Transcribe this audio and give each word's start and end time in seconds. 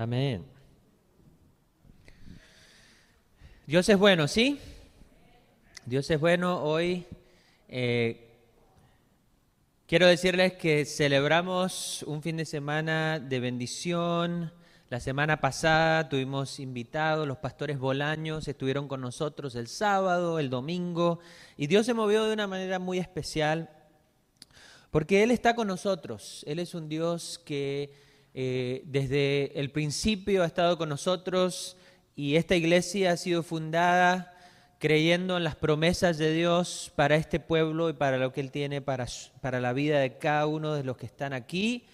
Amén. 0.00 0.46
Dios 3.66 3.86
es 3.86 3.98
bueno, 3.98 4.28
¿sí? 4.28 4.58
Dios 5.84 6.10
es 6.10 6.18
bueno. 6.18 6.62
Hoy 6.62 7.04
eh, 7.68 8.26
quiero 9.86 10.06
decirles 10.06 10.54
que 10.54 10.86
celebramos 10.86 12.02
un 12.04 12.22
fin 12.22 12.38
de 12.38 12.46
semana 12.46 13.18
de 13.18 13.40
bendición. 13.40 14.50
La 14.88 15.00
semana 15.00 15.38
pasada 15.38 16.08
tuvimos 16.08 16.60
invitados, 16.60 17.28
los 17.28 17.36
pastores 17.36 17.78
Bolaños 17.78 18.48
estuvieron 18.48 18.88
con 18.88 19.02
nosotros 19.02 19.54
el 19.54 19.68
sábado, 19.68 20.38
el 20.38 20.48
domingo, 20.48 21.18
y 21.58 21.66
Dios 21.66 21.84
se 21.84 21.92
movió 21.92 22.24
de 22.24 22.32
una 22.32 22.46
manera 22.46 22.78
muy 22.78 22.98
especial 22.98 23.68
porque 24.90 25.22
Él 25.22 25.30
está 25.30 25.54
con 25.54 25.68
nosotros. 25.68 26.42
Él 26.48 26.58
es 26.58 26.74
un 26.74 26.88
Dios 26.88 27.38
que 27.44 28.08
eh, 28.32 28.82
desde 28.86 29.58
el 29.58 29.70
principio 29.70 30.42
ha 30.42 30.46
estado 30.46 30.78
con 30.78 30.88
nosotros 30.88 31.76
y 32.14 32.36
esta 32.36 32.54
iglesia 32.54 33.12
ha 33.12 33.16
sido 33.16 33.42
fundada 33.42 34.36
creyendo 34.78 35.36
en 35.36 35.44
las 35.44 35.56
promesas 35.56 36.16
de 36.16 36.32
Dios 36.32 36.92
para 36.94 37.16
este 37.16 37.40
pueblo 37.40 37.90
y 37.90 37.92
para 37.92 38.18
lo 38.18 38.32
que 38.32 38.40
Él 38.40 38.50
tiene 38.50 38.80
para, 38.80 39.06
para 39.40 39.60
la 39.60 39.72
vida 39.72 39.98
de 39.98 40.16
cada 40.16 40.46
uno 40.46 40.74
de 40.74 40.84
los 40.84 40.96
que 40.96 41.06
están 41.06 41.32
aquí, 41.32 41.84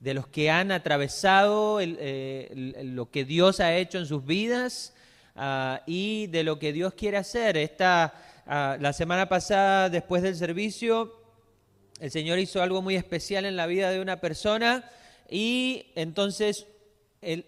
de 0.00 0.12
los 0.12 0.26
que 0.26 0.50
han 0.50 0.72
atravesado 0.72 1.78
eh, 1.80 2.82
lo 2.84 3.10
que 3.10 3.24
Dios 3.24 3.60
ha 3.60 3.74
hecho 3.74 3.98
en 3.98 4.06
sus 4.06 4.26
vidas 4.26 4.92
ah, 5.34 5.82
y 5.86 6.26
de 6.26 6.42
lo 6.42 6.58
que 6.58 6.72
Dios 6.72 6.94
quiere 6.94 7.16
hacer. 7.16 7.56
Esta, 7.56 8.12
ah, 8.46 8.76
la 8.78 8.92
semana 8.92 9.28
pasada, 9.28 9.88
después 9.88 10.22
del 10.22 10.36
servicio, 10.36 11.14
el 12.00 12.10
Señor 12.10 12.38
hizo 12.38 12.62
algo 12.62 12.82
muy 12.82 12.96
especial 12.96 13.46
en 13.46 13.56
la 13.56 13.66
vida 13.66 13.90
de 13.90 14.00
una 14.00 14.20
persona 14.20 14.84
y 15.30 15.92
entonces 15.94 16.66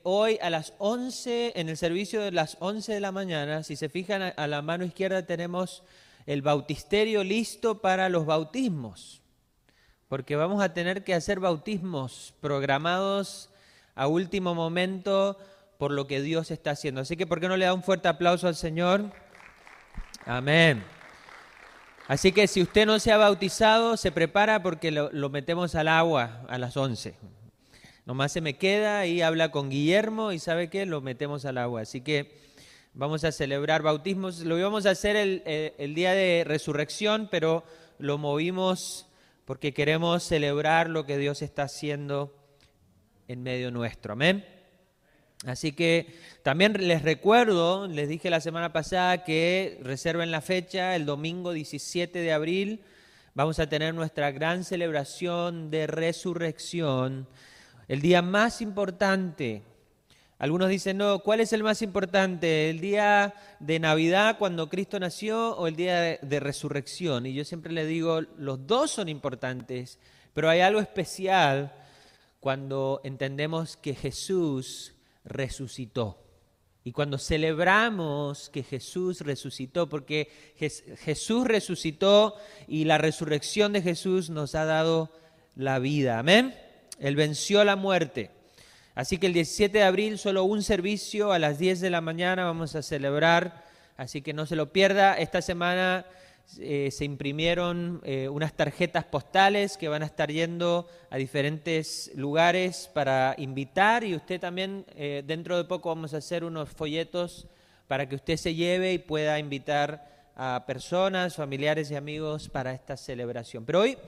hoy 0.02 0.38
a 0.42 0.50
las 0.50 0.74
11, 0.78 1.52
en 1.56 1.68
el 1.68 1.76
servicio 1.76 2.20
de 2.20 2.32
las 2.32 2.56
11 2.60 2.92
de 2.94 3.00
la 3.00 3.12
mañana, 3.12 3.62
si 3.62 3.76
se 3.76 3.88
fijan 3.88 4.34
a, 4.36 4.46
la 4.46 4.62
mano 4.62 4.84
izquierda 4.84 5.24
tenemos 5.24 5.84
el 6.26 6.42
bautisterio 6.42 7.22
listo 7.22 7.80
para 7.80 8.08
los 8.08 8.26
bautismos, 8.26 9.22
porque 10.08 10.36
vamos 10.36 10.62
a 10.62 10.74
tener 10.74 11.04
que 11.04 11.14
hacer 11.14 11.38
bautismos 11.38 12.34
programados 12.40 13.50
a 13.94 14.08
último 14.08 14.54
momento 14.54 15.38
por 15.78 15.92
lo 15.92 16.06
que 16.06 16.20
Dios 16.22 16.50
está 16.50 16.72
haciendo. 16.72 17.00
Así 17.00 17.16
que, 17.16 17.26
¿por 17.26 17.40
qué 17.40 17.48
no 17.48 17.56
le 17.56 17.64
da 17.64 17.74
un 17.74 17.82
fuerte 17.82 18.08
aplauso 18.08 18.48
al 18.48 18.56
Señor? 18.56 19.12
Amén. 20.26 20.82
Así 22.08 22.32
que 22.32 22.48
si 22.48 22.62
usted 22.62 22.84
no 22.84 22.98
se 22.98 23.12
ha 23.12 23.16
bautizado, 23.16 23.96
se 23.96 24.10
prepara 24.10 24.62
porque 24.62 24.90
lo, 24.90 25.10
lo 25.12 25.28
metemos 25.28 25.74
al 25.74 25.88
agua 25.88 26.42
a 26.48 26.58
las 26.58 26.76
11. 26.76 27.38
Nomás 28.08 28.32
se 28.32 28.40
me 28.40 28.56
queda 28.56 29.04
y 29.04 29.20
habla 29.20 29.50
con 29.50 29.68
Guillermo 29.68 30.32
y 30.32 30.38
sabe 30.38 30.70
qué, 30.70 30.86
lo 30.86 31.02
metemos 31.02 31.44
al 31.44 31.58
agua. 31.58 31.82
Así 31.82 32.00
que 32.00 32.38
vamos 32.94 33.22
a 33.22 33.32
celebrar 33.32 33.82
bautismos. 33.82 34.40
Lo 34.40 34.58
íbamos 34.58 34.86
a 34.86 34.92
hacer 34.92 35.14
el, 35.14 35.42
eh, 35.44 35.74
el 35.76 35.94
día 35.94 36.12
de 36.12 36.42
resurrección, 36.46 37.28
pero 37.30 37.64
lo 37.98 38.16
movimos 38.16 39.06
porque 39.44 39.74
queremos 39.74 40.22
celebrar 40.22 40.88
lo 40.88 41.04
que 41.04 41.18
Dios 41.18 41.42
está 41.42 41.64
haciendo 41.64 42.34
en 43.28 43.42
medio 43.42 43.70
nuestro. 43.70 44.14
Amén. 44.14 44.42
Así 45.44 45.72
que 45.72 46.14
también 46.42 46.76
les 46.78 47.02
recuerdo, 47.02 47.88
les 47.88 48.08
dije 48.08 48.30
la 48.30 48.40
semana 48.40 48.72
pasada 48.72 49.22
que 49.22 49.80
reserven 49.82 50.30
la 50.30 50.40
fecha, 50.40 50.96
el 50.96 51.04
domingo 51.04 51.52
17 51.52 52.20
de 52.20 52.32
abril 52.32 52.80
vamos 53.34 53.58
a 53.58 53.68
tener 53.68 53.94
nuestra 53.94 54.30
gran 54.30 54.64
celebración 54.64 55.70
de 55.70 55.86
resurrección 55.86 57.28
el 57.89 58.03
día 58.03 58.22
más 58.22 58.61
importante. 58.61 59.62
Algunos 60.38 60.69
dicen, 60.69 60.99
no, 60.99 61.19
¿cuál 61.21 61.41
es 61.41 61.53
el 61.53 61.65
más 61.65 61.82
importante? 61.82 62.71
¿El 62.71 62.81
día 62.81 63.34
de 63.59 63.81
Navidad 63.81 64.37
cuando 64.38 64.69
Cristo 64.69 65.00
nació 65.00 65.56
o 65.56 65.66
el 65.66 65.75
día 65.75 66.19
de, 66.22 66.41
resurrección? 66.41 67.27
Y 67.27 67.34
yo 67.34 67.44
siempre 67.44 67.72
le 67.72 67.87
digo, 67.87 68.21
los 68.37 68.65
dos 68.66 68.93
son 68.93 69.09
importantes, 69.09 69.98
pero 70.34 70.48
hay 70.48 70.60
algo 70.60 70.81
especial 70.81 71.72
cuando 72.38 73.00
entendemos 73.03 73.77
que 73.77 73.94
Jesús 73.94 74.94
resucitó. 75.25 76.22
Y 76.84 76.93
cuando 76.93 77.19
celebramos 77.19 78.48
que 78.48 78.62
Jesús 78.62 79.22
resucitó, 79.22 79.88
porque 79.88 80.31
Jesús 80.56 81.47
resucitó 81.47 82.37
y 82.69 82.84
la 82.84 82.97
resurrección 82.97 83.72
de 83.72 83.82
Jesús 83.82 84.31
nos 84.31 84.54
ha 84.54 84.65
dado 84.65 85.10
la 85.56 85.81
vida. 85.81 86.21
Amén. 86.21 86.54
Él 86.98 87.16
venció 87.16 87.64
la 87.64 87.76
muerte. 87.76 88.31
Así 88.94 89.19
que 89.19 89.26
el 89.26 89.32
17 89.32 89.78
de 89.78 89.84
abril 89.84 90.19
solo 90.19 90.44
un 90.44 90.62
servicio 90.62 91.32
a 91.32 91.38
las 91.38 91.59
10 91.59 91.81
de 91.81 91.91
la 91.91 92.00
mañana 92.00 92.44
vamos 92.44 92.75
a 92.75 92.82
celebrar, 92.82 93.64
así 93.97 94.22
que 94.22 94.32
no 94.32 94.44
se 94.44 94.56
lo 94.56 94.72
pierda. 94.72 95.14
Esta 95.14 95.41
semana 95.41 96.04
eh, 96.59 96.91
se 96.91 97.04
imprimieron 97.04 98.00
eh, 98.04 98.28
unas 98.28 98.54
tarjetas 98.54 99.04
postales 99.04 99.76
que 99.76 99.88
van 99.88 100.03
a 100.03 100.06
estar 100.06 100.32
yendo 100.32 100.88
a 101.10 101.16
diferentes 101.16 102.10
lugares 102.16 102.91
para 102.92 103.34
invitar 103.38 104.03
y 104.03 104.16
usted 104.16 104.41
también 104.41 104.84
eh, 104.97 105.22
dentro 105.26 105.56
de 105.56 105.65
poco 105.65 105.91
vamos 105.91 106.15
a 106.15 106.16
hacer 106.16 106.42
unos 106.42 106.70
folletos 106.70 107.47
para 107.86 108.09
que 108.09 108.16
usted 108.16 108.36
se 108.36 108.54
lleve 108.54 108.94
y 108.94 108.98
pueda 108.98 109.38
invitar 109.38 110.32
a 110.34 110.65
personas, 110.66 111.36
familiares 111.36 111.91
y 111.91 111.97
amigos 111.97 112.48
para 112.48 112.72
esta 112.72 112.97
celebración. 112.97 113.65
Pero 113.65 113.80
hoy 113.82 113.98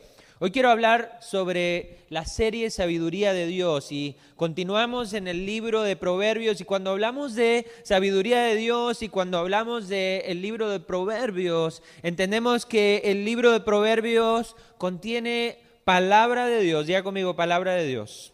Hoy 0.42 0.52
quiero 0.52 0.70
hablar 0.70 1.18
sobre 1.20 1.98
la 2.08 2.24
serie 2.24 2.70
Sabiduría 2.70 3.34
de 3.34 3.44
Dios 3.44 3.92
y 3.92 4.16
continuamos 4.36 5.12
en 5.12 5.28
el 5.28 5.44
libro 5.44 5.82
de 5.82 5.96
Proverbios 5.96 6.62
y 6.62 6.64
cuando 6.64 6.92
hablamos 6.92 7.34
de 7.34 7.66
sabiduría 7.82 8.40
de 8.44 8.54
Dios 8.54 9.02
y 9.02 9.10
cuando 9.10 9.36
hablamos 9.36 9.88
del 9.88 10.40
libro 10.40 10.70
de 10.70 10.80
Proverbios, 10.80 11.82
entendemos 12.02 12.64
que 12.64 13.02
el 13.04 13.26
libro 13.26 13.52
de 13.52 13.60
Proverbios 13.60 14.56
contiene 14.78 15.58
palabra 15.84 16.46
de 16.46 16.62
Dios. 16.62 16.86
Diga 16.86 17.02
conmigo, 17.02 17.36
palabra 17.36 17.74
de 17.74 17.86
Dios. 17.86 18.32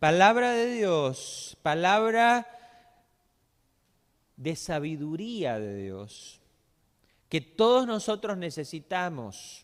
Palabra 0.00 0.54
de 0.54 0.74
Dios, 0.74 1.56
palabra 1.62 2.48
de 4.36 4.56
sabiduría 4.56 5.60
de 5.60 5.76
Dios, 5.84 6.40
que 7.28 7.40
todos 7.40 7.86
nosotros 7.86 8.36
necesitamos 8.36 9.63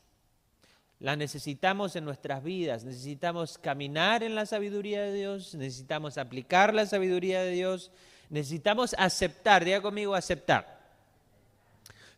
la 1.01 1.17
necesitamos 1.17 1.97
en 1.97 2.05
nuestras 2.05 2.45
vidas. 2.45 2.85
Necesitamos 2.85 3.59
caminar 3.59 4.23
en 4.23 4.35
la 4.35 4.47
sabiduría 4.47 5.03
de 5.03 5.15
Dios, 5.15 5.55
necesitamos 5.55 6.19
aplicar 6.19 6.75
la 6.75 6.87
sabiduría 6.87 7.43
de 7.43 7.53
Dios, 7.53 7.91
necesitamos 8.29 8.95
aceptar, 8.99 9.65
diga 9.65 9.81
conmigo 9.81 10.15
aceptar. 10.15 10.79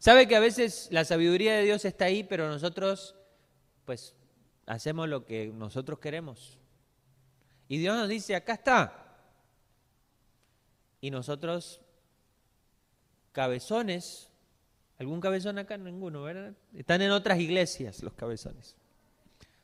Sabe 0.00 0.26
que 0.26 0.34
a 0.34 0.40
veces 0.40 0.88
la 0.90 1.04
sabiduría 1.04 1.54
de 1.54 1.62
Dios 1.62 1.84
está 1.84 2.06
ahí, 2.06 2.24
pero 2.24 2.48
nosotros 2.48 3.14
pues 3.84 4.16
hacemos 4.66 5.08
lo 5.08 5.24
que 5.24 5.46
nosotros 5.46 6.00
queremos. 6.00 6.58
Y 7.68 7.78
Dios 7.78 7.96
nos 7.96 8.08
dice, 8.08 8.34
acá 8.34 8.54
está. 8.54 9.16
Y 11.00 11.10
nosotros, 11.12 11.80
cabezones, 13.30 14.28
¿Algún 15.02 15.20
cabezón 15.20 15.58
acá? 15.58 15.76
Ninguno, 15.76 16.22
¿verdad? 16.22 16.54
Están 16.76 17.02
en 17.02 17.10
otras 17.10 17.40
iglesias 17.40 18.04
los 18.04 18.12
cabezones. 18.12 18.76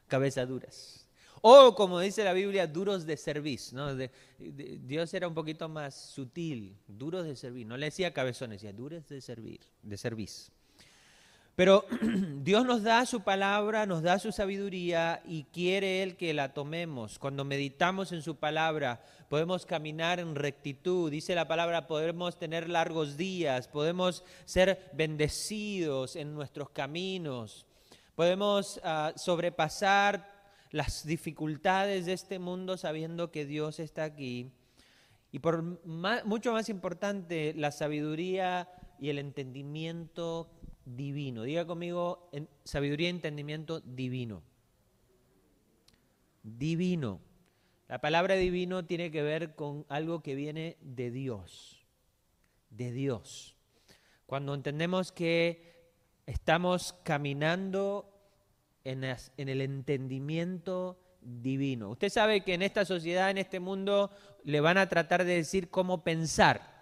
Cabezaduras. 0.09 1.07
O, 1.43 1.77
como 1.77 2.01
dice 2.01 2.25
la 2.25 2.33
Biblia, 2.33 2.67
duros 2.67 3.07
de 3.07 3.17
servicio. 3.17 3.79
¿no? 3.79 3.95
Dios 4.37 5.15
era 5.15 5.29
un 5.29 5.35
poquito 5.35 5.69
más 5.69 5.95
sutil, 5.95 6.77
duros 6.89 7.25
de 7.25 7.37
servir. 7.37 7.69
No 7.69 7.77
le 7.77 7.87
decía 7.87 8.13
cabezones, 8.13 8.63
decía 8.63 8.77
duros 8.77 9.09
de 9.09 9.21
servir, 9.21 9.61
de 9.81 9.97
servicio. 9.97 10.53
Pero 11.59 11.85
Dios 12.45 12.65
nos 12.65 12.85
da 12.85 13.05
su 13.05 13.23
palabra, 13.23 13.85
nos 13.85 14.05
da 14.05 14.21
su 14.21 14.31
sabiduría 14.31 15.21
y 15.27 15.43
quiere 15.43 16.05
Él 16.05 16.17
que 16.17 16.33
la 16.33 16.55
tomemos. 16.55 17.19
Cuando 17.19 17.45
meditamos 17.45 18.13
en 18.13 18.23
su 18.23 18.37
palabra, 18.37 19.03
podemos 19.29 19.67
caminar 19.67 20.21
en 20.21 20.37
rectitud. 20.37 21.11
Dice 21.11 21.35
la 21.35 21.49
palabra, 21.49 21.89
podemos 21.89 22.39
tener 22.39 22.69
largos 22.69 23.17
días, 23.17 23.67
podemos 23.67 24.23
ser 24.45 24.89
bendecidos 24.93 26.15
en 26.15 26.33
nuestros 26.33 26.71
caminos, 26.71 27.67
podemos 28.15 28.81
ah, 28.85 29.13
sobrepasar 29.17 30.31
las 30.71 31.05
dificultades 31.05 32.07
de 32.07 32.13
este 32.13 32.39
mundo 32.39 32.77
sabiendo 32.77 33.33
que 33.33 33.47
Dios 33.47 33.81
está 33.81 34.05
aquí. 34.05 34.53
Y 35.33 35.41
por 35.41 35.65
mucho 36.25 36.53
más 36.53 36.69
importante, 36.69 37.53
la 37.57 37.73
sabiduría 37.73 38.69
y 39.01 39.09
el 39.11 39.19
entendimiento 39.19 40.49
divino. 40.97 41.43
Diga 41.43 41.67
conmigo, 41.67 42.29
en 42.33 42.49
sabiduría 42.65 43.09
y 43.09 43.11
entendimiento 43.11 43.81
divino. 43.81 44.43
Divino. 46.43 47.21
La 47.89 48.01
palabra 48.01 48.35
divino 48.35 48.85
tiene 48.85 49.11
que 49.11 49.23
ver 49.23 49.55
con 49.55 49.87
algo 49.89 50.23
que 50.23 50.35
viene 50.35 50.77
de 50.81 51.11
Dios. 51.11 51.87
De 52.71 52.93
Dios. 52.93 53.57
Cuando 54.27 54.55
entendemos 54.55 55.13
que 55.13 55.69
estamos 56.27 56.93
caminando 57.03 58.15
en, 58.85 59.05
el 59.05 59.61
entendimiento 59.61 61.01
divino. 61.21 61.91
Usted 61.91 62.11
sabe 62.11 62.43
que 62.43 62.55
en 62.55 62.63
esta 62.63 62.85
sociedad, 62.85 63.31
en 63.31 63.39
este 63.39 63.61
mundo, 63.61 64.11
le 64.45 64.61
van 64.61 64.79
a 64.79 64.89
tratar 64.89 65.25
de 65.25 65.35
decir 65.35 65.71
cómo 65.71 66.05
pensar 66.05 66.78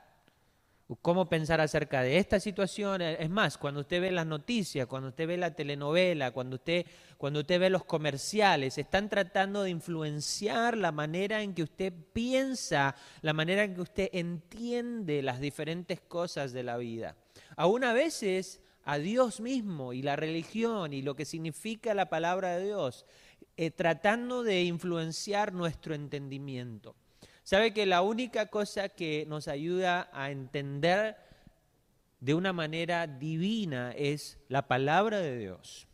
cómo 1.03 1.29
pensar 1.29 1.61
acerca 1.61 2.03
de 2.03 2.19
esta 2.19 2.39
situación. 2.39 3.03
Es 3.03 3.29
más, 3.29 3.59
cuando 3.59 3.81
usted 3.81 4.01
ve 4.01 4.13
las 4.13 4.27
noticias, 4.27 4.87
cuando 4.87 5.09
usted 5.09 5.27
ve 5.27 5.37
la 5.37 5.55
telenovela, 5.55 6.31
cuando 6.31 6.57
usted, 6.57 6.87
cuando 7.19 7.41
usted 7.41 7.59
ve 7.59 7.71
los 7.71 7.85
comerciales, 7.85 8.79
están 8.79 9.09
tratando 9.09 9.63
de 9.65 9.71
influenciar 9.71 10.77
la 10.77 10.93
manera 10.93 11.43
en 11.43 11.55
que 11.55 11.65
usted 11.65 11.93
piensa, 12.13 12.95
la 13.23 13.33
manera 13.33 13.65
en 13.65 13.75
que 13.75 13.81
usted 13.81 14.09
entiende 14.13 15.23
las 15.23 15.41
diferentes 15.41 16.01
cosas 16.01 16.53
de 16.53 16.63
la 16.63 16.77
vida. 16.77 17.17
Aún 17.57 17.83
a 17.83 17.93
veces 17.93 18.61
a 18.85 18.99
Dios 18.99 19.41
mismo 19.41 19.93
y 19.93 20.03
la 20.03 20.15
religión 20.15 20.93
y 20.93 21.03
lo 21.03 21.17
que 21.17 21.25
significa 21.25 21.93
la 21.95 22.09
palabra 22.09 22.57
de 22.57 22.67
Dios, 22.67 23.05
eh, 23.57 23.73
tratando 23.73 24.45
de 24.45 24.63
influenciar 24.63 25.53
nuestro 25.53 25.95
entendimiento. 25.95 26.95
Sabe 27.47 27.73
que 27.73 27.87
la 27.87 28.03
única 28.03 28.47
cosa 28.47 28.89
que 28.89 29.25
nos 29.29 29.47
ayuda 29.47 30.11
a 30.13 30.33
entender 30.33 31.17
de 32.19 32.35
una 32.35 32.53
manera 32.53 33.07
divina 33.07 33.93
es 33.93 34.41
la 34.49 34.67
palabra 34.67 35.21
de 35.21 35.39
Dios. 35.39 35.87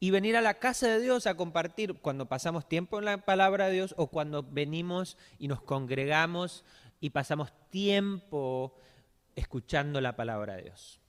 Y 0.00 0.10
venir 0.10 0.36
a 0.36 0.40
la 0.40 0.58
casa 0.58 0.88
de 0.88 0.98
Dios 0.98 1.28
a 1.28 1.36
compartir 1.36 2.00
cuando 2.00 2.26
pasamos 2.26 2.68
tiempo 2.68 2.98
en 2.98 3.04
la 3.04 3.24
palabra 3.24 3.68
de 3.68 3.74
Dios 3.74 3.94
o 3.96 4.08
cuando 4.08 4.42
venimos 4.42 5.16
y 5.38 5.46
nos 5.46 5.62
congregamos 5.62 6.64
y 6.98 7.10
pasamos 7.10 7.52
tiempo 7.70 8.74
escuchando 9.36 10.00
la 10.00 10.16
palabra 10.16 10.56
de 10.56 10.62
Dios. 10.62 11.00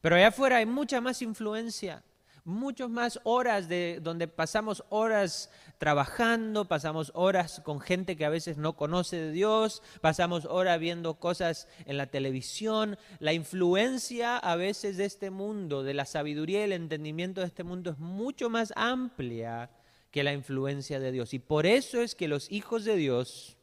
Pero 0.00 0.14
allá 0.14 0.28
afuera 0.28 0.58
hay 0.58 0.66
mucha 0.66 1.00
más 1.00 1.22
influencia 1.22 2.04
muchas 2.44 2.90
más 2.90 3.18
horas 3.24 3.68
de 3.68 3.98
donde 4.02 4.28
pasamos 4.28 4.84
horas 4.90 5.50
trabajando, 5.78 6.66
pasamos 6.66 7.12
horas 7.14 7.60
con 7.64 7.80
gente 7.80 8.16
que 8.16 8.24
a 8.24 8.30
veces 8.30 8.56
no 8.56 8.74
conoce 8.74 9.16
de 9.16 9.32
Dios, 9.32 9.82
pasamos 10.00 10.44
horas 10.46 10.78
viendo 10.80 11.14
cosas 11.14 11.68
en 11.86 11.96
la 11.96 12.06
televisión. 12.06 12.98
La 13.18 13.32
influencia 13.32 14.36
a 14.36 14.56
veces 14.56 14.96
de 14.96 15.04
este 15.04 15.30
mundo, 15.30 15.82
de 15.82 15.94
la 15.94 16.04
sabiduría 16.04 16.60
y 16.60 16.64
el 16.64 16.72
entendimiento 16.72 17.40
de 17.40 17.48
este 17.48 17.64
mundo 17.64 17.90
es 17.90 17.98
mucho 17.98 18.50
más 18.50 18.72
amplia 18.76 19.70
que 20.10 20.24
la 20.24 20.32
influencia 20.32 21.00
de 21.00 21.12
Dios. 21.12 21.34
Y 21.34 21.38
por 21.38 21.66
eso 21.66 22.00
es 22.00 22.14
que 22.14 22.28
los 22.28 22.50
hijos 22.50 22.84
de 22.84 22.96
Dios 22.96 23.58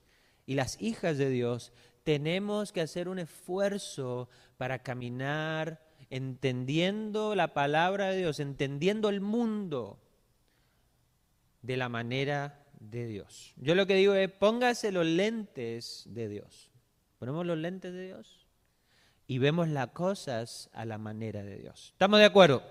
y 0.46 0.56
las 0.56 0.81
hijas 0.81 1.18
de 1.18 1.30
Dios 1.30 1.72
tenemos 2.04 2.72
que 2.72 2.81
hacer 2.81 3.08
un 3.08 3.19
esfuerzo 3.19 4.28
para 4.58 4.80
caminar 4.80 5.81
entendiendo 6.10 7.36
la 7.36 7.54
palabra 7.54 8.08
de 8.08 8.18
Dios, 8.18 8.40
entendiendo 8.40 9.10
el 9.10 9.22
mundo 9.22 9.98
de 11.62 11.78
la 11.78 11.90
manera 11.90 12.66
de 12.80 13.06
Dios. 13.08 13.54
Yo 13.58 13.75
lo 13.75 13.86
que 13.88 13.96
digo 13.96 14.13
es, 14.13 14.30
póngase 14.30 14.92
los 14.92 15.06
lentes 15.06 16.04
de 16.08 16.28
Dios. 16.28 16.72
Ponemos 17.19 17.46
los 17.46 17.58
lentes 17.58 17.94
de 17.94 18.06
Dios 18.06 18.48
y 19.28 19.38
vemos 19.38 19.69
las 19.69 19.88
cosas 19.90 20.69
a 20.74 20.86
la 20.86 20.98
manera 20.98 21.44
de 21.44 21.58
Dios. 21.58 21.92
¿Estamos 21.94 22.19
de 22.19 22.25
acuerdo? 22.25 22.63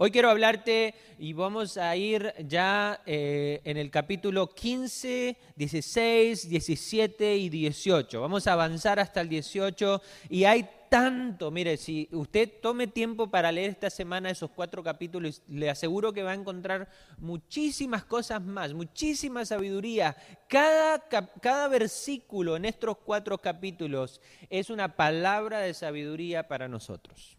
Hoy 0.00 0.12
quiero 0.12 0.30
hablarte 0.30 0.94
y 1.18 1.32
vamos 1.32 1.76
a 1.76 1.96
ir 1.96 2.32
ya 2.46 3.02
eh, 3.04 3.60
en 3.64 3.76
el 3.76 3.90
capítulo 3.90 4.46
15, 4.54 5.36
16, 5.56 6.48
17 6.48 7.36
y 7.36 7.48
18. 7.48 8.20
Vamos 8.20 8.46
a 8.46 8.52
avanzar 8.52 9.00
hasta 9.00 9.20
el 9.20 9.28
18 9.28 10.00
y 10.30 10.44
hay 10.44 10.70
tanto, 10.88 11.50
mire, 11.50 11.76
si 11.76 12.08
usted 12.12 12.48
tome 12.62 12.86
tiempo 12.86 13.28
para 13.28 13.50
leer 13.50 13.70
esta 13.70 13.90
semana 13.90 14.30
esos 14.30 14.50
cuatro 14.50 14.84
capítulos, 14.84 15.42
le 15.48 15.68
aseguro 15.68 16.12
que 16.12 16.22
va 16.22 16.30
a 16.30 16.34
encontrar 16.34 16.88
muchísimas 17.16 18.04
cosas 18.04 18.40
más, 18.40 18.74
muchísima 18.74 19.44
sabiduría. 19.44 20.16
Cada, 20.48 21.08
cada 21.08 21.66
versículo 21.66 22.54
en 22.54 22.66
estos 22.66 22.98
cuatro 22.98 23.38
capítulos 23.38 24.20
es 24.48 24.70
una 24.70 24.94
palabra 24.94 25.58
de 25.58 25.74
sabiduría 25.74 26.46
para 26.46 26.68
nosotros. 26.68 27.36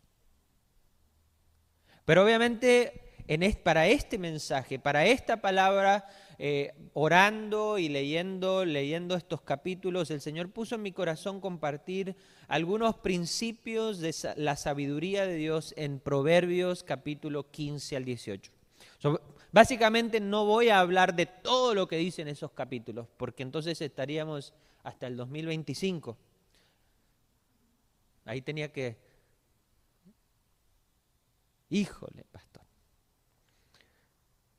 Pero 2.10 2.24
obviamente 2.24 3.14
en 3.28 3.54
para 3.62 3.86
este 3.86 4.18
mensaje, 4.18 4.80
para 4.80 5.06
esta 5.06 5.42
palabra, 5.42 6.08
eh, 6.40 6.74
orando 6.94 7.78
y 7.78 7.88
leyendo, 7.88 8.66
leyendo 8.66 9.16
estos 9.16 9.44
capítulos, 9.44 10.10
el 10.10 10.20
Señor 10.20 10.50
puso 10.50 10.74
en 10.74 10.82
mi 10.82 10.92
corazón 10.92 11.40
compartir 11.40 12.16
algunos 12.48 12.96
principios 12.98 14.00
de 14.00 14.16
la 14.38 14.56
sabiduría 14.56 15.28
de 15.28 15.36
Dios 15.36 15.76
en 15.78 16.00
Proverbios 16.00 16.82
capítulo 16.82 17.52
15 17.52 17.98
al 17.98 18.06
18. 18.06 18.52
básicamente 19.52 20.20
no 20.20 20.46
voy 20.46 20.70
a 20.70 20.80
hablar 20.80 21.14
de 21.14 21.28
todo 21.28 21.76
lo 21.76 21.88
que 21.88 21.98
dicen 21.98 22.28
esos 22.28 22.54
capítulos, 22.54 23.08
porque 23.18 23.44
entonces 23.44 23.80
estaríamos 23.82 24.56
hasta 24.82 25.06
el 25.06 25.16
2025. 25.16 26.18
Ahí 28.26 28.42
tenía 28.42 28.72
que... 28.72 29.09
Híjole, 31.70 32.26
pastor. 32.32 32.64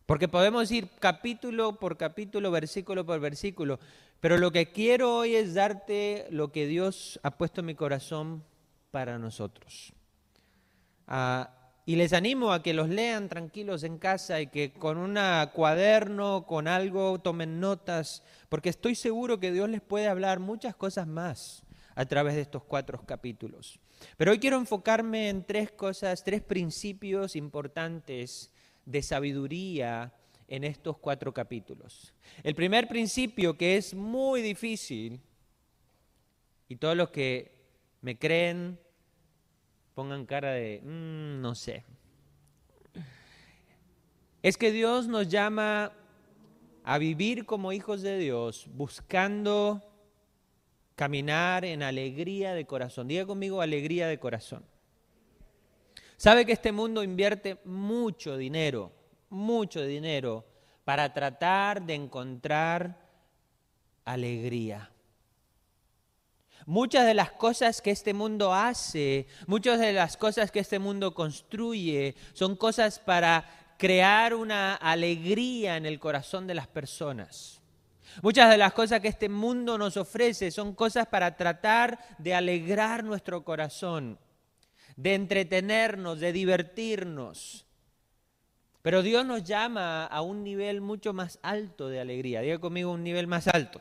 Porque 0.07 0.29
podemos 0.29 0.71
ir 0.71 0.89
capítulo 0.99 1.79
por 1.79 1.97
capítulo, 1.97 2.51
versículo 2.51 3.07
por 3.07 3.21
versículo. 3.21 3.79
Pero 4.21 4.39
lo 4.39 4.51
que 4.51 4.73
quiero 4.73 5.17
hoy 5.17 5.35
es 5.35 5.55
darte 5.55 6.27
lo 6.31 6.53
que 6.53 6.67
Dios 6.67 7.21
ha 7.23 7.31
puesto 7.33 7.61
en 7.61 7.67
mi 7.67 7.75
corazón 7.75 8.45
para 8.91 9.19
nosotros. 9.19 9.93
Ah, 11.07 11.51
y 11.87 11.97
les 11.97 12.13
animo 12.13 12.53
a 12.53 12.63
que 12.63 12.75
los 12.75 12.89
lean 12.89 13.29
tranquilos 13.29 13.83
en 13.83 13.99
casa 13.99 14.41
y 14.41 14.47
que 14.49 14.73
con 14.73 14.99
un 14.99 15.19
cuaderno, 15.53 16.47
con 16.47 16.69
algo, 16.69 17.19
tomen 17.21 17.59
notas, 17.59 18.23
porque 18.49 18.69
estoy 18.69 18.95
seguro 18.95 19.41
que 19.41 19.51
Dios 19.51 19.69
les 19.69 19.81
puede 19.81 20.07
hablar 20.07 20.39
muchas 20.39 20.77
cosas 20.77 21.07
más 21.07 21.65
a 21.95 22.05
través 22.05 22.35
de 22.35 22.43
estos 22.43 22.63
cuatro 22.63 23.03
capítulos. 23.07 23.81
Pero 24.17 24.33
hoy 24.33 24.39
quiero 24.39 24.57
enfocarme 24.57 25.29
en 25.29 25.45
tres 25.45 25.71
cosas, 25.71 26.25
tres 26.25 26.43
principios 26.43 27.37
importantes 27.37 28.51
de 28.85 29.03
sabiduría 29.03 30.13
en 30.49 30.65
estos 30.65 30.99
cuatro 30.99 31.33
capítulos. 31.33 32.13
El 32.43 32.55
primer 32.55 32.89
principio 32.89 33.57
que 33.57 33.77
es 33.77 33.95
muy 33.95 34.43
difícil, 34.43 35.21
y 36.69 36.77
todos 36.77 36.97
los 36.97 37.11
que 37.11 37.53
me 38.01 38.19
creen 38.19 38.79
pongan 39.95 40.27
cara 40.27 40.53
de, 40.53 40.81
mm, 40.83 41.41
no 41.41 41.55
sé, 41.55 41.85
es 44.43 44.57
que 44.57 44.73
Dios 44.73 45.07
nos 45.07 45.29
llama 45.29 45.93
a 46.83 46.99
vivir 46.99 47.45
como 47.45 47.73
hijos 47.73 48.03
de 48.03 48.19
Dios, 48.19 48.67
buscando 48.73 49.90
caminar 51.01 51.65
en 51.65 51.83
alegría 51.83 52.53
de 52.53 52.67
corazón. 52.67 53.09
Diga 53.09 53.25
conmigo 53.25 53.63
alegría 53.63 54.07
de 54.07 54.19
corazón. 54.19 54.63
Sabe 56.19 56.45
que 56.45 56.53
este 56.53 56.73
mundo 56.73 57.03
invierte 57.03 57.59
mucho 57.65 58.37
dinero, 58.37 58.93
mucho 59.31 59.83
dinero 59.83 60.45
para 60.85 61.11
tratar 61.15 61.81
de 61.81 61.95
encontrar 61.95 63.01
alegría. 64.05 64.91
Muchas 66.67 67.07
de 67.07 67.15
las 67.15 67.33
cosas 67.33 67.81
que 67.81 67.93
este 67.93 68.13
mundo 68.13 68.53
hace, 68.53 69.27
muchas 69.47 69.81
de 69.81 69.95
las 69.95 70.19
cosas 70.19 70.51
que 70.51 70.61
este 70.61 70.79
mundo 70.79 71.15
construye, 71.15 72.15
son 72.35 72.57
cosas 72.57 72.99
para 72.99 73.75
crear 73.79 74.35
una 74.35 74.75
alegría 74.75 75.79
en 75.79 75.87
el 75.87 75.99
corazón 75.99 76.47
de 76.47 76.57
las 76.57 76.67
personas. 76.67 77.60
Muchas 78.23 78.51
de 78.51 78.59
las 78.59 78.73
cosas 78.73 79.01
que 79.01 79.09
este 79.09 79.29
mundo 79.29 79.79
nos 79.79 79.97
ofrece 79.97 80.51
son 80.51 80.75
cosas 80.75 81.07
para 81.07 81.37
tratar 81.37 81.99
de 82.19 82.35
alegrar 82.35 83.05
nuestro 83.05 83.45
corazón 83.45 84.19
de 85.01 85.15
entretenernos, 85.15 86.21
de 86.21 86.33
divertirnos. 86.33 87.65
Pero 88.83 89.03
Dios 89.03 89.25
nos 89.25 89.45
llama 89.45 90.05
a 90.05 90.21
un 90.21 90.45
nivel 90.45 90.83
mucho 90.83 91.15
más 91.15 91.39
alto 91.43 91.89
de 91.89 92.01
alegría. 92.01 92.43
Diga 92.43 92.59
conmigo 92.59 92.93
un 92.93 93.03
nivel 93.03 93.27
más 93.27 93.49
alto. 93.49 93.81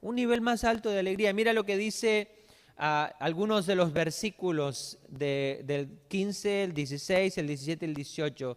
Un 0.00 0.16
nivel 0.16 0.40
más 0.40 0.64
alto 0.64 0.88
de 0.88 1.00
alegría. 1.00 1.34
Mira 1.34 1.52
lo 1.52 1.64
que 1.64 1.76
dice 1.76 2.30
ah, 2.78 3.12
algunos 3.20 3.66
de 3.66 3.74
los 3.74 3.92
versículos 3.92 4.98
del 5.08 5.98
15, 6.08 6.64
el 6.64 6.72
16, 6.74 7.38
el 7.38 7.46
17 7.46 7.84
y 7.84 7.88
el 7.88 7.94
18. 7.94 8.56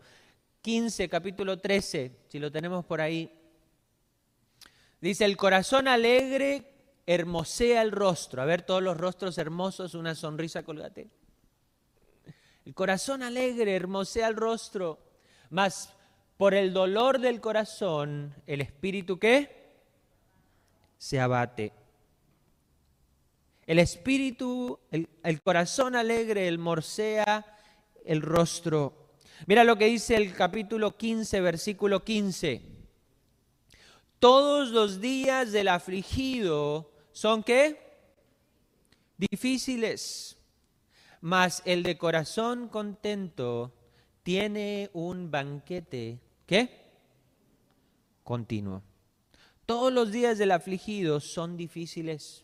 15, 0.62 1.10
capítulo 1.10 1.60
13, 1.60 2.12
si 2.28 2.40
lo 2.40 2.52
tenemos 2.52 2.86
por 2.86 3.02
ahí. 3.02 3.32
Dice, 5.00 5.26
el 5.26 5.38
corazón 5.38 5.88
alegre 5.88 6.74
hermosea 7.06 7.82
el 7.82 7.92
rostro. 7.92 8.42
A 8.42 8.46
ver, 8.46 8.64
todos 8.64 8.82
los 8.82 8.98
rostros 8.98 9.38
hermosos, 9.38 9.94
una 9.94 10.16
sonrisa 10.16 10.64
colgate. 10.64 11.10
El 12.66 12.74
corazón 12.74 13.24
alegre 13.24 13.76
hermosea 13.76 14.28
el 14.28 14.36
rostro, 14.36 15.00
mas 15.50 15.94
por 16.36 16.54
el 16.54 16.74
dolor 16.74 17.20
del 17.20 17.40
corazón, 17.40 18.36
el 18.46 18.62
espíritu 18.62 19.18
qué? 19.18 19.78
Se 20.98 21.20
abate. 21.20 21.72
El 23.66 23.80
espíritu, 23.80 24.80
el, 24.92 25.08
el 25.24 25.42
corazón 25.42 25.96
alegre, 25.96 26.48
el 26.48 26.58
morcea 26.58 27.46
el 28.04 28.22
rostro. 28.22 29.12
Mira 29.46 29.64
lo 29.64 29.78
que 29.78 29.86
dice 29.86 30.16
el 30.16 30.34
capítulo 30.34 30.98
15, 30.98 31.42
versículo 31.42 32.04
15. 32.04 32.77
Todos 34.20 34.70
los 34.70 35.00
días 35.00 35.52
del 35.52 35.68
afligido 35.68 36.92
son 37.12 37.44
qué? 37.44 37.80
Difíciles, 39.18 40.38
mas 41.22 41.62
el 41.66 41.84
de 41.84 41.98
corazón 41.98 42.68
contento 42.68 43.74
tiene 44.24 44.90
un 44.94 45.30
banquete. 45.30 46.20
¿Qué? 46.48 46.86
Continuo. 48.24 48.82
Todos 49.68 49.94
los 49.94 50.12
días 50.12 50.38
del 50.38 50.52
afligido 50.52 51.20
son 51.20 51.56
difíciles, 51.56 52.44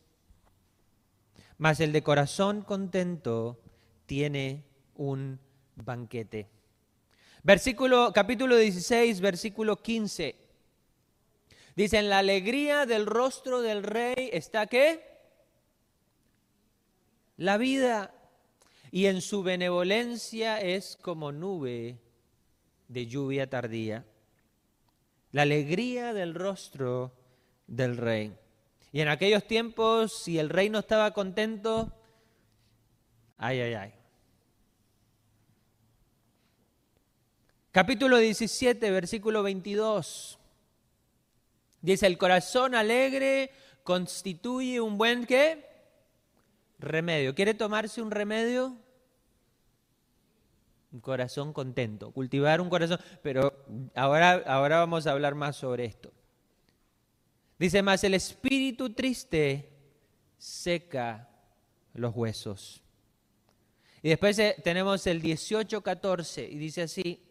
mas 1.58 1.80
el 1.80 1.92
de 1.92 2.04
corazón 2.04 2.62
contento 2.62 3.60
tiene 4.06 4.64
un 4.96 5.40
banquete. 5.76 6.50
Versículo, 7.42 8.12
capítulo 8.14 8.58
16, 8.58 9.22
versículo 9.22 9.82
15. 9.82 10.43
Dice, 11.76 11.98
en 11.98 12.10
la 12.10 12.20
alegría 12.20 12.86
del 12.86 13.06
rostro 13.06 13.62
del 13.62 13.84
rey 13.84 14.30
está 14.32 14.68
qué? 14.68 15.04
La 17.38 17.58
vida. 17.58 18.14
Y 18.92 19.08
en 19.08 19.22
su 19.22 19.42
benevolencia 19.42 20.62
es 20.62 20.98
como 21.02 21.32
nube 21.32 21.98
de 22.88 23.08
lluvia 23.08 23.50
tardía. 23.50 24.06
La 25.32 25.42
alegría 25.42 26.14
del 26.14 26.36
rostro 26.36 27.12
del 27.66 27.98
rey. 27.98 28.38
Y 28.92 29.02
en 29.02 29.08
aquellos 29.08 29.48
tiempos, 29.48 30.24
si 30.24 30.38
el 30.38 30.50
rey 30.50 30.70
no 30.70 30.78
estaba 30.78 31.12
contento, 31.12 31.92
ay, 33.38 33.62
ay, 33.62 33.74
ay. 33.74 33.94
Capítulo 37.72 38.20
17, 38.20 38.92
versículo 38.92 39.42
22. 39.42 40.38
Dice, 41.84 42.08
el 42.08 42.18
corazón 42.18 42.76
alegre 42.76 43.52
constituye 43.84 44.80
un 44.80 44.98
buen 44.98 45.26
qué? 45.26 45.70
Remedio. 46.80 47.36
¿Quiere 47.36 47.54
tomarse 47.54 48.02
un 48.02 48.10
remedio? 48.10 48.78
Un 50.94 51.02
corazón 51.02 51.52
contento, 51.52 52.12
cultivar 52.12 52.62
un 52.62 52.70
corazón. 52.70 53.00
Pero 53.22 53.66
ahora, 53.96 54.44
ahora 54.48 54.80
vamos 54.80 55.06
a 55.06 55.12
hablar 55.12 55.36
más 55.36 55.58
sobre 55.58 55.84
esto. 55.84 56.14
Dice 57.60 57.82
más, 57.82 58.02
el 58.06 58.14
espíritu 58.14 58.94
triste 58.94 59.70
seca 60.38 61.30
los 61.94 62.16
huesos. 62.16 62.82
Y 64.02 64.08
después 64.08 64.40
eh, 64.40 64.56
tenemos 64.64 65.06
el 65.06 65.22
18-14 65.22 66.50
y 66.50 66.58
dice 66.58 66.84
así, 66.84 67.22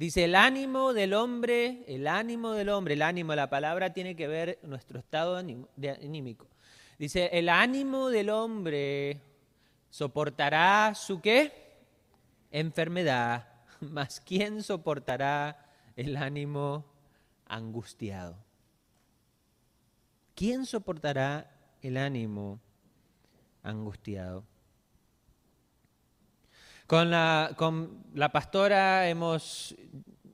Dice, 0.00 0.24
el 0.24 0.34
ánimo 0.34 0.94
del 0.94 1.12
hombre, 1.12 1.84
el 1.86 2.06
ánimo 2.06 2.52
del 2.52 2.70
hombre, 2.70 2.94
el 2.94 3.02
ánimo, 3.02 3.34
la 3.34 3.50
palabra 3.50 3.92
tiene 3.92 4.16
que 4.16 4.28
ver 4.28 4.58
nuestro 4.62 4.98
estado 4.98 5.36
anímico. 5.36 6.46
Dice, 6.98 7.28
el 7.34 7.50
ánimo 7.50 8.08
del 8.08 8.30
hombre 8.30 9.20
soportará 9.90 10.94
su 10.94 11.20
qué? 11.20 11.52
Enfermedad, 12.50 13.46
mas 13.80 14.22
¿quién 14.22 14.62
soportará 14.62 15.66
el 15.96 16.16
ánimo 16.16 16.86
angustiado? 17.44 18.38
¿Quién 20.34 20.64
soportará 20.64 21.54
el 21.82 21.98
ánimo 21.98 22.58
angustiado? 23.62 24.46
Con 26.90 27.08
la, 27.08 27.54
con 27.56 28.02
la 28.14 28.32
pastora 28.32 29.08
hemos, 29.08 29.76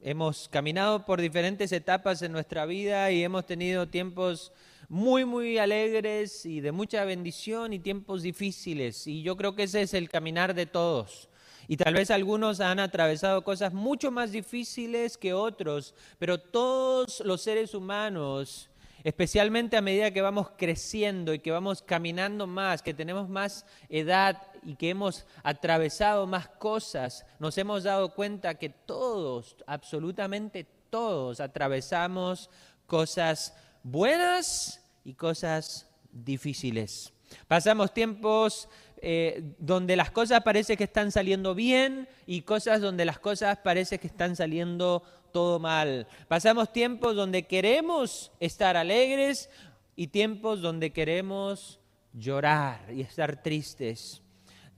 hemos 0.01 0.49
caminado 0.49 1.05
por 1.05 1.21
diferentes 1.21 1.71
etapas 1.71 2.23
en 2.23 2.33
nuestra 2.33 2.65
vida 2.65 3.11
y 3.11 3.23
hemos 3.23 3.45
tenido 3.45 3.89
tiempos 3.89 4.55
muy, 4.89 5.27
muy 5.27 5.59
alegres 5.59 6.47
y 6.47 6.63
de 6.63 6.73
mucha 6.73 7.05
bendición 7.05 7.75
y 7.75 7.79
tiempos 7.79 8.23
difíciles. 8.23 9.07
Y 9.07 9.21
yo 9.21 9.37
creo 9.37 9.55
que 9.55 9.65
ese 9.65 9.83
es 9.83 9.93
el 9.93 10.09
caminar 10.09 10.55
de 10.55 10.65
todos. 10.65 11.29
Y 11.69 11.77
tal 11.77 11.93
vez 11.93 12.11
algunos 12.11 12.61
han 12.61 12.79
atravesado 12.79 13.45
cosas 13.45 13.75
mucho 13.75 14.11
más 14.11 14.33
difíciles 14.33 15.19
que 15.19 15.35
otros, 15.35 15.95
pero 16.19 16.41
todos 16.41 17.21
los 17.21 17.43
seres 17.43 17.75
humanos 17.75 18.71
especialmente 19.07 19.77
a 19.77 19.83
medida 19.83 20.11
que 20.11 20.21
vamos 20.21 20.51
creciendo 20.59 21.33
y 21.33 21.39
que 21.39 21.53
vamos 21.53 21.81
caminando 21.81 22.49
más, 22.49 22.83
que 22.83 22.93
tenemos 22.93 23.29
más 23.29 23.65
edad 23.89 24.43
y 24.65 24.75
que 24.75 24.91
hemos 24.91 25.27
atravesado 25.45 26.27
más 26.27 26.49
cosas, 26.49 27.25
nos 27.39 27.57
hemos 27.57 27.85
dado 27.85 28.17
cuenta 28.17 28.57
que 28.57 28.69
todos, 28.69 29.59
absolutamente 29.69 30.67
todos, 30.91 31.39
atravesamos 31.39 32.51
cosas 32.89 33.55
buenas 33.85 34.83
y 35.05 35.15
cosas 35.15 35.89
difíciles. 36.11 37.13
Pasamos 37.47 37.95
tiempos 37.95 38.69
eh, 39.03 39.55
donde 39.61 39.95
las 39.95 40.11
cosas 40.11 40.43
parece 40.43 40.77
que 40.77 40.83
están 40.83 41.13
saliendo 41.13 41.55
bien 41.55 42.09
y 42.27 42.43
cosas 42.43 42.81
donde 42.81 43.05
las 43.05 43.21
cosas 43.21 43.59
parece 43.59 44.01
que 44.01 44.09
están 44.09 44.35
saliendo 44.35 45.05
todo 45.37 45.59
mal. 45.59 46.07
Pasamos 46.29 46.73
tiempos 46.73 47.15
donde 47.15 47.43
queremos 47.43 48.33
estar 48.41 48.75
alegres 48.75 49.51
y 49.95 50.07
tiempos 50.07 50.63
donde 50.63 50.95
queremos 50.95 51.79
llorar 52.15 52.91
y 52.91 53.03
estar 53.03 53.43
tristes. 53.43 54.23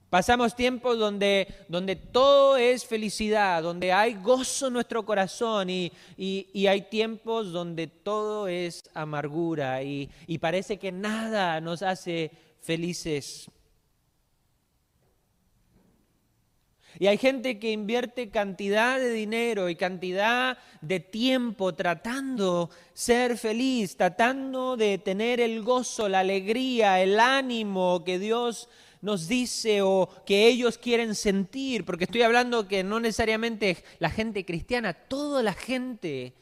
Pasamos 0.09 0.57
tiempos 0.57 0.99
donde, 0.99 1.47
donde 1.69 1.95
todo 1.95 2.57
es 2.57 2.85
felicidad, 2.85 3.63
donde 3.63 3.93
hay 3.93 4.15
gozo 4.15 4.67
en 4.67 4.73
nuestro 4.73 5.05
corazón 5.05 5.69
y, 5.69 5.93
y, 6.17 6.67
hay 6.67 6.89
tiempos 6.89 7.53
donde 7.53 7.87
todo 7.87 8.49
es 8.49 8.83
amargura 8.93 9.81
y, 9.81 10.09
y 10.27 10.39
parece 10.39 10.77
que 10.77 10.91
nada 10.91 11.61
nos 11.61 11.83
hace 11.83 12.31
felices. 12.59 13.49
Y 16.97 17.07
hay 17.07 17.17
gente 17.17 17.59
que 17.59 17.71
invierte 17.71 18.29
cantidad 18.29 18.97
de 18.99 19.11
dinero 19.11 19.69
y 19.69 19.75
cantidad 19.75 20.57
de 20.81 20.99
tiempo 20.99 21.75
tratando 21.75 22.69
ser 22.93 23.37
feliz, 23.37 23.95
tratando 23.95 24.75
de 24.75 24.97
tener 24.97 25.39
el 25.39 25.61
gozo, 25.61 26.09
la 26.09 26.19
alegría, 26.19 27.01
el 27.01 27.19
ánimo 27.19 28.03
que 28.03 28.17
Dios 28.17 28.69
nos 29.01 29.27
dice 29.27 29.81
o 29.81 30.09
que 30.25 30.47
ellos 30.47 30.77
quieren 30.77 31.15
sentir, 31.15 31.85
porque 31.85 32.03
estoy 32.03 32.23
hablando 32.23 32.67
que 32.67 32.83
no 32.83 32.99
necesariamente 32.99 33.77
la 33.99 34.09
gente 34.09 34.45
cristiana, 34.45 34.93
toda 34.93 35.41
la 35.43 35.53
gente, 35.53 36.33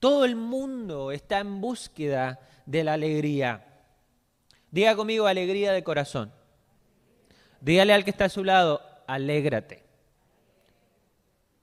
todo 0.00 0.24
el 0.24 0.36
mundo 0.36 1.12
está 1.12 1.38
en 1.38 1.60
búsqueda 1.60 2.40
de 2.66 2.84
la 2.84 2.94
alegría. 2.94 3.66
Diga 4.70 4.96
conmigo 4.96 5.26
alegría 5.26 5.72
de 5.72 5.84
corazón. 5.84 6.32
Dígale 7.60 7.92
al 7.92 8.04
que 8.04 8.10
está 8.10 8.24
a 8.24 8.30
su 8.30 8.42
lado, 8.42 8.80
alégrate. 9.06 9.81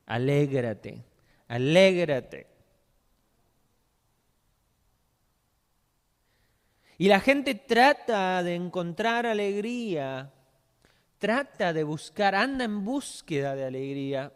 Alégrate, 0.10 1.06
alégrate. 1.48 2.48
Y 6.98 7.08
la 7.08 7.22
gente 7.22 7.56
trata 7.56 8.44
de 8.44 8.56
encontrar 8.56 9.25
alegría, 9.25 10.34
trata 11.18 11.72
de 11.72 11.84
buscar, 11.84 12.36
anda 12.36 12.66
en 12.66 12.84
búsqueda 12.84 13.56
de 13.56 13.66
alegría, 13.66 14.34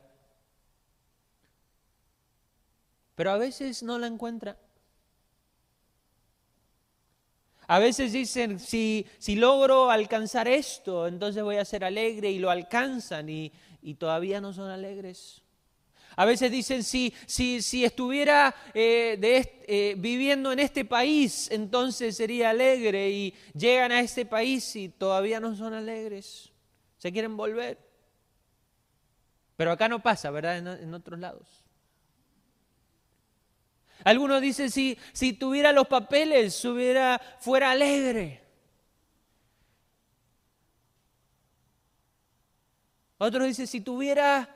pero 3.16 3.32
a 3.32 3.38
veces 3.38 3.84
no 3.84 4.00
la 4.00 4.08
encuentra. 4.08 4.58
A 7.68 7.80
veces 7.80 8.12
dicen, 8.12 8.60
si, 8.60 9.08
si 9.18 9.36
logro 9.36 9.90
alcanzar 9.90 10.48
esto, 10.48 11.08
entonces 11.08 11.44
voy 11.44 11.58
a 11.58 11.66
ser 11.66 11.84
alegre 11.84 12.30
y 12.30 12.40
lo 12.40 12.50
alcanzan 12.50 13.28
y, 13.30 13.52
todavía 13.98 14.40
no 14.40 14.54
son 14.54 14.70
alegres. 14.70 15.43
A 16.16 16.26
veces 16.26 16.52
dicen, 16.52 16.84
si, 16.84 17.14
si, 17.26 17.62
si 17.62 17.84
estuviera 17.84 18.54
eh, 18.74 19.18
eh, 19.68 19.96
viviendo 19.98 20.52
en 20.52 20.60
este 20.60 20.86
país, 20.86 21.50
entonces 21.52 22.18
sería 22.18 22.52
alegre 22.52 23.10
y 23.10 23.34
llegan 23.54 23.92
a 23.92 24.00
este 24.00 24.26
país 24.26 24.76
y 24.76 24.90
todavía 24.90 25.40
no 25.40 25.56
son 25.56 25.74
alegres. 25.74 26.52
Se 26.98 27.12
quieren 27.12 27.36
volver. 27.36 27.80
Pero 29.56 29.72
acá 29.72 29.88
no 29.88 30.02
pasa, 30.02 30.30
¿verdad? 30.32 30.58
En, 30.58 30.94
otros 30.94 31.20
lados. 31.20 31.48
Algunos 34.04 34.42
dicen, 34.42 34.70
si, 34.70 34.98
si 35.14 35.34
tuviera 35.34 35.72
los 35.72 35.88
papeles, 35.88 36.62
fuera 37.40 37.72
alegre. 37.72 38.42
Otros 43.18 43.48
dicen, 43.48 43.68
si 43.68 43.80
tuviera 43.80 44.53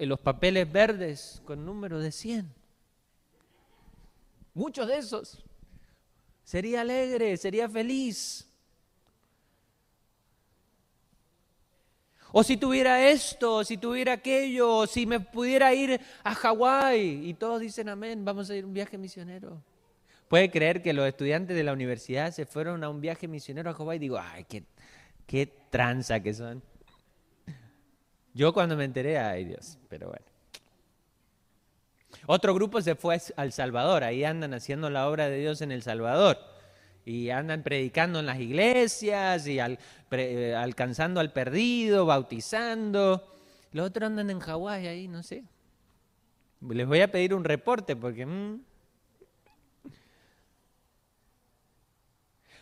los 0.00 0.20
papeles 0.20 0.70
verdes 0.70 1.42
con 1.44 1.64
número 1.64 1.98
de 1.98 2.10
100. 2.10 2.52
Muchos 4.54 4.88
de 4.88 4.98
esos. 4.98 5.44
Sería 6.44 6.80
alegre, 6.80 7.36
sería 7.36 7.68
feliz. 7.68 8.48
O 12.32 12.42
si 12.42 12.56
tuviera 12.56 13.08
esto, 13.08 13.64
si 13.64 13.76
tuviera 13.76 14.14
aquello, 14.14 14.78
o 14.78 14.86
si 14.86 15.06
me 15.06 15.20
pudiera 15.20 15.72
ir 15.74 16.00
a 16.22 16.34
Hawái. 16.34 17.28
Y 17.28 17.34
todos 17.34 17.60
dicen 17.60 17.88
amén, 17.88 18.24
vamos 18.24 18.50
a 18.50 18.56
ir 18.56 18.64
a 18.64 18.66
un 18.66 18.74
viaje 18.74 18.98
misionero. 18.98 19.62
¿Puede 20.28 20.50
creer 20.50 20.82
que 20.82 20.92
los 20.92 21.06
estudiantes 21.06 21.56
de 21.56 21.62
la 21.62 21.72
universidad 21.72 22.32
se 22.32 22.46
fueron 22.46 22.82
a 22.82 22.88
un 22.88 23.00
viaje 23.00 23.28
misionero 23.28 23.70
a 23.70 23.74
Hawái? 23.74 23.98
Digo, 23.98 24.18
ay, 24.18 24.44
qué, 24.44 24.64
qué 25.26 25.46
tranza 25.70 26.20
que 26.20 26.34
son. 26.34 26.62
Yo 28.36 28.52
cuando 28.52 28.76
me 28.76 28.84
enteré, 28.84 29.16
ay 29.16 29.46
Dios, 29.46 29.78
pero 29.88 30.08
bueno. 30.08 30.26
Otro 32.26 32.52
grupo 32.52 32.82
se 32.82 32.94
fue 32.94 33.18
al 33.34 33.50
Salvador, 33.50 34.04
ahí 34.04 34.24
andan 34.24 34.52
haciendo 34.52 34.90
la 34.90 35.08
obra 35.08 35.30
de 35.30 35.38
Dios 35.38 35.62
en 35.62 35.72
El 35.72 35.82
Salvador. 35.82 36.36
Y 37.06 37.30
andan 37.30 37.62
predicando 37.62 38.20
en 38.20 38.26
las 38.26 38.38
iglesias 38.38 39.46
y 39.46 39.58
eh, 39.58 40.54
alcanzando 40.54 41.20
al 41.20 41.32
perdido, 41.32 42.04
bautizando. 42.04 43.26
Los 43.72 43.86
otros 43.86 44.08
andan 44.08 44.28
en 44.28 44.40
Hawái 44.40 44.86
ahí, 44.86 45.08
no 45.08 45.22
sé. 45.22 45.42
Les 46.60 46.86
voy 46.86 47.00
a 47.00 47.10
pedir 47.10 47.32
un 47.32 47.42
reporte 47.44 47.96
porque... 47.96 48.26
Mm, 48.26 48.60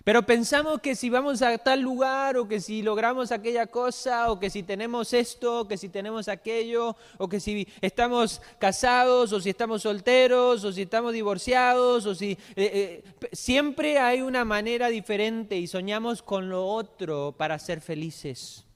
Pero 0.04 0.26
pensamos 0.26 0.82
que 0.82 0.94
si 0.94 1.08
vamos 1.08 1.40
a 1.40 1.56
tal 1.56 1.80
lugar 1.80 2.36
o 2.36 2.46
que 2.46 2.60
si 2.60 2.82
logramos 2.82 3.32
aquella 3.32 3.66
cosa 3.66 4.30
o 4.30 4.38
que 4.38 4.50
si 4.50 4.62
tenemos 4.62 5.14
esto 5.14 5.60
o 5.60 5.68
que 5.68 5.78
si 5.78 5.88
tenemos 5.88 6.28
aquello 6.28 6.94
o 7.16 7.26
que 7.26 7.40
si 7.40 7.66
estamos 7.80 8.42
casados 8.58 9.32
o 9.32 9.40
si 9.40 9.48
estamos 9.48 9.80
solteros 9.80 10.62
o 10.62 10.72
si 10.72 10.82
estamos 10.82 11.14
divorciados 11.14 12.04
o 12.04 12.14
si... 12.14 12.32
Eh, 12.54 13.02
eh, 13.02 13.04
siempre 13.32 13.98
hay 13.98 14.20
una 14.20 14.44
manera 14.44 14.88
diferente 14.88 15.56
y 15.56 15.66
soñamos 15.66 16.20
con 16.20 16.50
lo 16.50 16.66
otro 16.66 17.34
para 17.38 17.58
ser 17.58 17.80
felices, 17.80 18.66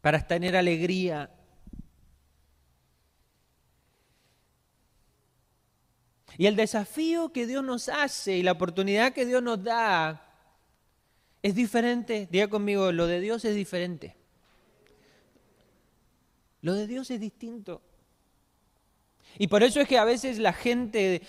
para 0.00 0.24
tener 0.24 0.54
alegría. 0.54 1.30
Y 6.40 6.46
el 6.46 6.56
desafío 6.56 7.34
que 7.34 7.46
Dios 7.46 7.62
nos 7.62 7.90
hace 7.90 8.38
y 8.38 8.42
la 8.42 8.52
oportunidad 8.52 9.12
que 9.12 9.26
Dios 9.26 9.42
nos 9.42 9.62
da 9.62 10.26
es 11.42 11.54
diferente. 11.54 12.28
Diga 12.30 12.48
conmigo, 12.48 12.92
lo 12.92 13.06
de 13.06 13.20
Dios 13.20 13.44
es 13.44 13.54
diferente. 13.54 14.16
Lo 16.62 16.72
de 16.72 16.86
Dios 16.86 17.10
es 17.10 17.20
distinto. 17.20 17.82
Y 19.36 19.48
por 19.48 19.62
eso 19.62 19.82
es 19.82 19.86
que 19.86 19.98
a 19.98 20.06
veces 20.06 20.38
la 20.38 20.54
gente 20.54 21.20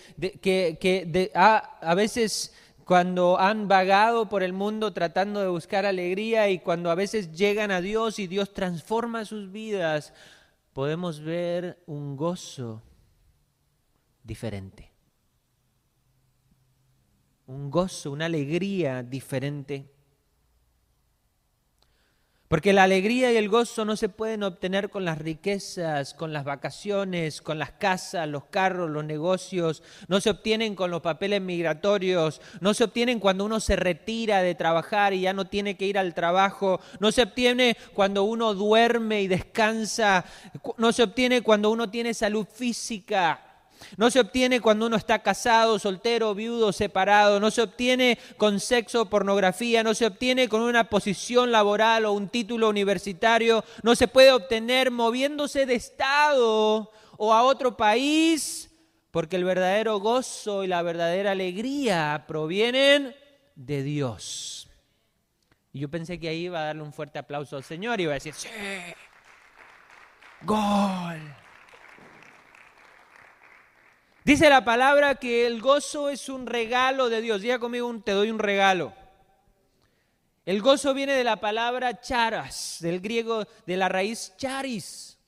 que, 0.41 1.31
a 1.35 1.93
veces 1.93 2.53
cuando 2.85 3.37
han 3.37 3.67
vagado 3.67 4.29
por 4.29 4.43
el 4.43 4.53
mundo 4.53 4.93
tratando 4.93 5.41
de 5.41 5.49
buscar 5.49 5.85
alegría 5.85 6.47
y 6.47 6.59
cuando 6.59 6.89
a 6.89 6.95
veces 6.95 7.33
llegan 7.33 7.71
a 7.71 7.81
Dios 7.81 8.17
y 8.17 8.27
Dios 8.27 8.53
transforma 8.53 9.25
sus 9.25 9.51
vidas, 9.51 10.13
podemos 10.71 11.19
ver 11.19 11.83
un 11.85 12.15
gozo 12.15 12.81
diferente 14.23 14.90
un 17.51 17.69
gozo, 17.69 18.11
una 18.11 18.25
alegría 18.25 19.03
diferente. 19.03 19.85
Porque 22.47 22.73
la 22.73 22.83
alegría 22.83 23.31
y 23.31 23.37
el 23.37 23.47
gozo 23.47 23.85
no 23.85 23.95
se 23.95 24.09
pueden 24.09 24.43
obtener 24.43 24.89
con 24.89 25.05
las 25.05 25.19
riquezas, 25.19 26.13
con 26.13 26.33
las 26.33 26.43
vacaciones, 26.43 27.41
con 27.41 27.57
las 27.57 27.71
casas, 27.71 28.27
los 28.27 28.43
carros, 28.45 28.89
los 28.89 29.05
negocios, 29.05 29.83
no 30.09 30.19
se 30.19 30.31
obtienen 30.31 30.75
con 30.75 30.91
los 30.91 30.99
papeles 30.99 31.41
migratorios, 31.41 32.41
no 32.59 32.73
se 32.73 32.83
obtienen 32.83 33.21
cuando 33.21 33.45
uno 33.45 33.61
se 33.61 33.77
retira 33.77 34.41
de 34.41 34.55
trabajar 34.55 35.13
y 35.13 35.21
ya 35.21 35.31
no 35.31 35.45
tiene 35.45 35.77
que 35.77 35.87
ir 35.87 35.97
al 35.97 36.13
trabajo, 36.13 36.81
no 36.99 37.13
se 37.13 37.21
obtiene 37.21 37.77
cuando 37.93 38.23
uno 38.23 38.53
duerme 38.53 39.21
y 39.21 39.29
descansa, 39.29 40.25
no 40.77 40.91
se 40.91 41.03
obtiene 41.03 41.41
cuando 41.41 41.69
uno 41.69 41.89
tiene 41.89 42.13
salud 42.13 42.45
física. 42.45 43.50
No 43.97 44.11
se 44.11 44.19
obtiene 44.19 44.61
cuando 44.61 44.87
uno 44.87 44.95
está 44.95 45.19
casado, 45.19 45.79
soltero, 45.79 46.33
viudo, 46.33 46.71
separado. 46.71 47.39
No 47.39 47.51
se 47.51 47.61
obtiene 47.61 48.17
con 48.37 48.59
sexo, 48.59 49.05
pornografía. 49.09 49.83
No 49.83 49.93
se 49.93 50.05
obtiene 50.05 50.49
con 50.49 50.61
una 50.61 50.85
posición 50.85 51.51
laboral 51.51 52.05
o 52.05 52.13
un 52.13 52.29
título 52.29 52.69
universitario. 52.69 53.63
No 53.83 53.95
se 53.95 54.07
puede 54.07 54.31
obtener 54.31 54.91
moviéndose 54.91 55.65
de 55.65 55.75
estado 55.75 56.91
o 57.17 57.33
a 57.33 57.43
otro 57.43 57.75
país. 57.75 58.69
Porque 59.11 59.35
el 59.35 59.43
verdadero 59.43 59.99
gozo 59.99 60.63
y 60.63 60.67
la 60.67 60.81
verdadera 60.81 61.31
alegría 61.31 62.23
provienen 62.27 63.13
de 63.55 63.83
Dios. 63.83 64.69
Y 65.73 65.79
yo 65.79 65.89
pensé 65.89 66.19
que 66.19 66.29
ahí 66.29 66.45
iba 66.45 66.59
a 66.59 66.65
darle 66.65 66.81
un 66.81 66.93
fuerte 66.93 67.19
aplauso 67.19 67.57
al 67.57 67.63
Señor 67.63 67.99
y 67.99 68.03
iba 68.03 68.13
a 68.13 68.15
decir, 68.15 68.33
sí, 68.33 68.49
gol. 70.43 71.40
Dice 74.23 74.49
la 74.49 74.63
palabra 74.63 75.15
que 75.15 75.47
el 75.47 75.61
gozo 75.61 76.09
es 76.09 76.29
un 76.29 76.45
regalo 76.45 77.09
de 77.09 77.21
Dios. 77.21 77.41
Diga 77.41 77.57
conmigo, 77.57 77.91
te 78.03 78.11
doy 78.11 78.29
un 78.29 78.37
regalo. 78.37 78.93
El 80.45 80.61
gozo 80.61 80.93
viene 80.93 81.13
de 81.13 81.23
la 81.23 81.39
palabra 81.39 82.01
charas, 82.01 82.77
del 82.81 82.99
griego, 82.99 83.45
de 83.65 83.77
la 83.77 83.89
raíz 83.89 84.33
charis, 84.37 85.19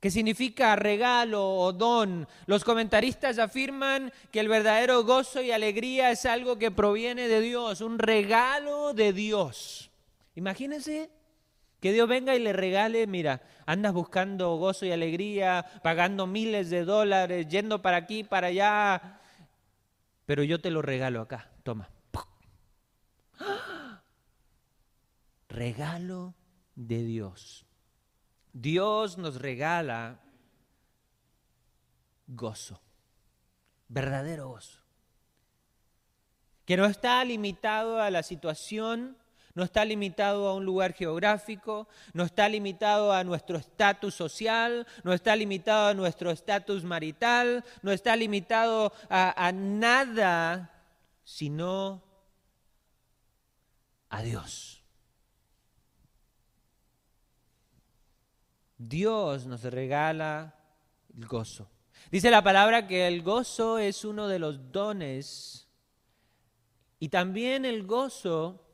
que 0.00 0.10
significa 0.10 0.76
regalo 0.76 1.48
o 1.48 1.72
don. 1.72 2.28
Los 2.46 2.64
comentaristas 2.64 3.38
afirman 3.38 4.12
que 4.30 4.40
el 4.40 4.48
verdadero 4.48 5.04
gozo 5.04 5.40
y 5.40 5.50
alegría 5.50 6.10
es 6.10 6.26
algo 6.26 6.58
que 6.58 6.70
proviene 6.70 7.28
de 7.28 7.40
Dios, 7.40 7.80
un 7.80 7.98
regalo 7.98 8.92
de 8.92 9.12
Dios. 9.12 9.90
Imagínense 10.34 11.10
que 11.80 11.92
Dios 11.92 12.08
venga 12.08 12.34
y 12.34 12.38
le 12.38 12.52
regale, 12.52 13.06
mira, 13.06 13.42
andas 13.66 13.92
buscando 13.92 14.56
gozo 14.56 14.86
y 14.86 14.92
alegría, 14.92 15.66
pagando 15.82 16.26
miles 16.26 16.70
de 16.70 16.84
dólares, 16.84 17.46
yendo 17.48 17.82
para 17.82 17.98
aquí, 17.98 18.24
para 18.24 18.48
allá, 18.48 19.20
pero 20.24 20.42
yo 20.42 20.60
te 20.60 20.70
lo 20.70 20.82
regalo 20.82 21.20
acá, 21.20 21.50
toma. 21.62 21.90
Regalo 25.48 26.34
de 26.74 27.02
Dios. 27.02 27.66
Dios 28.52 29.18
nos 29.18 29.40
regala 29.40 30.20
gozo, 32.26 32.80
verdadero 33.88 34.48
gozo, 34.48 34.80
que 36.64 36.76
no 36.76 36.86
está 36.86 37.24
limitado 37.24 38.00
a 38.00 38.10
la 38.10 38.22
situación 38.22 39.16
no 39.56 39.64
está 39.64 39.86
limitado 39.86 40.48
a 40.48 40.54
un 40.54 40.66
lugar 40.66 40.92
geográfico, 40.92 41.88
no 42.12 42.24
está 42.24 42.46
limitado 42.46 43.10
a 43.10 43.24
nuestro 43.24 43.56
estatus 43.56 44.14
social, 44.14 44.86
no 45.02 45.14
está 45.14 45.34
limitado 45.34 45.88
a 45.88 45.94
nuestro 45.94 46.30
estatus 46.30 46.84
marital, 46.84 47.64
no 47.80 47.90
está 47.90 48.14
limitado 48.14 48.92
a, 49.08 49.46
a 49.46 49.52
nada, 49.52 50.70
sino 51.24 52.02
a 54.10 54.20
Dios. 54.20 54.84
Dios 58.76 59.46
nos 59.46 59.62
regala 59.62 60.54
el 61.16 61.26
gozo. 61.26 61.70
Dice 62.10 62.30
la 62.30 62.44
palabra 62.44 62.86
que 62.86 63.06
el 63.08 63.22
gozo 63.22 63.78
es 63.78 64.04
uno 64.04 64.28
de 64.28 64.38
los 64.38 64.70
dones 64.70 65.66
y 66.98 67.08
también 67.08 67.64
el 67.64 67.86
gozo 67.86 68.65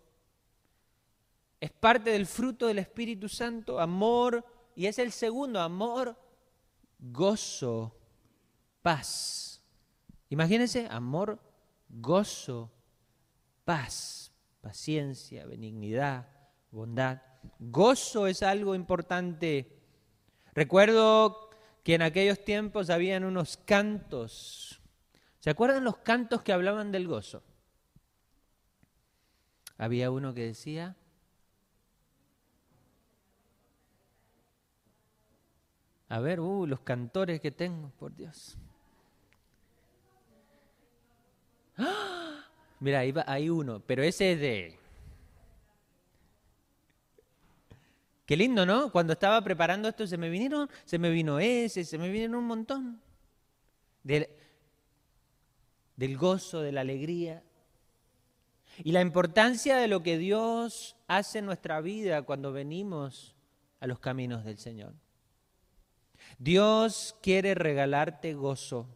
es 1.62 1.70
parte 1.70 2.11
del 2.11 2.27
fruto 2.27 2.66
del 2.66 2.81
Espíritu 2.81 3.29
Santo, 3.29 3.79
amor, 3.79 4.44
y 4.75 4.87
es 4.87 4.98
el 4.98 5.12
segundo, 5.12 5.61
amor, 5.61 6.18
gozo, 6.98 7.96
paz. 8.83 9.62
Imagínense, 10.29 10.88
amor, 10.90 11.38
gozo, 11.88 12.68
paz, 13.64 14.33
paciencia, 14.61 15.46
benignidad, 15.46 16.27
bondad. 16.72 17.22
Gozo 17.61 18.27
es 18.27 18.42
algo 18.42 18.75
importante. 18.75 19.85
Recuerdo 20.55 21.48
que 21.85 21.94
en 21.94 22.03
aquellos 22.03 22.44
tiempos 22.44 22.90
habían 22.90 23.22
unos 23.22 23.57
cantos. 23.57 24.83
¿Se 25.38 25.51
acuerdan 25.51 25.85
los 25.85 25.98
cantos 25.98 26.42
que 26.42 26.53
hablaban 26.53 26.90
del 26.90 27.07
gozo? 27.07 27.44
Había 29.79 30.11
uno 30.11 30.35
que 30.35 30.46
decía, 30.46 30.96
A 36.12 36.20
ver, 36.20 36.40
uh, 36.40 36.66
los 36.66 36.81
cantores 36.81 37.40
que 37.40 37.51
tengo, 37.51 37.90
por 37.98 38.14
Dios. 38.14 38.59
¡Ah! 41.79 42.44
Mira, 42.81 42.98
ahí 42.98 43.14
hay 43.27 43.48
uno, 43.48 43.81
pero 43.81 44.03
ese 44.03 44.33
es 44.33 44.40
de... 44.40 44.79
Qué 48.27 48.37
lindo, 48.37 48.66
¿no? 48.66 48.92
Cuando 48.92 49.14
estaba 49.14 49.42
preparando 49.42 49.88
esto 49.88 50.07
se 50.07 50.18
me 50.18 50.29
vinieron, 50.29 50.68
se 50.85 50.98
me 50.98 51.09
vino 51.09 51.38
ese, 51.38 51.83
se 51.83 51.96
me 51.96 52.11
vinieron 52.11 52.35
un 52.35 52.44
montón. 52.44 53.01
Del 54.03 54.29
gozo, 56.18 56.61
de 56.61 56.72
la 56.72 56.83
alegría. 56.83 57.42
y 58.85 58.92
la 58.92 59.01
importancia 59.01 59.79
de 59.79 59.88
lo 59.88 60.03
que 60.03 60.18
Dios 60.18 60.94
hace 61.07 61.38
en 61.38 61.46
nuestra 61.46 61.81
vida 61.81 62.20
cuando 62.20 62.53
venimos 62.53 63.35
a 63.81 63.87
los 63.87 63.98
caminos 63.98 64.44
del 64.44 64.59
Señor. 64.59 64.92
Dios 66.43 67.15
quiere 67.23 67.55
regalarte 67.55 68.35
gozo. 68.35 68.89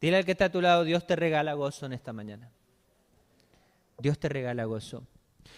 Dile 0.00 0.16
al 0.16 0.24
que 0.24 0.32
está 0.32 0.46
a 0.46 0.52
tu 0.52 0.62
lado, 0.62 0.84
Dios 0.84 1.06
te 1.06 1.16
regala 1.16 1.52
gozo 1.52 1.84
en 1.84 1.92
esta 1.92 2.14
mañana. 2.14 2.50
Dios 3.98 4.18
te 4.18 4.30
regala 4.30 4.64
gozo. 4.64 5.06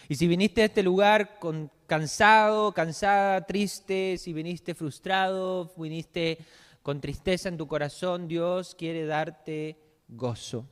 Y 0.09 0.15
si 0.15 0.27
viniste 0.27 0.61
a 0.61 0.65
este 0.65 0.83
lugar 0.83 1.39
con, 1.39 1.71
cansado, 1.87 2.73
cansada, 2.73 3.45
triste, 3.45 4.17
si 4.17 4.33
viniste 4.33 4.75
frustrado, 4.75 5.71
viniste 5.77 6.37
con 6.83 6.99
tristeza 6.99 7.47
en 7.47 7.55
tu 7.57 7.65
corazón, 7.65 8.27
Dios 8.27 8.75
quiere 8.75 9.05
darte 9.05 9.79
gozo. 10.09 10.67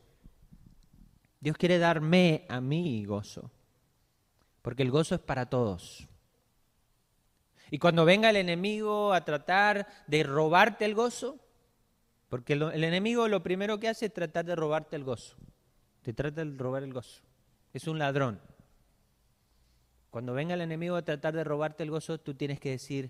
Dios 1.40 1.56
quiere 1.56 1.78
darme 1.78 2.46
a 2.50 2.60
mí 2.60 3.06
gozo, 3.06 3.50
porque 4.62 4.84
el 4.84 4.92
gozo 4.92 5.16
es 5.16 5.22
para 5.22 5.46
todos. 5.46 6.10
Y 7.74 7.80
cuando 7.80 8.06
venga 8.06 8.30
el 8.30 8.36
enemigo 8.36 9.14
a 9.14 9.26
tratar 9.26 9.88
de 10.06 10.22
robarte 10.22 10.86
el 10.86 10.94
gozo, 10.94 11.40
porque 12.30 12.54
el, 12.54 12.84
enemigo 12.84 13.28
lo 13.28 13.42
primero 13.42 13.80
que 13.80 13.88
hace 13.88 14.06
es 14.06 14.14
tratar 14.14 14.46
de 14.46 14.56
robarte 14.56 14.96
el 14.96 15.04
gozo, 15.04 15.38
te 16.04 16.14
trata 16.14 16.46
de 16.46 16.56
robar 16.56 16.84
el 16.84 16.94
gozo, 16.94 17.24
es 17.74 17.88
un 17.88 17.98
ladrón. 17.98 18.40
Cuando 20.12 20.36
venga 20.36 20.54
el 20.54 20.62
enemigo 20.62 20.96
a 20.96 21.02
tratar 21.02 21.34
de 21.34 21.44
robarte 21.44 21.82
el 21.82 21.90
gozo, 21.90 22.20
tú 22.20 22.36
tienes 22.36 22.60
que 22.60 22.70
decir, 22.70 23.10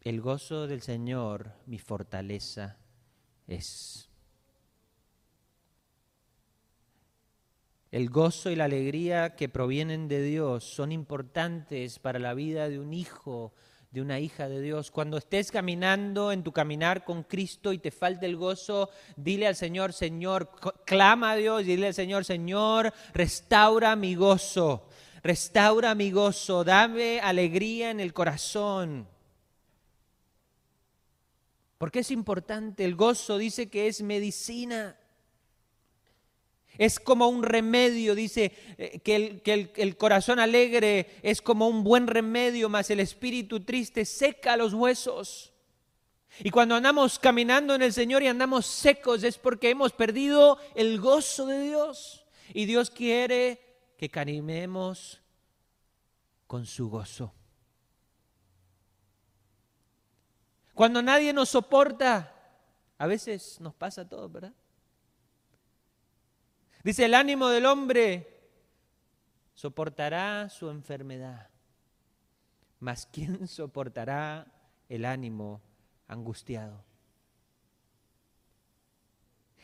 el 0.00 0.20
gozo 0.20 0.66
del 0.66 0.82
Señor, 0.82 1.52
mi 1.66 1.78
fortaleza 1.78 2.76
es. 3.46 4.09
El 7.90 8.08
gozo 8.08 8.50
y 8.50 8.56
la 8.56 8.66
alegría 8.66 9.34
que 9.34 9.48
provienen 9.48 10.06
de 10.06 10.22
Dios 10.22 10.62
son 10.64 10.92
importantes 10.92 11.98
para 11.98 12.20
la 12.20 12.34
vida 12.34 12.68
de 12.68 12.78
un 12.78 12.92
hijo, 12.92 13.52
de 13.90 14.00
una 14.00 14.20
hija 14.20 14.48
de 14.48 14.60
Dios. 14.60 14.92
Cuando 14.92 15.16
estés 15.16 15.50
caminando 15.50 16.30
en 16.30 16.44
tu 16.44 16.52
caminar 16.52 17.04
con 17.04 17.24
Cristo 17.24 17.72
y 17.72 17.78
te 17.78 17.90
falte 17.90 18.26
el 18.26 18.36
gozo, 18.36 18.90
dile 19.16 19.48
al 19.48 19.56
Señor, 19.56 19.92
Señor, 19.92 20.52
clama 20.84 21.32
a 21.32 21.36
Dios 21.36 21.64
dile 21.64 21.88
al 21.88 21.94
Señor, 21.94 22.24
Señor, 22.24 22.92
restaura 23.12 23.96
mi 23.96 24.14
gozo. 24.14 24.86
Restaura 25.24 25.94
mi 25.96 26.12
gozo, 26.12 26.62
dame 26.62 27.20
alegría 27.20 27.90
en 27.90 27.98
el 27.98 28.14
corazón. 28.14 29.08
Porque 31.76 32.00
es 32.00 32.10
importante, 32.12 32.84
el 32.84 32.94
gozo 32.94 33.36
dice 33.36 33.68
que 33.68 33.88
es 33.88 34.00
medicina. 34.00 34.96
Es 36.80 36.98
como 36.98 37.28
un 37.28 37.42
remedio, 37.42 38.14
dice 38.14 38.52
eh, 38.78 39.00
que, 39.00 39.14
el, 39.14 39.42
que 39.42 39.70
el, 39.76 39.98
corazón 39.98 40.38
alegre 40.38 41.18
es 41.22 41.42
como 41.42 41.68
un 41.68 41.84
buen 41.84 42.06
remedio, 42.06 42.70
más 42.70 42.88
el 42.88 43.00
espíritu 43.00 43.60
triste 43.60 44.06
seca 44.06 44.56
los 44.56 44.72
huesos. 44.72 45.52
Y 46.38 46.48
cuando 46.48 46.74
andamos 46.74 47.18
caminando 47.18 47.74
en 47.74 47.82
el 47.82 47.92
Señor 47.92 48.22
y 48.22 48.28
andamos 48.28 48.64
secos 48.64 49.24
es 49.24 49.36
porque 49.36 49.68
hemos 49.68 49.92
perdido 49.92 50.56
el 50.74 50.98
gozo 50.98 51.44
de 51.44 51.60
Dios. 51.64 52.24
Y 52.54 52.64
Dios 52.64 52.88
quiere 52.88 53.60
que 53.98 54.08
caminemos 54.08 55.20
con 56.46 56.64
su 56.64 56.88
gozo. 56.88 57.34
Cuando 60.72 61.02
nadie 61.02 61.34
nos 61.34 61.50
soporta, 61.50 62.34
a 62.96 63.06
veces 63.06 63.60
nos 63.60 63.74
pasa 63.74 64.08
todo, 64.08 64.30
¿verdad? 64.30 64.54
Dice, 66.82 67.04
el 67.04 67.14
ánimo 67.14 67.48
del 67.48 67.66
hombre 67.66 68.26
soportará 69.54 70.48
su 70.48 70.70
enfermedad, 70.70 71.50
mas 72.78 73.06
¿quién 73.06 73.46
soportará 73.46 74.46
el 74.88 75.04
ánimo 75.04 75.60
angustiado? 76.08 76.84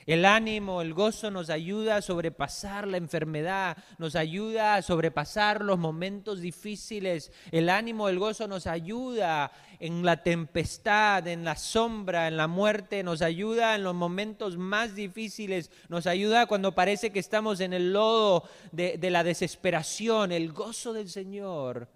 El 0.07 0.25
ánimo, 0.25 0.83
el 0.83 0.95
gozo 0.95 1.33
nos 1.33 1.51
ayuda 1.51 1.97
a 1.97 2.03
sobrepasar 2.03 2.87
la 2.87 2.97
enfermedad, 2.97 3.77
nos 3.99 4.15
ayuda 4.15 4.77
a 4.77 4.83
sobrepasar 4.83 5.63
los 5.63 5.79
momentos 5.79 6.41
difíciles. 6.41 7.33
El 7.51 7.69
ánimo, 7.69 8.09
el 8.09 8.21
gozo 8.21 8.47
nos 8.47 8.69
ayuda 8.69 9.51
en 9.81 10.05
la 10.05 10.23
tempestad, 10.23 11.27
en 11.27 11.45
la 11.45 11.57
sombra, 11.57 12.29
en 12.29 12.37
la 12.37 12.47
muerte, 12.47 13.03
nos 13.03 13.23
ayuda 13.23 13.75
en 13.75 13.85
los 13.85 13.95
momentos 13.95 14.57
más 14.57 14.95
difíciles, 14.95 15.71
nos 15.89 16.07
ayuda 16.07 16.47
cuando 16.47 16.75
parece 16.75 17.11
que 17.11 17.19
estamos 17.19 17.61
en 17.61 17.73
el 17.73 17.93
lodo 17.93 18.45
de, 18.73 18.99
de 18.99 19.11
la 19.11 19.25
desesperación. 19.25 20.33
El 20.33 20.53
gozo 20.53 20.93
del 20.93 21.09
Señor 21.09 21.89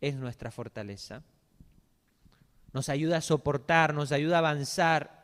es 0.00 0.14
nuestra 0.14 0.50
fortaleza. 0.50 1.22
Nos 2.72 2.88
ayuda 2.88 3.18
a 3.18 3.20
soportar, 3.20 3.94
nos 3.94 4.12
ayuda 4.12 4.36
a 4.36 4.38
avanzar 4.38 5.20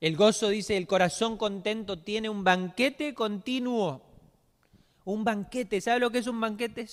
El 0.00 0.16
gozo 0.16 0.50
dice, 0.50 0.76
el 0.76 0.86
corazón 0.86 1.36
contento 1.36 1.98
tiene 1.98 2.28
un 2.28 2.44
banquete 2.44 3.14
continuo. 3.14 4.02
Un 5.06 5.24
banquete, 5.24 5.80
¿sabe 5.80 6.00
lo 6.00 6.10
que 6.10 6.18
es 6.18 6.26
un 6.26 6.40
banquete? 6.40 6.86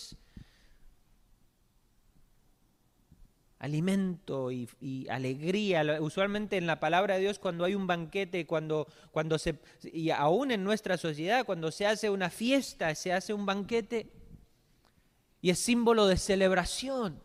alimento 3.64 4.52
y, 4.52 5.08
alegría. 5.10 5.84
Usualmente 6.02 6.58
en 6.58 6.68
la 6.68 6.82
palabra 6.82 7.16
de 7.16 7.22
Dios 7.22 7.40
cuando 7.40 7.64
hay 7.64 7.76
un 7.76 7.88
banquete, 7.88 8.46
cuando, 8.46 8.88
cuando 9.12 9.40
se, 9.40 9.58
y 9.82 10.10
aún 10.10 10.52
en 10.52 10.66
nuestra 10.66 10.98
sociedad, 10.98 11.46
cuando 11.46 11.72
se 11.72 11.88
hace 11.88 12.10
una 12.10 12.30
fiesta, 12.30 12.94
se 12.94 13.14
hace 13.14 13.34
un 13.34 13.46
banquete 13.46 14.12
y 15.42 15.50
es 15.50 15.60
símbolo 15.60 16.08
de 16.08 16.18
celebración. 16.18 17.22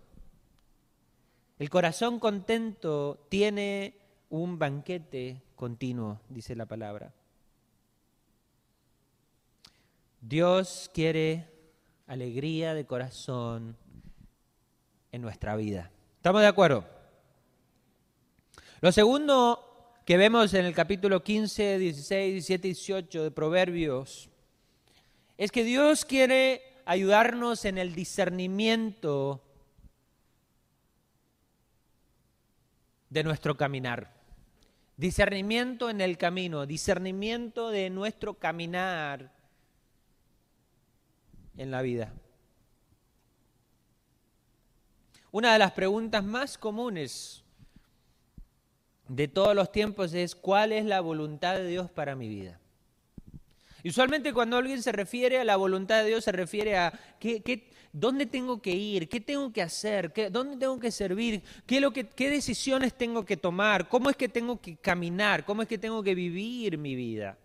El 1.58 1.70
corazón 1.70 2.20
contento 2.20 3.26
tiene 3.28 3.96
un 4.30 4.60
banquete 4.60 5.42
continuo, 5.56 6.20
dice 6.28 6.54
la 6.54 6.66
palabra. 6.66 7.12
Dios 10.20 10.90
quiere 10.92 11.48
alegría 12.06 12.74
de 12.74 12.86
corazón 12.86 13.76
en 15.12 15.22
nuestra 15.22 15.54
vida. 15.56 15.90
¿Estamos 16.16 16.40
de 16.40 16.48
acuerdo? 16.48 16.84
Lo 18.80 18.90
segundo 18.90 20.00
que 20.04 20.16
vemos 20.16 20.54
en 20.54 20.64
el 20.64 20.74
capítulo 20.74 21.22
15, 21.22 21.78
16, 21.78 22.32
17 22.32 22.68
y 22.68 22.72
18 22.72 23.22
de 23.24 23.30
Proverbios 23.30 24.28
es 25.36 25.52
que 25.52 25.62
Dios 25.62 26.04
quiere 26.04 26.62
ayudarnos 26.84 27.64
en 27.64 27.78
el 27.78 27.94
discernimiento 27.94 29.42
de 33.08 33.22
nuestro 33.22 33.56
caminar. 33.56 34.16
Discernimiento 34.96 35.90
en 35.90 36.00
el 36.00 36.18
camino, 36.18 36.66
discernimiento 36.66 37.70
de 37.70 37.88
nuestro 37.88 38.34
caminar 38.34 39.37
en 41.58 41.70
la 41.70 41.82
vida. 41.82 42.14
Una 45.30 45.52
de 45.52 45.58
las 45.58 45.72
preguntas 45.72 46.24
más 46.24 46.56
comunes 46.56 47.44
de 49.08 49.28
todos 49.28 49.54
los 49.54 49.70
tiempos 49.70 50.14
es 50.14 50.34
¿cuál 50.34 50.72
es 50.72 50.86
la 50.86 51.00
voluntad 51.00 51.56
de 51.56 51.66
Dios 51.66 51.90
para 51.90 52.16
mi 52.16 52.28
vida? 52.28 52.58
usualmente 53.84 54.34
cuando 54.34 54.56
alguien 54.58 54.82
se 54.82 54.92
refiere 54.92 55.38
a 55.38 55.44
la 55.44 55.56
voluntad 55.56 56.02
de 56.02 56.08
Dios 56.08 56.24
se 56.24 56.32
refiere 56.32 56.76
a 56.76 56.92
qué, 57.18 57.40
qué, 57.40 57.70
¿Dónde 57.92 58.26
tengo 58.26 58.60
que 58.60 58.70
ir? 58.70 59.08
¿Qué 59.08 59.20
tengo 59.20 59.52
que 59.52 59.62
hacer? 59.62 60.12
¿Qué, 60.12 60.30
¿Dónde 60.30 60.56
tengo 60.56 60.78
que 60.78 60.90
servir? 60.90 61.42
¿Qué, 61.66 61.80
lo 61.80 61.90
que, 61.92 62.06
¿Qué 62.06 62.28
decisiones 62.28 62.92
tengo 62.92 63.24
que 63.24 63.36
tomar? 63.36 63.88
¿Cómo 63.88 64.10
es 64.10 64.16
que 64.16 64.28
tengo 64.28 64.60
que 64.60 64.76
caminar? 64.76 65.44
¿Cómo 65.44 65.62
es 65.62 65.68
que 65.68 65.78
tengo 65.78 66.02
que 66.02 66.14
vivir 66.14 66.76
mi 66.76 66.94
vida? 66.94 67.38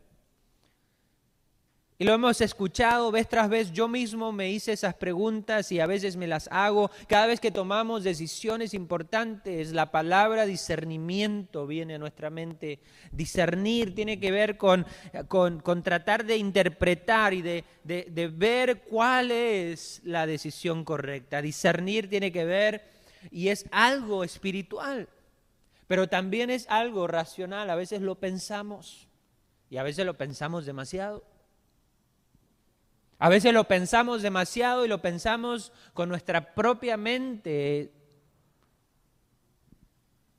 Y 2.04 2.06
lo 2.06 2.16
hemos 2.16 2.42
escuchado 2.42 3.12
vez 3.12 3.30
tras 3.30 3.48
vez, 3.48 3.72
yo 3.72 3.88
mismo 3.88 4.34
me 4.34 4.52
hice 4.52 4.74
esas 4.74 4.94
preguntas 4.94 5.72
y 5.72 5.80
a 5.80 5.86
veces 5.86 6.18
me 6.18 6.28
las 6.28 6.50
hago. 6.52 6.92
Cada 7.08 7.28
vez 7.28 7.39
que 7.39 7.50
tomamos 7.50 8.04
decisiones 8.04 8.74
importantes, 8.74 9.72
la 9.72 9.89
palabra 9.89 10.46
discernimiento 10.46 11.66
viene 11.66 11.96
a 11.96 12.00
nuestra 12.00 12.30
mente. 12.30 12.82
Discernir 13.13 13.96
tiene 13.96 14.20
que 14.20 14.32
ver 14.32 14.58
con, 14.58 14.86
con, 15.30 15.82
tratar 15.82 16.26
de 16.26 16.36
interpretar 16.36 17.34
y 17.34 17.42
de, 17.42 17.63
de 17.86 18.28
ver 18.28 18.82
cuál 18.82 19.32
es 19.32 20.02
la 20.04 20.28
decisión 20.28 20.84
correcta. 20.84 21.42
Discernir 21.42 22.10
tiene 22.10 22.34
que 22.34 22.44
ver 22.44 22.84
y 23.32 23.48
es 23.48 23.66
algo 23.72 24.26
espiritual, 24.26 25.08
pero 25.88 26.10
también 26.10 26.50
es 26.50 26.68
algo 26.68 27.08
racional. 27.08 27.70
A 27.70 27.76
veces 27.76 28.02
lo 28.02 28.16
pensamos 28.16 29.08
y 29.70 29.78
a 29.78 29.84
veces 29.84 30.06
lo 30.06 30.18
pensamos 30.18 30.66
demasiado. 30.66 31.32
A 33.24 33.30
veces 33.30 33.54
lo 33.54 33.64
pensamos 33.64 34.22
demasiado 34.22 34.84
y 34.84 34.90
lo 34.90 35.02
pensamos 35.02 35.72
con 35.94 36.10
nuestra 36.10 36.54
propia 36.54 36.98
mente. 36.98 37.94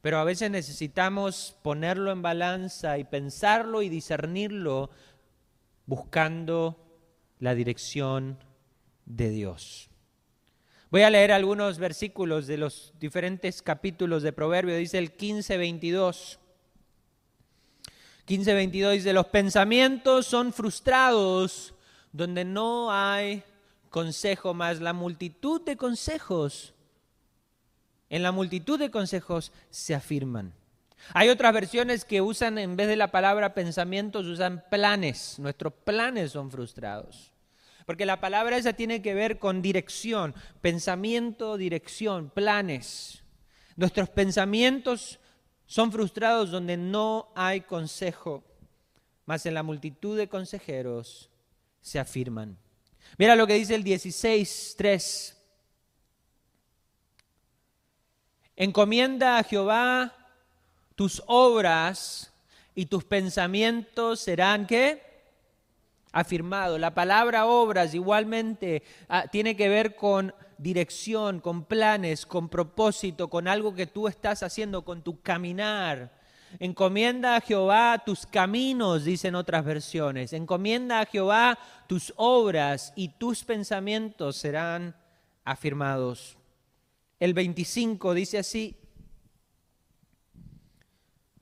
pero 0.03 0.18
a 0.18 0.25
veces 0.25 0.51
necesitamos 0.51 1.57
ponerlo 1.62 2.12
en 2.12 2.20
balanza 2.20 2.99
y 2.99 3.05
pensarlo 3.05 3.81
y 3.81 3.88
discernirlo 3.88 4.90
buscando 5.87 6.77
la 7.38 7.55
dirección 7.55 8.37
de 9.07 9.31
Dios. 9.31 9.88
Voy 10.90 11.01
a 11.05 11.11
leer 11.11 11.33
algunos 11.33 11.79
versículos 11.79 12.47
de 12.47 12.59
los 12.59 12.92
diferentes 13.01 13.62
capítulos 13.62 14.23
de 14.23 14.35
Proverbio. 14.35 14.77
Dice 14.77 14.99
el 14.99 15.16
15:22. 15.16 16.38
15:22 18.27 18.92
dice, 18.92 19.14
los 19.14 19.29
pensamientos 19.29 20.27
son 20.27 20.53
frustrados 20.53 21.75
donde 22.14 22.44
no 22.44 22.92
hay 22.92 23.42
consejo 23.90 24.55
más. 24.55 24.81
La 24.81 24.92
multitud 24.92 25.61
de 25.61 25.77
consejos, 25.77 26.72
en 28.09 28.22
la 28.22 28.31
multitud 28.31 28.79
de 28.79 28.90
consejos 28.90 29.53
se 29.68 29.96
afirman. 29.96 30.55
Hay 31.12 31.29
otras 31.29 31.53
versiones 31.53 32.05
que 32.05 32.22
usan, 32.22 32.57
en 32.59 32.77
vez 32.77 32.87
de 32.87 32.96
la 32.96 33.11
palabra 33.11 33.53
pensamientos, 33.53 34.27
usan 34.27 34.64
planes. 34.70 35.40
Nuestros 35.40 35.72
planes 35.72 36.31
son 36.31 36.53
frustrados. 36.53 37.33
Porque 37.85 38.07
la 38.07 38.20
palabra 38.20 38.57
esa 38.57 38.74
tiene 38.74 39.03
que 39.03 39.12
ver 39.12 39.40
con 39.40 39.61
dirección, 39.61 40.37
pensamiento, 40.61 41.57
dirección, 41.57 42.31
planes. 42.31 43.24
Nuestros 43.74 44.09
pensamientos 44.09 45.18
son 45.66 45.90
frustrados 45.90 46.53
donde 46.53 46.77
no 46.77 47.33
hay 47.35 47.62
consejo, 47.62 48.44
mas 49.27 49.44
en 49.46 49.55
la 49.55 49.64
multitud 49.64 50.16
de 50.16 50.29
consejeros 50.29 51.29
se 51.85 51.99
afirman. 51.99 52.57
Mira 53.18 53.37
lo 53.37 53.47
que 53.47 53.55
dice 53.55 53.75
el 53.75 53.85
16.3. 53.85 55.35
Encomienda 58.57 59.38
a 59.38 59.44
Jehová 59.44 60.14
tus 60.94 61.23
obras 61.27 62.33
y 62.75 62.87
tus 62.87 63.05
pensamientos 63.05 64.20
serán 64.20 64.66
qué? 64.66 65.14
afirmado. 66.11 66.79
La 66.79 66.94
palabra 66.94 67.47
obras 67.47 67.92
igualmente 67.92 68.85
ah, 69.09 69.27
tiene 69.27 69.57
que 69.57 69.68
ver 69.68 69.97
con 69.97 70.33
dirección, 70.59 71.40
con 71.40 71.64
planes, 71.64 72.25
con 72.25 72.49
propósito, 72.49 73.29
con 73.29 73.49
algo 73.49 73.75
que 73.75 73.88
tú 73.88 74.07
estás 74.07 74.44
haciendo, 74.44 74.85
con 74.85 75.03
tu 75.03 75.20
caminar. 75.20 76.12
Encomienda 76.58 77.36
a 77.36 77.40
Jehová 77.40 78.02
tus 78.04 78.26
caminos, 78.26 79.04
dicen 79.04 79.34
otras 79.34 79.64
versiones. 79.64 80.32
Encomienda 80.32 81.00
a 81.00 81.06
Jehová 81.06 81.58
tus 81.86 82.12
obras 82.16 82.92
y 82.96 83.08
tus 83.08 83.44
pensamientos 83.44 84.36
serán 84.36 84.96
afirmados. 85.44 86.36
El 87.18 87.34
25 87.34 88.14
dice 88.14 88.38
así. 88.38 88.76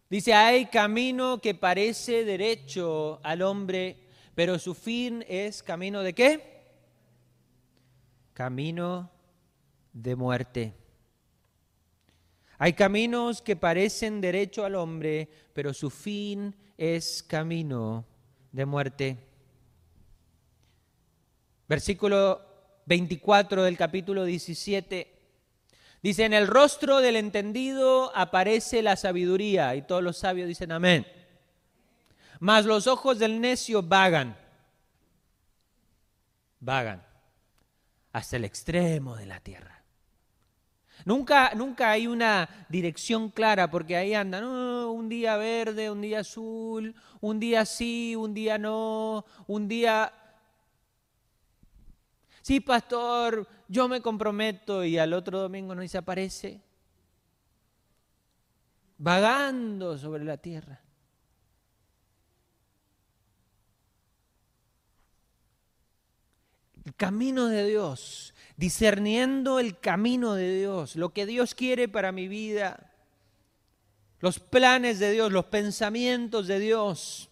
Dice, 0.09 0.35
hay 0.35 0.67
camino 0.67 1.41
que 1.41 1.55
parece 1.55 2.25
derecho 2.25 3.21
al 3.23 3.43
hombre 3.43 4.03
pero 4.35 4.59
su 4.59 4.75
fin 4.75 5.25
es 5.29 5.63
camino 5.63 6.01
de 6.01 6.15
qué? 6.15 6.63
Camino 8.33 9.11
de 9.93 10.17
muerte. 10.17 10.75
Hay 12.63 12.75
caminos 12.75 13.43
que 13.43 13.57
parecen 13.57 14.21
derecho 14.21 14.65
al 14.65 14.77
hombre, 14.77 15.29
pero 15.53 15.75
su 15.75 15.91
fin 15.91 16.55
es 16.79 17.25
camino 17.25 18.05
de 18.53 18.65
muerte. 18.65 19.19
Versículo 21.67 22.41
24 22.87 23.65
del 23.65 23.77
capítulo 23.77 24.25
17. 24.25 25.13
Dice, 26.05 26.25
en 26.25 26.35
el 26.35 26.47
rostro 26.47 27.01
del 27.01 27.17
entendido 27.17 28.15
aparece 28.15 28.81
la 28.81 28.95
sabiduría 28.95 29.75
y 29.75 29.83
todos 29.83 30.05
los 30.05 30.19
sabios 30.19 30.47
dicen 30.47 30.71
amén 30.71 31.05
mas 32.39 32.65
los 32.65 32.89
ojos 32.89 33.21
del 33.21 33.41
necio 33.41 33.85
vagan, 33.85 34.37
vagan 36.59 37.05
hasta 38.13 38.37
el 38.37 38.45
extremo 38.45 39.15
de 39.17 39.27
la 39.27 39.39
tierra. 39.39 39.82
Nunca, 41.05 41.53
nunca 41.55 41.91
hay 41.91 42.07
una 42.07 42.49
dirección 42.69 43.31
clara 43.31 43.71
porque 43.71 43.97
ahí 43.97 44.15
andan, 44.15 44.45
un 44.45 45.09
día 45.09 45.37
verde, 45.37 45.91
un 45.91 46.01
día 46.01 46.21
azul, 46.21 46.95
un 47.21 47.41
día 47.41 47.65
sí, 47.65 48.15
un 48.17 48.35
día 48.35 48.59
no, 48.59 49.25
un 49.47 49.69
día... 49.69 50.13
Sí, 52.43 52.61
pastor, 52.61 53.47
yo 53.69 53.89
me 53.89 54.01
comprometo 54.01 54.85
y 54.85 54.99
al 54.99 55.13
otro 55.13 55.41
domingo 55.41 55.75
no 55.75 55.87
se 55.87 55.99
aparece. 55.99 56.61
Vagando 58.99 59.97
sobre 59.97 60.25
la 60.25 60.37
tierra. 60.37 60.83
el 66.85 66.95
camino 66.95 67.47
de 67.47 67.67
Dios, 67.67 68.35
discerniendo 68.63 69.59
el 69.59 69.81
camino 69.81 70.35
de 70.35 70.61
Dios, 70.61 70.95
lo 70.95 71.13
que 71.13 71.27
Dios 71.27 71.53
quiere 71.53 71.89
para 71.89 72.13
mi 72.13 72.29
vida, 72.29 72.93
los 74.21 74.39
planes 74.39 75.01
de 75.01 75.11
Dios, 75.11 75.33
los 75.33 75.47
pensamientos 75.47 76.47
de 76.47 76.61
Dios. 76.61 77.29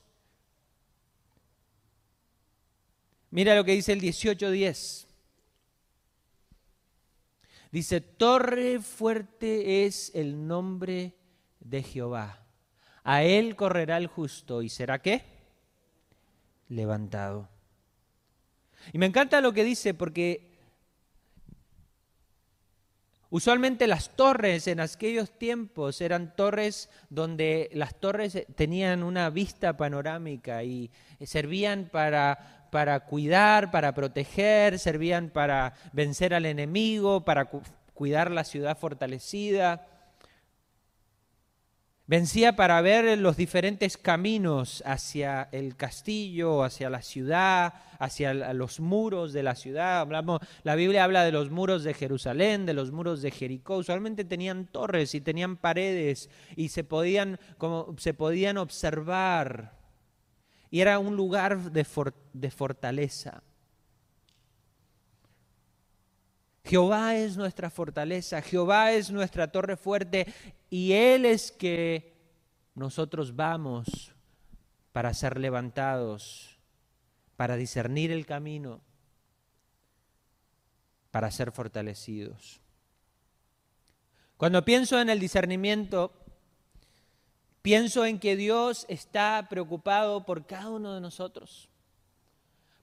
Mira 3.31 3.55
lo 3.55 3.65
que 3.65 3.75
dice 3.75 3.93
el 3.93 4.01
18.10. 4.01 5.07
Dice, 7.71 8.01
torre 8.01 8.81
fuerte 8.81 9.87
es 9.87 10.11
el 10.17 10.49
nombre 10.49 11.15
de 11.61 11.85
Jehová. 11.85 12.45
A 13.05 13.23
él 13.23 13.55
correrá 13.55 13.99
el 13.99 14.09
justo 14.09 14.63
y 14.63 14.69
será 14.69 15.01
qué? 15.01 15.23
Levantado. 16.69 17.49
Y 18.93 18.99
me 18.99 19.07
encanta 19.07 19.41
lo 19.41 19.53
que 19.53 19.63
dice 19.63 19.95
porque 19.95 20.50
usualmente 23.31 23.87
las 23.87 24.11
torres 24.11 24.67
en 24.67 24.81
aquellos 24.81 25.31
tiempos 25.31 26.01
eran 26.01 26.35
torres 26.37 26.91
donde 27.09 27.71
las 27.73 27.95
torres 27.95 28.47
tenían 28.55 29.03
una 29.03 29.31
vista 29.31 29.77
panorámica 29.77 30.63
y 30.63 30.91
servían 31.23 31.89
para, 31.91 32.67
para 32.71 33.01
cuidar, 33.01 33.71
para 33.71 33.95
proteger, 33.95 34.79
servían 34.79 35.31
para 35.31 35.75
vencer 35.93 36.35
al 36.35 36.47
enemigo, 36.47 37.25
para 37.25 37.51
cuidar 37.95 38.31
la 38.31 38.45
ciudad 38.45 38.79
fortalecida. 38.79 39.87
Vencía 42.11 42.57
para 42.57 42.81
ver 42.81 43.17
los 43.21 43.37
diferentes 43.37 43.97
caminos 43.97 44.83
hacia 44.85 45.49
el 45.53 45.77
castillo, 45.77 46.65
hacia 46.65 46.91
la 46.91 47.03
ciudad, 47.03 47.75
hacia 48.01 48.35
los 48.53 48.81
muros 48.81 49.33
de 49.33 49.45
la 49.45 49.55
ciudad. 49.55 50.01
Hablamos, 50.01 50.41
la 50.65 50.75
Biblia 50.75 51.05
habla 51.05 51.23
de 51.23 51.31
los 51.31 51.53
muros 51.53 51.85
de 51.85 51.95
Jerusalén, 51.95 52.67
de 52.67 52.75
los 52.75 52.91
muros 52.91 53.23
de 53.23 53.31
Jericó. 53.31 53.77
Usualmente 53.77 54.25
tenían 54.25 54.67
torres 54.67 55.15
y 55.15 55.21
tenían 55.21 55.57
paredes 55.57 56.31
y 56.57 56.71
se 56.71 56.83
podían, 56.83 57.39
como, 57.59 57.95
se 57.97 58.13
podían 58.13 58.59
observar. 58.59 59.79
Y 60.69 60.81
era 60.81 60.99
un 60.99 61.15
lugar 61.15 61.71
de, 61.71 61.87
de 62.33 62.51
fortaleza. 62.51 63.45
Jehová 66.71 67.17
es 67.17 67.37
nuestra 67.37 67.69
fortaleza, 67.69 68.41
Jehová 68.43 68.93
es 68.93 69.11
nuestra 69.11 69.51
torre 69.51 69.77
fuerte 69.77 70.33
y 70.71 70.93
Él 70.93 71.25
es 71.25 71.51
que 71.51 72.15
nosotros 72.77 73.35
vamos 73.35 74.15
para 74.93 75.13
ser 75.13 75.41
levantados, 75.41 76.61
para 77.35 77.57
discernir 77.57 78.13
el 78.13 78.25
camino, 78.25 78.81
para 81.11 81.33
ser 81.33 81.51
fortalecidos. 81.51 82.61
Cuando 84.37 84.65
pienso 84.65 85.01
en 85.01 85.11
el 85.11 85.19
discernimiento, 85.19 86.13
pienso 87.63 88.07
en 88.07 88.21
que 88.21 88.37
Dios 88.37 88.87
está 88.89 89.49
preocupado 89.51 90.25
por 90.25 90.47
cada 90.47 90.71
uno 90.71 90.95
de 90.95 91.01
nosotros. 91.01 91.70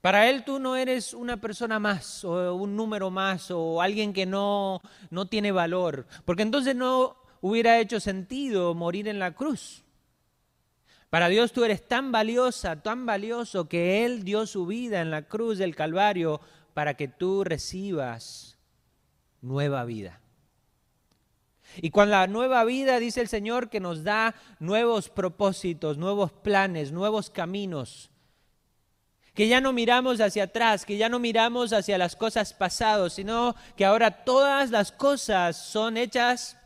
Para 0.00 0.30
Él 0.30 0.44
tú 0.44 0.60
no 0.60 0.76
eres 0.76 1.12
una 1.12 1.40
persona 1.40 1.80
más 1.80 2.24
o 2.24 2.54
un 2.54 2.76
número 2.76 3.10
más 3.10 3.50
o 3.50 3.82
alguien 3.82 4.12
que 4.12 4.26
no, 4.26 4.80
no 5.10 5.26
tiene 5.26 5.50
valor, 5.50 6.06
porque 6.24 6.42
entonces 6.42 6.76
no 6.76 7.16
hubiera 7.40 7.80
hecho 7.80 7.98
sentido 7.98 8.74
morir 8.74 9.08
en 9.08 9.18
la 9.18 9.34
cruz. 9.34 9.84
Para 11.10 11.28
Dios 11.28 11.52
tú 11.52 11.64
eres 11.64 11.86
tan 11.88 12.12
valiosa, 12.12 12.80
tan 12.82 13.06
valioso 13.06 13.68
que 13.68 14.04
Él 14.04 14.24
dio 14.24 14.46
su 14.46 14.66
vida 14.66 15.00
en 15.00 15.10
la 15.10 15.22
cruz 15.22 15.58
del 15.58 15.74
Calvario 15.74 16.40
para 16.74 16.94
que 16.94 17.08
tú 17.08 17.42
recibas 17.42 18.56
nueva 19.40 19.84
vida. 19.84 20.20
Y 21.76 21.90
con 21.90 22.08
la 22.10 22.26
nueva 22.28 22.64
vida 22.64 23.00
dice 23.00 23.20
el 23.20 23.28
Señor 23.28 23.68
que 23.68 23.80
nos 23.80 24.04
da 24.04 24.34
nuevos 24.60 25.08
propósitos, 25.08 25.98
nuevos 25.98 26.30
planes, 26.30 26.92
nuevos 26.92 27.30
caminos 27.30 28.10
que 29.38 29.46
ya 29.46 29.60
no 29.60 29.72
miramos 29.72 30.20
hacia 30.20 30.42
atrás, 30.42 30.84
que 30.84 30.96
ya 30.96 31.08
no 31.08 31.20
miramos 31.20 31.72
hacia 31.72 31.96
las 31.96 32.16
cosas 32.16 32.52
pasadas, 32.52 33.12
sino 33.12 33.54
que 33.76 33.84
ahora 33.84 34.10
todas 34.24 34.72
las 34.72 34.90
cosas 34.90 35.56
son 35.56 35.96
hechas 35.96 36.56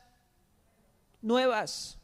nuevas. 1.20 1.98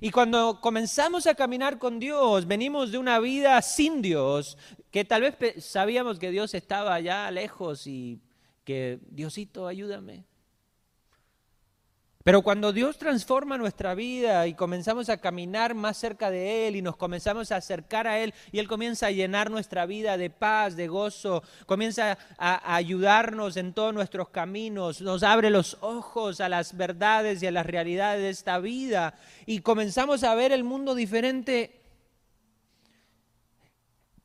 Y 0.00 0.12
cuando 0.12 0.60
comenzamos 0.60 1.26
a 1.26 1.34
caminar 1.34 1.80
con 1.80 1.98
Dios, 1.98 2.46
venimos 2.46 2.92
de 2.92 2.98
una 2.98 3.18
vida 3.18 3.60
sin 3.62 4.00
Dios, 4.00 4.56
que 4.92 5.04
tal 5.04 5.22
vez 5.22 5.64
sabíamos 5.64 6.20
que 6.20 6.30
Dios 6.30 6.54
estaba 6.54 6.94
allá 6.94 7.28
lejos 7.32 7.88
y 7.88 8.20
que 8.62 9.00
Diosito, 9.10 9.66
ayúdame. 9.66 10.29
Pero 12.22 12.42
cuando 12.42 12.74
Dios 12.74 12.98
transforma 12.98 13.56
nuestra 13.56 13.94
vida 13.94 14.46
y 14.46 14.52
comenzamos 14.52 15.08
a 15.08 15.16
caminar 15.16 15.74
más 15.74 15.96
cerca 15.96 16.30
de 16.30 16.68
Él 16.68 16.76
y 16.76 16.82
nos 16.82 16.96
comenzamos 16.96 17.50
a 17.50 17.56
acercar 17.56 18.06
a 18.06 18.18
Él 18.18 18.34
y 18.52 18.58
Él 18.58 18.68
comienza 18.68 19.06
a 19.06 19.10
llenar 19.10 19.50
nuestra 19.50 19.86
vida 19.86 20.18
de 20.18 20.28
paz, 20.28 20.76
de 20.76 20.86
gozo, 20.86 21.42
comienza 21.64 22.18
a, 22.36 22.74
ayudarnos 22.74 23.56
en 23.56 23.72
todos 23.72 23.94
nuestros 23.94 24.28
caminos, 24.28 25.00
nos 25.00 25.22
abre 25.22 25.48
los 25.48 25.78
ojos 25.80 26.42
a 26.42 26.50
las 26.50 26.76
verdades 26.76 27.42
y 27.42 27.46
a 27.46 27.52
las 27.52 27.64
realidades 27.64 28.20
de 28.20 28.30
esta 28.30 28.58
vida 28.58 29.14
y 29.46 29.60
comenzamos 29.60 30.22
a 30.22 30.34
ver 30.34 30.52
el 30.52 30.62
mundo 30.62 30.94
diferente. 30.94 31.80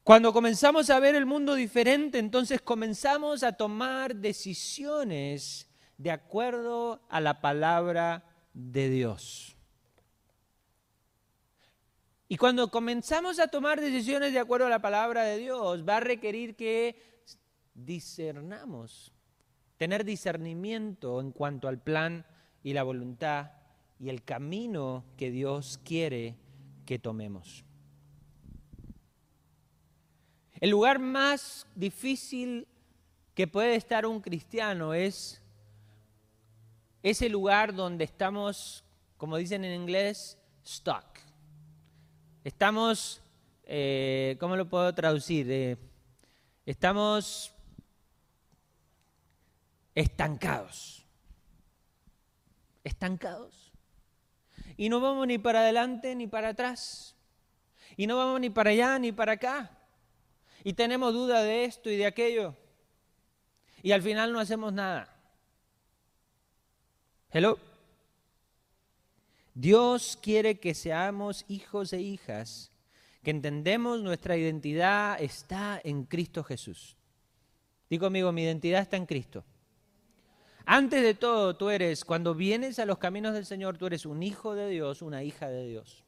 Cuando 0.04 0.34
comenzamos 0.34 0.90
a 0.90 1.00
ver 1.00 1.16
el 1.16 1.26
mundo 1.26 1.56
diferente, 1.56 2.20
entonces 2.20 2.60
comenzamos 2.60 3.42
a 3.42 3.54
tomar 3.54 4.18
decisiones 4.18 5.70
de 5.98 6.12
acuerdo 6.12 7.02
a 7.10 7.22
la 7.22 7.42
palabra 7.42 8.24
de 8.54 8.90
Dios. 8.90 9.56
Y 12.28 12.38
cuando 12.38 12.72
comenzamos 12.72 13.40
a 13.40 13.48
tomar 13.48 13.80
decisiones 13.80 14.34
de 14.34 14.40
acuerdo 14.40 14.66
a 14.66 14.70
la 14.70 14.82
palabra 14.82 15.24
de 15.24 15.38
Dios, 15.38 15.88
va 15.88 15.98
a 15.98 16.00
requerir 16.02 16.56
que 16.56 17.00
discernamos, 17.76 19.14
tener 19.78 20.04
discernimiento 20.04 21.22
en 21.22 21.32
cuanto 21.32 21.68
al 21.68 21.80
plan 21.80 22.26
y 22.64 22.74
la 22.74 22.84
voluntad 22.84 23.52
y 24.00 24.10
el 24.10 24.24
camino 24.24 25.06
que 25.18 25.30
Dios 25.30 25.80
quiere 25.84 26.36
que 26.86 26.98
tomemos. 26.98 27.64
El 30.60 30.72
lugar 30.72 31.00
más 31.00 31.68
difícil 31.76 32.68
que 33.36 33.48
puede 33.48 33.76
estar 33.76 34.06
un 34.06 34.22
cristiano 34.22 34.94
es 34.94 35.42
ese 37.06 37.30
lugar 37.30 37.76
donde 37.76 38.04
estamos, 38.04 38.84
como 39.16 39.38
dicen 39.38 39.64
en 39.64 39.80
inglés, 39.80 40.40
stuck. 40.66 41.06
Estamos, 42.44 43.22
eh, 43.64 44.36
¿cómo 44.40 44.56
lo 44.56 44.68
puedo 44.68 44.92
traducir? 44.96 45.46
Eh, 45.52 45.78
estamos 46.66 47.54
estancados. 49.94 51.06
Estancados. 52.84 53.72
Y 54.76 54.90
no 54.90 55.00
vamos 55.00 55.28
ni 55.28 55.38
para 55.38 55.60
adelante 55.60 56.16
ni 56.16 56.26
para 56.26 56.50
atrás. 56.50 57.16
Y 57.96 58.08
no 58.08 58.18
vamos 58.18 58.42
ni 58.42 58.50
para 58.50 58.72
allá 58.72 58.98
ni 58.98 59.12
para 59.12 59.34
acá. 59.34 59.70
Y 60.64 60.74
tenemos 60.74 61.14
duda 61.14 61.44
de 61.44 61.66
esto 61.66 61.92
y 61.92 61.98
de 61.98 62.08
aquello. 62.08 62.56
Y 63.84 63.92
al 63.92 64.02
final 64.02 64.34
no 64.34 64.40
hacemos 64.40 64.74
nada. 64.74 65.15
Hello. 67.38 67.60
Dios 69.54 70.18
quiere 70.22 70.58
que 70.58 70.74
seamos 70.74 71.44
hijos 71.50 71.92
e 71.92 72.00
hijas, 72.00 72.72
que 73.24 73.32
entendemos 73.32 74.02
nuestra 74.02 74.38
identidad 74.38 75.22
está 75.22 75.82
en 75.84 76.06
Cristo 76.06 76.46
Jesús. 76.46 76.96
Digo 77.90 78.06
conmigo, 78.06 78.32
mi 78.32 78.44
identidad 78.44 78.84
está 78.84 78.96
en 78.96 79.06
Cristo. 79.06 79.44
Antes 80.66 81.04
de 81.04 81.14
todo, 81.14 81.58
tú 81.58 81.70
eres, 81.70 82.06
cuando 82.06 82.36
vienes 82.36 82.80
a 82.80 82.86
los 82.86 83.00
caminos 83.00 83.34
del 83.34 83.46
Señor, 83.46 83.78
tú 83.78 83.88
eres 83.88 84.06
un 84.06 84.24
hijo 84.24 84.56
de 84.56 84.70
Dios, 84.70 85.02
una 85.02 85.22
hija 85.22 85.50
de 85.50 85.68
Dios. 85.68 86.06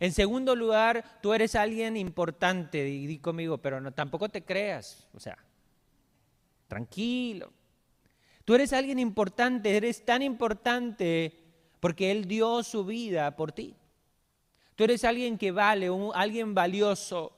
En 0.00 0.12
segundo 0.12 0.54
lugar, 0.54 1.18
tú 1.22 1.32
eres 1.32 1.54
alguien 1.54 1.96
importante, 1.96 2.84
di 2.84 3.18
conmigo, 3.20 3.56
pero 3.56 3.80
no, 3.80 3.90
tampoco 3.92 4.28
te 4.28 4.44
creas, 4.44 5.08
o 5.14 5.18
sea, 5.18 5.38
tranquilo. 6.68 7.54
Tú 8.44 8.54
eres 8.54 8.72
alguien 8.72 8.98
importante, 8.98 9.76
eres 9.76 10.04
tan 10.04 10.22
importante 10.22 11.38
porque 11.80 12.10
Él 12.10 12.26
dio 12.26 12.62
su 12.62 12.84
vida 12.84 13.36
por 13.36 13.52
ti. 13.52 13.76
Tú 14.74 14.84
eres 14.84 15.04
alguien 15.04 15.38
que 15.38 15.52
vale, 15.52 15.88
alguien 16.14 16.54
valioso, 16.54 17.32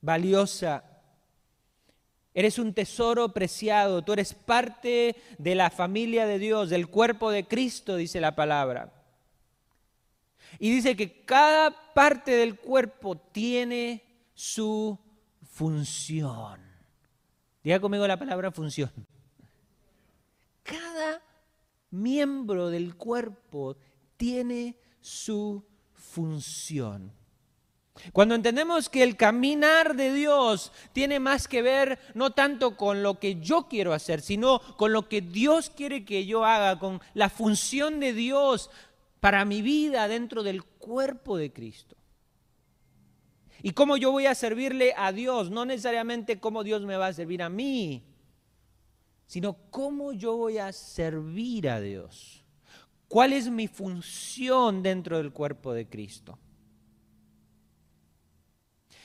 valiosa. 0.00 0.84
Eres 2.34 2.58
un 2.58 2.74
tesoro 2.74 3.32
preciado, 3.32 4.02
tú 4.02 4.12
eres 4.12 4.34
parte 4.34 5.16
de 5.38 5.54
la 5.54 5.70
familia 5.70 6.26
de 6.26 6.38
Dios, 6.38 6.70
del 6.70 6.88
cuerpo 6.88 7.30
de 7.30 7.46
Cristo, 7.46 7.96
dice 7.96 8.20
la 8.20 8.36
palabra. 8.36 8.92
Y 10.58 10.70
dice 10.70 10.96
que 10.96 11.24
cada 11.24 11.92
parte 11.94 12.32
del 12.32 12.58
cuerpo 12.58 13.16
tiene 13.16 14.02
su 14.34 14.98
función. 15.42 16.60
Diga 17.62 17.80
conmigo 17.80 18.06
la 18.06 18.18
palabra 18.18 18.50
función 18.50 18.90
cada 20.68 21.22
miembro 21.90 22.68
del 22.68 22.94
cuerpo 22.94 23.76
tiene 24.16 24.76
su 25.00 25.64
función. 25.94 27.12
Cuando 28.12 28.34
entendemos 28.34 28.88
que 28.88 29.02
el 29.02 29.16
caminar 29.16 29.96
de 29.96 30.12
Dios 30.12 30.72
tiene 30.92 31.18
más 31.18 31.48
que 31.48 31.62
ver 31.62 31.98
no 32.14 32.30
tanto 32.30 32.76
con 32.76 33.02
lo 33.02 33.18
que 33.18 33.40
yo 33.40 33.66
quiero 33.68 33.92
hacer, 33.92 34.20
sino 34.20 34.60
con 34.76 34.92
lo 34.92 35.08
que 35.08 35.20
Dios 35.20 35.70
quiere 35.70 36.04
que 36.04 36.24
yo 36.24 36.44
haga, 36.44 36.78
con 36.78 37.00
la 37.14 37.28
función 37.28 37.98
de 37.98 38.12
Dios 38.12 38.70
para 39.18 39.44
mi 39.44 39.62
vida 39.62 40.06
dentro 40.06 40.44
del 40.44 40.62
cuerpo 40.62 41.36
de 41.36 41.52
Cristo. 41.52 41.96
Y 43.62 43.72
cómo 43.72 43.96
yo 43.96 44.12
voy 44.12 44.26
a 44.26 44.36
servirle 44.36 44.94
a 44.96 45.10
Dios, 45.10 45.50
no 45.50 45.64
necesariamente 45.64 46.38
cómo 46.38 46.62
Dios 46.62 46.82
me 46.82 46.96
va 46.96 47.08
a 47.08 47.12
servir 47.12 47.42
a 47.42 47.48
mí, 47.48 48.04
sino 49.28 49.56
cómo 49.70 50.12
yo 50.12 50.36
voy 50.36 50.56
a 50.56 50.72
servir 50.72 51.68
a 51.68 51.80
Dios. 51.80 52.42
¿Cuál 53.08 53.34
es 53.34 53.48
mi 53.50 53.68
función 53.68 54.82
dentro 54.82 55.18
del 55.18 55.32
cuerpo 55.32 55.74
de 55.74 55.86
Cristo? 55.86 56.38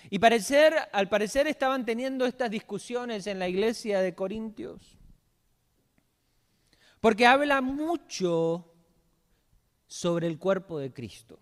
Y 0.10 0.20
al 0.24 1.10
parecer 1.10 1.48
estaban 1.48 1.86
teniendo 1.86 2.26
estas 2.26 2.50
discusiones 2.50 3.28
en 3.28 3.38
la 3.38 3.50
iglesia 3.50 4.00
de 4.00 4.16
Corintios. 4.16 4.98
Porque 7.02 7.26
habla 7.26 7.60
mucho 7.60 8.74
sobre 9.88 10.28
el 10.28 10.40
cuerpo 10.40 10.80
de 10.80 10.94
Cristo. 10.94 11.38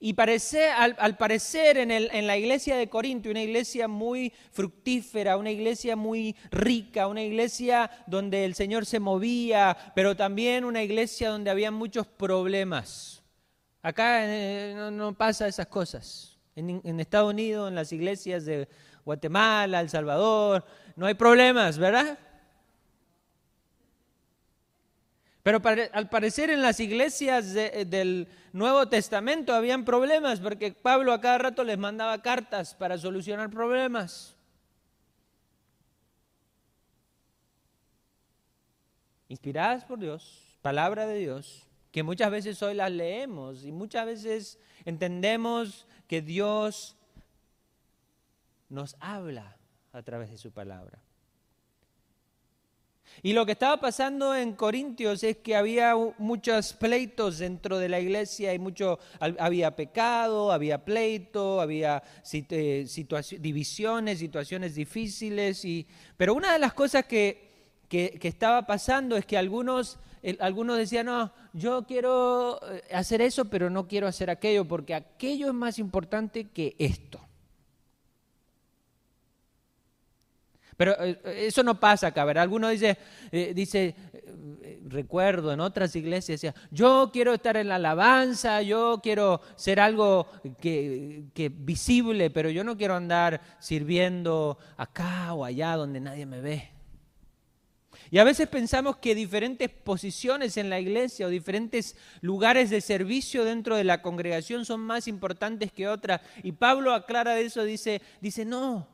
Y 0.00 0.14
al, 0.76 1.16
parecer 1.16 1.76
en, 1.76 1.90
en, 1.90 2.26
la 2.28 2.36
iglesia 2.36 2.76
de 2.76 2.88
Corinto, 2.88 3.30
una 3.30 3.42
iglesia 3.42 3.88
muy 3.88 4.32
fructífera, 4.52 5.36
una 5.36 5.50
iglesia 5.50 5.96
muy 5.96 6.36
rica, 6.52 7.08
una 7.08 7.22
iglesia 7.22 7.90
donde 8.06 8.44
el 8.44 8.54
Señor 8.54 8.86
se 8.86 9.00
movía, 9.00 9.76
pero 9.96 10.14
también 10.14 10.64
una 10.64 10.84
iglesia 10.84 11.30
donde 11.30 11.50
había 11.50 11.72
muchos 11.72 12.06
problemas. 12.06 13.24
Acá 13.82 14.20
eh, 14.24 14.90
no, 14.92 15.14
pasa 15.14 15.48
esas 15.48 15.66
cosas. 15.66 16.38
En, 16.54 16.80
en 16.84 17.00
Estados 17.00 17.30
Unidos, 17.30 17.68
en 17.68 17.74
las 17.74 17.92
iglesias 17.92 18.44
de 18.44 18.68
Guatemala, 19.04 19.80
El 19.80 19.88
Salvador, 19.88 20.64
no 20.94 21.06
hay 21.06 21.14
problemas, 21.14 21.76
¿verdad? 21.76 22.18
Pero 25.48 25.62
al 25.94 26.10
parecer 26.10 26.50
en 26.50 26.60
las 26.60 26.78
iglesias 26.78 27.56
eh, 27.56 27.86
del 27.86 28.28
Nuevo 28.52 28.86
Testamento 28.86 29.54
habían 29.54 29.82
problemas 29.82 30.40
porque 30.40 30.72
Pablo 30.72 31.10
a 31.10 31.22
cada 31.22 31.38
rato 31.38 31.64
les 31.64 31.78
mandaba 31.78 32.20
cartas 32.20 32.74
para 32.74 32.98
solucionar 32.98 33.48
problemas. 33.48 34.36
Inspiradas 39.28 39.86
por 39.86 39.98
Dios, 39.98 40.54
palabra 40.60 41.06
de 41.06 41.18
Dios, 41.18 41.66
que 41.92 42.02
muchas 42.02 42.30
veces 42.30 42.62
hoy 42.62 42.74
las 42.74 42.92
leemos 42.92 43.64
y 43.64 43.72
muchas 43.72 44.04
veces 44.04 44.58
entendemos 44.84 45.86
que 46.06 46.20
Dios 46.20 46.94
nos 48.68 48.96
habla 49.00 49.56
a 49.94 50.02
través 50.02 50.30
de 50.30 50.36
su 50.36 50.52
palabra. 50.52 51.00
Y 53.22 53.32
lo 53.32 53.44
que 53.44 53.52
estaba 53.52 53.78
pasando 53.78 54.34
en 54.34 54.52
Corintios 54.52 55.22
es 55.24 55.38
que 55.38 55.56
había 55.56 55.94
muchos 56.18 56.72
pleitos 56.72 57.38
dentro 57.38 57.78
de 57.78 57.88
la 57.88 58.00
iglesia, 58.00 58.54
y 58.54 58.58
mucho, 58.58 58.98
había 59.20 59.74
pecado, 59.74 60.52
había 60.52 60.84
pleito, 60.84 61.60
había 61.60 62.02
eh, 62.32 62.86
divisiones, 63.40 64.18
situaciones 64.18 64.74
difíciles. 64.74 65.64
Y, 65.64 65.86
pero 66.16 66.34
una 66.34 66.52
de 66.52 66.58
las 66.58 66.74
cosas 66.74 67.06
que, 67.06 67.48
que, 67.88 68.18
estaba 68.22 68.66
pasando 68.66 69.16
es 69.16 69.26
que 69.26 69.36
algunos, 69.36 69.98
algunos 70.38 70.76
decían, 70.76 71.06
no, 71.06 71.32
yo 71.52 71.86
quiero 71.86 72.60
eh, 72.70 72.82
hacer 72.92 73.20
eso, 73.20 73.46
pero 73.46 73.70
no 73.70 73.88
quiero 73.88 74.06
hacer 74.06 74.30
aquello, 74.30 74.64
porque 74.64 74.94
aquello 74.94 75.48
es 75.48 75.54
más 75.54 75.78
importante 75.78 76.44
que 76.44 76.76
esto. 76.78 77.27
Pero 80.78 80.94
eh, 81.02 81.18
eso 81.48 81.64
no 81.64 81.78
pasa 81.78 82.06
acá, 82.06 82.24
¿verdad? 82.24 82.44
Alguno 82.44 82.68
dice, 82.68 82.96
eh, 83.32 83.52
dice 83.52 83.96
eh, 84.12 84.80
recuerdo 84.86 85.52
en 85.52 85.58
otras 85.58 85.94
iglesias, 85.96 86.40
decía, 86.40 86.54
yo 86.70 87.10
quiero 87.12 87.34
estar 87.34 87.56
en 87.56 87.66
la 87.66 87.74
alabanza, 87.74 88.62
yo 88.62 89.00
quiero 89.02 89.40
ser 89.56 89.80
algo 89.80 90.28
que, 90.60 91.24
que 91.34 91.48
visible, 91.48 92.30
pero 92.30 92.48
yo 92.48 92.62
no 92.62 92.76
quiero 92.76 92.94
andar 92.94 93.40
sirviendo 93.58 94.56
acá 94.76 95.34
o 95.34 95.44
allá 95.44 95.74
donde 95.74 95.98
nadie 95.98 96.26
me 96.26 96.40
ve. 96.40 96.70
Y 98.12 98.18
a 98.18 98.24
veces 98.24 98.46
pensamos 98.46 98.98
que 98.98 99.16
diferentes 99.16 99.68
posiciones 99.68 100.56
en 100.56 100.70
la 100.70 100.78
iglesia 100.78 101.26
o 101.26 101.28
diferentes 101.28 101.96
lugares 102.20 102.70
de 102.70 102.80
servicio 102.80 103.44
dentro 103.44 103.74
de 103.74 103.82
la 103.82 104.00
congregación 104.00 104.64
son 104.64 104.80
más 104.80 105.08
importantes 105.08 105.72
que 105.72 105.88
otras. 105.88 106.20
Y 106.44 106.52
Pablo 106.52 106.94
aclara 106.94 107.40
eso, 107.40 107.64
dice, 107.64 108.00
dice, 108.20 108.44
no, 108.44 108.86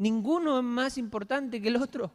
Ninguno 0.00 0.56
es 0.56 0.64
más 0.64 0.96
importante 0.96 1.60
que 1.60 1.68
el 1.68 1.76
otro. 1.76 2.10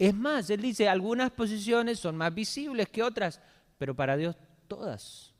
Es 0.00 0.12
más, 0.12 0.50
él 0.50 0.60
dice, 0.60 0.88
algunas 0.88 1.30
posiciones 1.30 2.00
son 2.00 2.16
más 2.16 2.34
visibles 2.34 2.88
que 2.88 3.04
otras, 3.04 3.40
pero 3.78 3.94
para 3.94 4.16
Dios 4.16 4.36
todas 4.66 5.32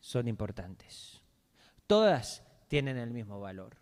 son 0.00 0.26
importantes. 0.26 1.20
Todas 1.86 2.42
tienen 2.68 2.96
el 2.96 3.10
mismo 3.10 3.38
valor. 3.40 3.76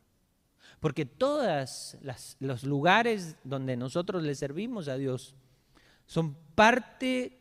Porque 0.81 1.07
todos 1.07 1.97
los 2.41 2.65
lugares 2.65 3.37
donde 3.45 3.77
nosotros 3.77 4.25
le 4.25 4.35
servimos 4.35 4.89
a 4.89 4.97
Dios 4.97 5.37
son 6.05 6.37
parte 6.57 7.41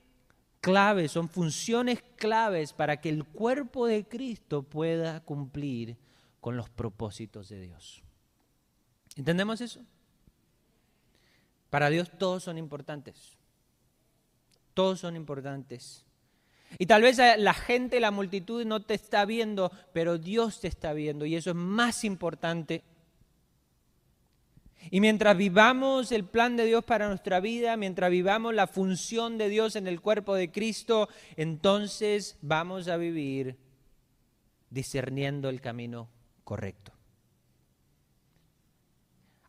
clave, 0.62 1.08
son 1.08 1.30
funciones 1.30 2.03
claves 2.16 2.74
para 2.74 3.01
que 3.01 3.10
el 3.10 3.26
cuerpo 3.26 3.88
de 3.88 4.08
Cristo 4.08 4.62
pueda 4.62 5.20
cumplir 5.22 5.97
con 6.41 6.55
los 6.55 6.70
propósitos 6.70 7.49
de 7.49 7.62
Dios. 7.62 8.03
¿Entendemos 9.18 9.59
eso? 9.61 9.84
Para 11.70 11.89
Dios 11.89 12.09
todos 12.18 12.43
son 12.43 12.57
importantes. 12.57 13.38
Todos 14.74 14.99
son 14.99 15.15
importantes. 15.15 16.05
Y 16.78 16.86
tal 16.86 17.01
vez 17.01 17.18
la 17.18 17.53
gente, 17.53 17.99
la 17.99 18.11
multitud 18.11 18.65
no 18.65 18.82
te 18.82 18.93
está 18.93 19.26
viendo, 19.26 19.72
pero 19.93 20.18
Dios 20.18 20.59
te 20.59 20.68
está 20.68 20.93
viendo 20.93 21.26
y 21.26 21.36
eso 21.36 21.51
es 21.51 21.55
más 21.55 22.03
importante. 22.03 22.84
Y 24.91 25.01
mientras 25.01 25.36
vivamos 25.36 26.11
el 26.11 26.24
plan 26.24 26.55
de 26.55 26.65
Dios 26.65 26.84
para 26.84 27.07
nuestra 27.07 27.39
vida, 27.39 27.76
mientras 27.78 28.11
vivamos 28.11 28.53
la 28.53 28.68
función 28.68 29.38
de 29.38 29.49
Dios 29.49 29.76
en 29.76 29.88
el 29.88 30.01
cuerpo 30.01 30.36
de 30.36 30.51
Cristo, 30.51 31.09
entonces 31.36 32.38
vamos 32.41 32.88
a 32.88 32.97
vivir 32.97 33.57
discerniendo 34.70 35.49
el 35.49 35.61
camino 35.61 36.09
correcto. 36.43 36.96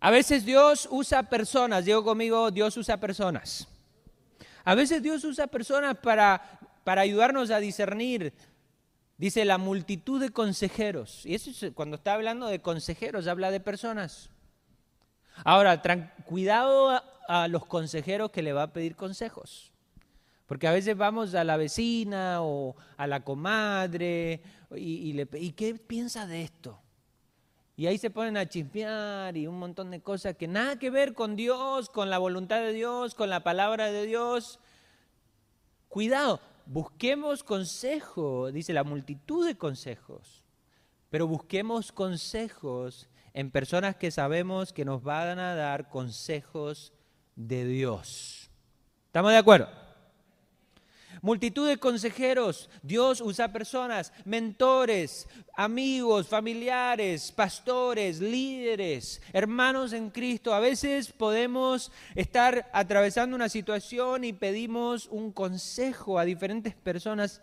A 0.00 0.10
veces 0.10 0.44
Dios 0.44 0.88
usa 0.90 1.24
personas, 1.24 1.84
digo 1.84 2.04
conmigo, 2.04 2.50
Dios 2.50 2.76
usa 2.76 2.98
personas. 2.98 3.66
A 4.64 4.74
veces 4.74 5.02
Dios 5.02 5.24
usa 5.24 5.46
personas 5.46 5.96
para, 5.96 6.60
para 6.84 7.00
ayudarnos 7.00 7.50
a 7.50 7.58
discernir. 7.58 8.32
Dice 9.16 9.44
la 9.44 9.58
multitud 9.58 10.20
de 10.20 10.30
consejeros. 10.30 11.26
Y 11.26 11.34
eso 11.34 11.50
es, 11.50 11.72
cuando 11.74 11.96
está 11.96 12.14
hablando 12.14 12.46
de 12.46 12.60
consejeros, 12.60 13.26
habla 13.26 13.50
de 13.50 13.58
personas. 13.58 14.30
Ahora, 15.44 15.82
cuidado 16.24 17.02
a, 17.28 17.48
los 17.48 17.66
consejeros 17.66 18.30
que 18.30 18.42
le 18.42 18.52
va 18.52 18.64
a 18.64 18.72
pedir 18.72 18.94
consejos. 18.94 19.72
Porque 20.46 20.68
a 20.68 20.72
veces 20.72 20.96
vamos 20.96 21.34
a 21.34 21.44
la 21.44 21.56
vecina 21.56 22.42
o 22.42 22.76
a 22.96 23.06
la 23.06 23.24
comadre 23.24 24.40
y, 24.74 25.10
y 25.10 25.12
le 25.12 25.28
¿y 25.34 25.52
qué 25.52 25.74
piensa 25.74 26.26
de 26.26 26.42
esto? 26.42 26.80
Y 27.78 27.86
ahí 27.86 27.96
se 27.96 28.10
ponen 28.10 28.36
a 28.36 28.48
chismear 28.48 29.36
y 29.36 29.46
un 29.46 29.56
montón 29.56 29.92
de 29.92 30.00
cosas 30.00 30.34
que 30.34 30.48
nada 30.48 30.80
que 30.80 30.90
ver 30.90 31.14
con 31.14 31.36
Dios, 31.36 31.88
con 31.88 32.10
la 32.10 32.18
voluntad 32.18 32.58
de 32.58 32.72
Dios, 32.72 33.14
con 33.14 33.30
la 33.30 33.44
palabra 33.44 33.92
de 33.92 34.04
Dios. 34.04 34.58
Cuidado, 35.88 36.40
busquemos 36.66 37.44
consejo, 37.44 38.50
dice 38.50 38.72
la 38.72 38.82
multitud 38.82 39.46
de 39.46 39.56
consejos, 39.56 40.42
pero 41.08 41.28
busquemos 41.28 41.92
consejos 41.92 43.08
en 43.32 43.52
personas 43.52 43.94
que 43.94 44.10
sabemos 44.10 44.72
que 44.72 44.84
nos 44.84 45.04
van 45.04 45.38
a 45.38 45.54
dar 45.54 45.88
consejos 45.88 46.92
de 47.36 47.64
Dios. 47.64 48.50
¿Estamos 49.06 49.30
de 49.30 49.38
acuerdo? 49.38 49.87
Multitud 51.22 51.68
de 51.68 51.78
consejeros. 51.78 52.70
Dios 52.82 53.20
usa 53.20 53.52
personas, 53.52 54.12
mentores, 54.24 55.28
amigos, 55.56 56.28
familiares, 56.28 57.32
pastores, 57.32 58.20
líderes, 58.20 59.20
hermanos 59.32 59.92
en 59.92 60.10
Cristo. 60.10 60.54
A 60.54 60.60
veces 60.60 61.12
podemos 61.12 61.90
estar 62.14 62.70
atravesando 62.72 63.34
una 63.34 63.48
situación 63.48 64.24
y 64.24 64.32
pedimos 64.32 65.08
un 65.08 65.32
consejo 65.32 66.18
a 66.18 66.24
diferentes 66.24 66.74
personas. 66.74 67.42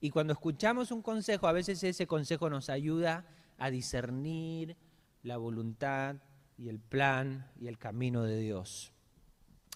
Y 0.00 0.10
cuando 0.10 0.32
escuchamos 0.32 0.90
un 0.90 1.02
consejo, 1.02 1.48
a 1.48 1.52
veces 1.52 1.82
ese 1.82 2.06
consejo 2.06 2.50
nos 2.50 2.68
ayuda 2.68 3.24
a 3.58 3.70
discernir 3.70 4.76
la 5.22 5.38
voluntad 5.38 6.16
y 6.58 6.68
el 6.68 6.78
plan 6.78 7.50
y 7.60 7.68
el 7.68 7.78
camino 7.78 8.22
de 8.22 8.38
Dios. 8.38 8.92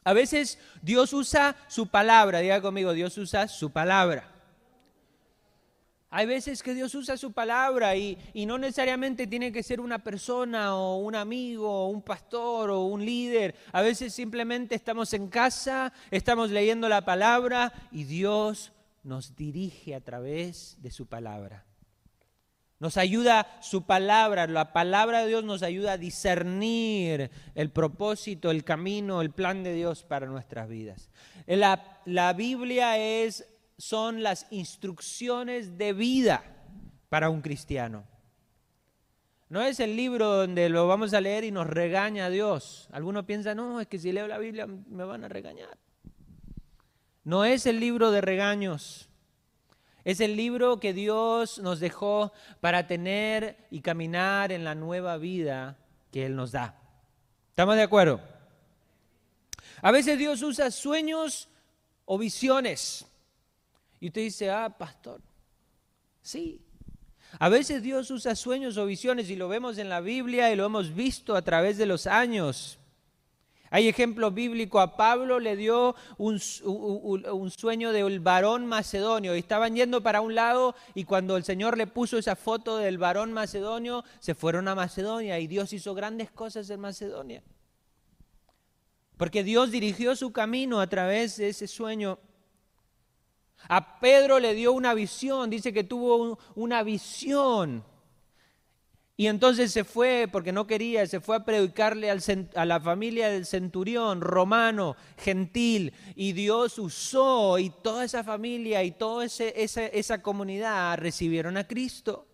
A 0.05 0.13
veces 0.13 0.59
Dios 0.83 1.13
usa 1.13 1.57
su 1.69 1.87
palabra, 1.87 2.41
diga 2.41 2.61
conmigo, 2.61 2.93
Dios 2.93 3.17
usa 3.19 3.49
su 3.49 3.71
palabra. 3.71 4.31
Hay 6.13 6.27
veces 6.27 6.65
que 6.65 6.75
Dios 6.75 6.93
usa 6.97 7.17
su 7.17 7.31
palabra 7.31 7.95
y, 7.95 8.19
no 8.35 8.59
necesariamente 8.59 9.29
tiene 9.29 9.53
que 9.53 9.63
ser 9.63 9.81
una 9.81 10.03
persona 10.03 10.75
o 10.75 10.97
un 10.97 11.15
amigo 11.15 11.71
o 11.71 11.89
un 11.89 12.03
pastor 12.03 12.71
o 12.71 12.81
un 12.81 13.05
líder. 13.05 13.55
A 13.73 13.81
veces 13.81 14.13
simplemente 14.13 14.75
estamos 14.75 15.15
en 15.15 15.29
casa, 15.29 15.93
estamos 16.11 16.51
leyendo 16.51 16.89
la 16.89 17.05
palabra 17.05 17.73
y 17.93 18.05
Dios 18.05 18.73
nos 19.05 19.37
dirige 19.37 19.95
a 19.95 20.01
través 20.01 20.79
de 20.83 20.91
su 20.91 21.07
palabra. 21.07 21.65
Nos 22.81 22.97
ayuda 22.97 23.47
su 23.61 23.83
palabra, 23.83 24.47
la 24.47 24.73
palabra 24.73 25.21
de 25.21 25.29
Dios 25.29 25.45
nos 25.45 25.63
ayuda 25.63 25.93
a 25.93 25.99
discernir 25.99 27.31
el 27.55 27.71
propósito, 27.71 28.51
el 28.51 28.65
camino, 28.65 29.21
el 29.21 29.33
plan 29.33 29.63
de 29.63 29.75
Dios 29.75 30.03
para 30.03 30.25
nuestras 30.25 30.67
vidas. 30.67 31.11
La, 31.47 32.33
Biblia 32.33 32.97
es, 32.97 33.47
son 33.77 34.23
las 34.23 34.47
instrucciones 34.51 35.77
de 35.77 35.93
vida 35.93 36.43
para 37.11 37.29
un 37.29 37.43
cristiano. 37.43 38.05
No 39.51 39.61
es 39.61 39.79
el 39.79 39.95
libro 39.95 40.37
donde 40.37 40.71
lo 40.71 40.89
vamos 40.89 41.13
a 41.13 41.21
leer 41.21 41.45
y 41.45 41.51
nos 41.51 41.67
regaña 41.67 42.31
Dios. 42.31 42.89
Algunos 42.93 43.27
piensan, 43.27 43.59
no, 43.59 43.79
es 43.79 43.89
que 43.89 43.99
si 43.99 44.11
leo 44.11 44.27
la 44.27 44.39
Biblia 44.39 44.67
me 44.67 45.05
van 45.05 45.25
a 45.25 45.29
regañar. 45.29 45.77
No 47.25 47.45
es 47.45 47.67
el 47.67 47.79
libro 47.79 48.11
de 48.11 48.23
regaños. 48.23 49.10
Es 50.05 50.21
el 50.21 50.37
libro 50.37 50.81
que 50.81 50.93
Dios 50.93 51.59
nos 51.59 51.81
dejó 51.81 52.33
para 52.61 52.87
tener 52.87 53.67
y 53.71 53.81
caminar 53.81 54.53
en 54.53 54.65
la 54.65 54.75
nueva 54.75 55.17
vida 55.19 55.77
que 56.11 56.27
Él 56.27 56.37
nos 56.37 56.53
da. 56.53 56.79
¿Estamos 57.51 57.77
de 57.77 57.83
acuerdo? 57.83 58.21
A 59.83 59.91
veces 59.91 60.19
Dios 60.19 60.43
usa 60.43 60.71
sueños 60.71 61.49
o 62.05 62.19
visiones. 62.19 63.07
Y 64.01 64.09
usted 64.09 64.23
dice, 64.23 64.51
ah, 64.51 64.75
pastor, 64.77 65.21
sí. 66.23 66.61
A 67.39 67.49
veces 67.49 67.83
Dios 67.83 68.11
usa 68.11 68.35
sueños 68.35 68.77
o 68.77 68.87
visiones 68.87 69.31
y 69.31 69.37
lo 69.37 69.49
vemos 69.49 69.79
en 69.79 69.89
la 69.89 70.01
Biblia 70.01 70.53
y 70.53 70.57
lo 70.57 70.67
hemos 70.67 70.95
visto 70.95 71.37
a 71.37 71.43
través 71.43 71.79
de 71.79 71.87
los 71.87 72.07
años. 72.07 72.80
Hay 73.73 73.87
ejemplo 73.87 74.33
bíblico, 74.33 74.81
a 74.81 74.97
Pablo 74.97 75.39
le 75.39 75.55
dio 75.55 75.95
un, 76.19 76.41
sueño 76.41 77.93
del 77.93 78.19
varón 78.19 78.67
macedonio. 78.67 79.35
Estaban 79.35 79.77
yendo 79.77 80.03
para 80.03 80.21
un 80.21 80.35
lado 80.35 80.75
y 80.95 81.05
cuando 81.05 81.37
el 81.37 81.45
Señor 81.45 81.79
le 81.79 81.87
puso 81.87 82.19
esa 82.19 82.35
foto 82.35 82.79
del 82.79 82.99
varón 82.99 83.33
macedonio, 83.33 84.05
se 84.19 84.35
fueron 84.35 84.67
a 84.67 84.75
Macedonia 84.75 85.39
y 85.39 85.47
Dios 85.47 85.73
hizo 85.73 85.95
grandes 85.95 86.33
cosas 86.33 86.69
en 86.69 86.81
Macedonia. 86.81 87.45
Porque 89.17 89.45
Dios 89.45 89.71
dirigió 89.71 90.17
su 90.17 90.33
camino 90.33 90.81
a 90.81 90.89
través 90.89 91.37
de 91.37 91.51
ese 91.51 91.69
sueño. 91.69 92.19
A 93.69 94.01
Pedro 94.01 94.41
le 94.41 94.55
dio 94.55 94.73
una 94.73 94.95
visión, 94.95 95.49
dice 95.49 95.73
que 95.73 95.85
tuvo 95.85 96.41
una 96.57 96.83
visión 96.83 97.85
y 99.21 99.27
entonces 99.27 99.71
se 99.71 99.85
fue, 99.85 100.31
porque 100.33 100.51
no 100.51 100.67
quería, 100.67 101.07
se 101.07 101.21
fue 101.21 101.37
a 101.37 101.45
predicarle 101.45 102.11
a 102.11 102.65
la 102.65 102.81
familia 102.81 103.29
del 103.29 103.45
centurión 103.45 104.23
romano, 104.23 104.97
gentil, 105.19 105.93
y 106.15 106.33
Dios 106.33 106.79
usó, 106.79 107.59
y 107.59 107.69
toda 107.69 108.07
esa 108.07 108.25
familia 108.25 108.83
y 108.83 108.93
toda 108.93 109.27
esa, 109.27 110.23
comunidad 110.23 110.97
recibieron 110.97 111.59
a 111.59 111.69
Cristo. 111.69 112.27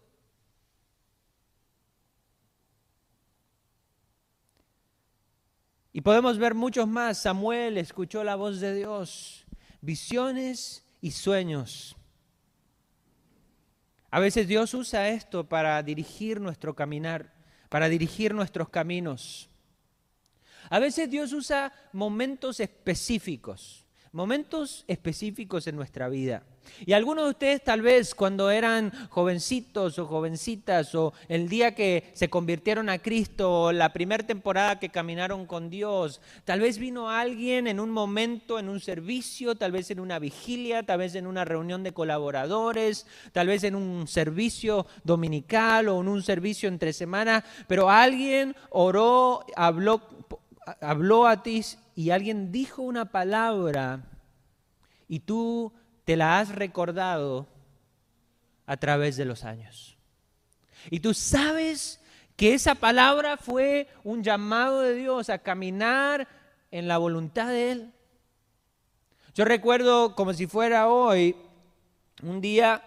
Y 5.93 6.03
podemos 6.03 6.39
ver 6.39 6.55
muchos 6.55 6.87
más. 6.87 7.21
Samuel 7.21 7.79
escuchó 7.79 8.23
la 8.23 8.37
voz 8.37 8.61
de 8.61 8.73
Dios, 8.77 9.45
visiones 9.81 10.85
y 11.01 11.11
sueños. 11.11 11.97
A 14.17 14.19
veces 14.19 14.49
Dios 14.49 14.73
usa 14.73 15.11
esto 15.11 15.47
para 15.47 15.83
dirigir 15.83 16.41
nuestro 16.41 16.75
caminar, 16.75 17.35
para 17.69 17.87
dirigir 17.87 18.33
nuestros 18.33 18.71
caminos. 18.71 19.51
A 20.71 20.79
veces 20.79 21.11
Dios 21.11 21.35
usa 21.35 21.71
momentos 21.93 22.59
específicos, 22.61 23.87
momentos 24.13 24.87
específicos 24.89 25.67
en 25.67 25.77
nuestra 25.77 26.09
vida. 26.09 26.47
Y 26.85 26.93
algunos 26.93 27.25
de 27.25 27.31
ustedes 27.31 27.65
tal 27.65 27.83
vez 27.83 28.15
cuando 28.15 28.51
eran 28.51 28.93
jovencitos 29.11 29.99
o 29.99 30.07
jovencitas 30.07 30.95
o 30.95 31.13
el 31.29 31.49
día 31.49 31.75
que 31.75 32.11
se 32.15 32.29
convirtieron 32.29 32.89
a 32.89 32.99
Cristo 32.99 33.63
o 33.63 33.73
la 33.73 33.93
primera 33.93 34.27
temporada 34.27 34.79
que 34.79 34.91
caminaron 34.91 35.47
con 35.47 35.71
Dios, 35.71 36.21
tal 36.45 36.61
vez 36.61 36.79
vino 36.79 37.11
alguien 37.11 37.67
en 37.67 37.81
un 37.81 37.91
momento, 37.91 38.59
en 38.59 38.69
un 38.69 38.81
servicio, 38.81 39.55
tal 39.55 39.73
vez 39.73 39.91
en 39.91 40.01
una 40.01 40.19
vigilia, 40.19 40.85
tal 40.85 40.99
vez 40.99 41.15
en 41.15 41.27
una 41.27 41.45
reunión 41.45 41.83
de 41.83 41.93
colaboradores, 41.93 43.07
tal 43.33 43.49
vez 43.49 43.65
en 43.65 43.75
un 43.75 44.07
servicio 44.07 44.87
dominical 45.05 45.89
o 45.89 46.01
en 46.01 46.09
un 46.09 46.23
servicio 46.23 46.69
entre 46.69 46.93
semanas, 46.93 47.45
pero 47.67 47.91
alguien 47.91 48.55
oró, 48.71 49.45
habló, 49.57 50.03
habló 50.81 51.27
a 51.27 51.43
ti 51.43 51.63
y 51.95 52.11
alguien 52.11 52.53
dijo 52.53 52.83
una 52.83 53.07
palabra 53.07 54.03
y 55.09 55.21
tú 55.21 55.73
te 56.07 56.17
la 56.17 56.39
has 56.39 56.55
recordado 56.55 57.49
a 58.65 58.77
través 58.77 59.17
de 59.17 59.25
los 59.25 59.43
años. 59.45 59.99
Y 60.89 61.01
tú 61.01 61.13
sabes 61.13 62.01
que 62.37 62.55
esa 62.55 62.77
palabra 62.77 63.37
fue 63.37 63.89
un 64.05 64.23
llamado 64.23 64.83
de 64.83 64.95
Dios 64.95 65.29
a 65.29 65.39
caminar 65.39 66.29
en 66.71 66.87
la 66.87 66.99
voluntad 66.99 67.49
de 67.49 67.73
Él. 67.73 67.93
Yo 69.35 69.45
recuerdo 69.45 70.15
como 70.15 70.33
si 70.33 70.47
fuera 70.47 70.89
hoy, 70.89 71.35
un 72.23 72.41
día 72.41 72.83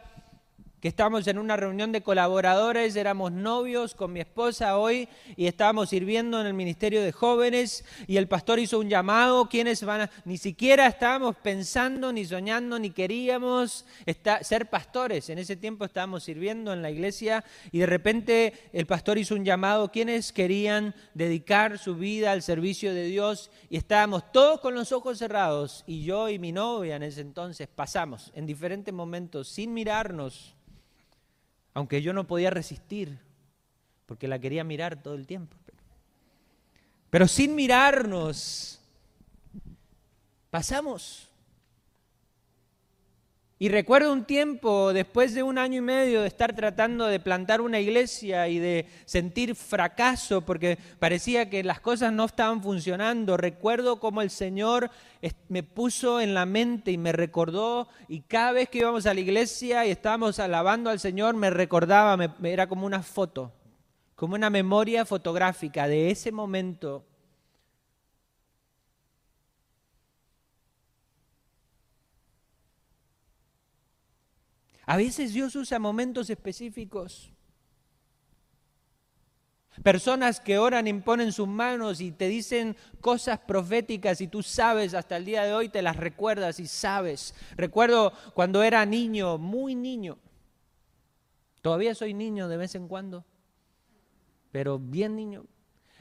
que 0.82 0.88
estábamos 0.88 1.28
en 1.28 1.38
una 1.38 1.58
reunión 1.58 1.92
de 1.92 2.02
colaboradores, 2.02 2.96
éramos 2.96 3.32
novios 3.32 3.96
con 3.96 4.14
mi 4.14 4.22
esposa 4.22 4.78
hoy 4.78 5.10
y 5.36 5.48
estábamos 5.48 5.90
sirviendo 5.90 6.40
en 6.40 6.48
el 6.48 6.54
Ministerio 6.54 7.02
de 7.02 7.12
Jóvenes 7.12 7.84
y 8.08 8.16
el 8.16 8.28
pastor 8.28 8.60
hizo 8.60 8.80
un 8.80 8.90
llamado, 8.90 9.50
quienes 9.50 9.84
van 9.84 10.02
a, 10.02 10.12
ni 10.24 10.38
siquiera 10.38 10.88
estábamos 10.88 11.36
pensando, 11.36 12.14
ni 12.14 12.24
soñando, 12.24 12.80
ni 12.80 12.92
queríamos 12.92 13.86
ser 14.42 14.70
pastores. 14.70 15.30
En 15.30 15.38
ese 15.40 15.58
tiempo 15.58 15.84
estábamos 15.84 16.24
sirviendo 16.24 16.72
en 16.72 16.82
la 16.82 16.92
iglesia 16.92 17.44
y 17.72 17.80
de 17.80 17.86
repente 17.86 18.70
el 18.72 18.86
pastor 18.86 19.18
hizo 19.18 19.36
un 19.36 19.44
llamado, 19.44 19.92
quienes 19.92 20.32
querían 20.32 20.96
dedicar 21.14 21.78
su 21.78 21.96
vida 21.96 22.32
al 22.32 22.42
servicio 22.42 22.94
de 22.94 23.06
Dios 23.06 23.52
y 23.70 23.76
estábamos 23.76 24.32
todos 24.32 24.62
con 24.62 24.76
los 24.76 24.94
ojos 24.94 25.18
cerrados 25.18 25.84
y 25.88 26.04
yo 26.04 26.30
y 26.30 26.40
mi 26.40 26.54
novia 26.54 26.96
en 26.96 27.04
ese 27.04 27.22
entonces 27.22 27.68
pasamos 27.68 28.32
en 28.34 28.46
diferentes 28.46 28.94
momentos 28.94 29.50
sin 29.50 29.74
mirarnos 29.74 30.56
aunque 31.80 32.02
yo 32.02 32.12
no 32.12 32.28
podía 32.28 32.50
resistir, 32.50 33.18
porque 34.06 34.28
la 34.28 34.38
quería 34.38 34.66
mirar 34.66 35.02
todo 35.02 35.16
el 35.16 35.26
tiempo. 35.26 35.56
Pero 37.10 37.26
sin 37.26 37.56
mirarnos, 37.56 38.82
pasamos. 40.50 41.29
Y 43.62 43.68
recuerdo 43.68 44.14
un 44.14 44.24
tiempo, 44.24 44.94
después 44.94 45.34
de 45.34 45.44
un 45.44 45.58
año 45.58 45.80
y 45.80 45.82
medio 45.82 46.22
de 46.22 46.30
estar 46.30 46.56
tratando 46.56 47.08
de 47.08 47.20
plantar 47.20 47.60
una 47.60 47.78
iglesia 47.78 48.48
y 48.48 48.58
de 48.58 48.86
sentir 49.04 49.54
fracaso 49.54 50.40
porque 50.46 50.78
parecía 50.98 51.50
que 51.50 51.62
las 51.66 51.82
cosas 51.82 52.14
no 52.14 52.24
estaban 52.24 52.64
funcionando, 52.64 53.36
recuerdo 53.36 54.00
cómo 54.00 54.22
el 54.22 54.30
Señor 54.30 54.90
me 55.50 55.62
puso 55.62 56.22
en 56.22 56.34
la 56.34 56.46
mente 56.46 56.92
y 56.92 56.98
me 56.98 57.12
recordó, 57.12 57.90
y 58.08 58.22
cada 58.22 58.54
vez 58.54 58.70
que 58.70 58.78
íbamos 58.78 59.06
a 59.06 59.14
la 59.14 59.20
iglesia 59.20 59.86
y 59.86 59.92
estábamos 59.92 60.40
alabando 60.40 60.90
al 60.90 61.02
Señor, 61.02 61.36
me 61.36 61.50
recordaba, 61.50 62.34
era 62.42 62.70
como 62.70 62.86
una 62.86 63.04
foto, 63.04 63.52
como 64.16 64.36
una 64.36 64.50
memoria 64.50 65.04
fotográfica 65.04 65.86
de 65.90 66.12
ese 66.12 66.32
momento 66.32 67.04
A 74.90 74.98
veces 74.98 75.34
Dios 75.34 75.56
usa 75.56 75.78
momentos 75.78 76.32
específicos. 76.32 77.32
Personas 79.84 80.40
que 80.40 80.58
oran, 80.58 80.88
imponen 80.88 81.32
sus 81.32 81.48
manos 81.48 82.02
y 82.02 82.12
te 82.12 82.28
dicen 82.28 82.76
cosas 83.00 83.38
proféticas 83.38 84.20
y 84.20 84.28
tú 84.28 84.42
sabes, 84.42 84.96
hasta 84.96 85.18
el 85.18 85.26
día 85.26 85.44
de 85.44 85.54
hoy 85.54 85.70
te 85.70 85.84
las 85.84 85.96
recuerdas 85.96 86.60
y 86.60 86.66
sabes. 86.66 87.36
Recuerdo 87.56 88.14
cuando 88.34 88.64
era 88.64 88.84
niño, 88.88 89.38
muy 89.38 89.76
niño. 89.76 90.18
Todavía 91.62 91.94
soy 91.94 92.16
niño 92.16 92.48
de 92.48 92.58
vez 92.58 92.74
en 92.74 92.88
cuando, 92.88 93.24
pero 94.52 94.80
bien 94.80 95.16
niño. 95.16 95.46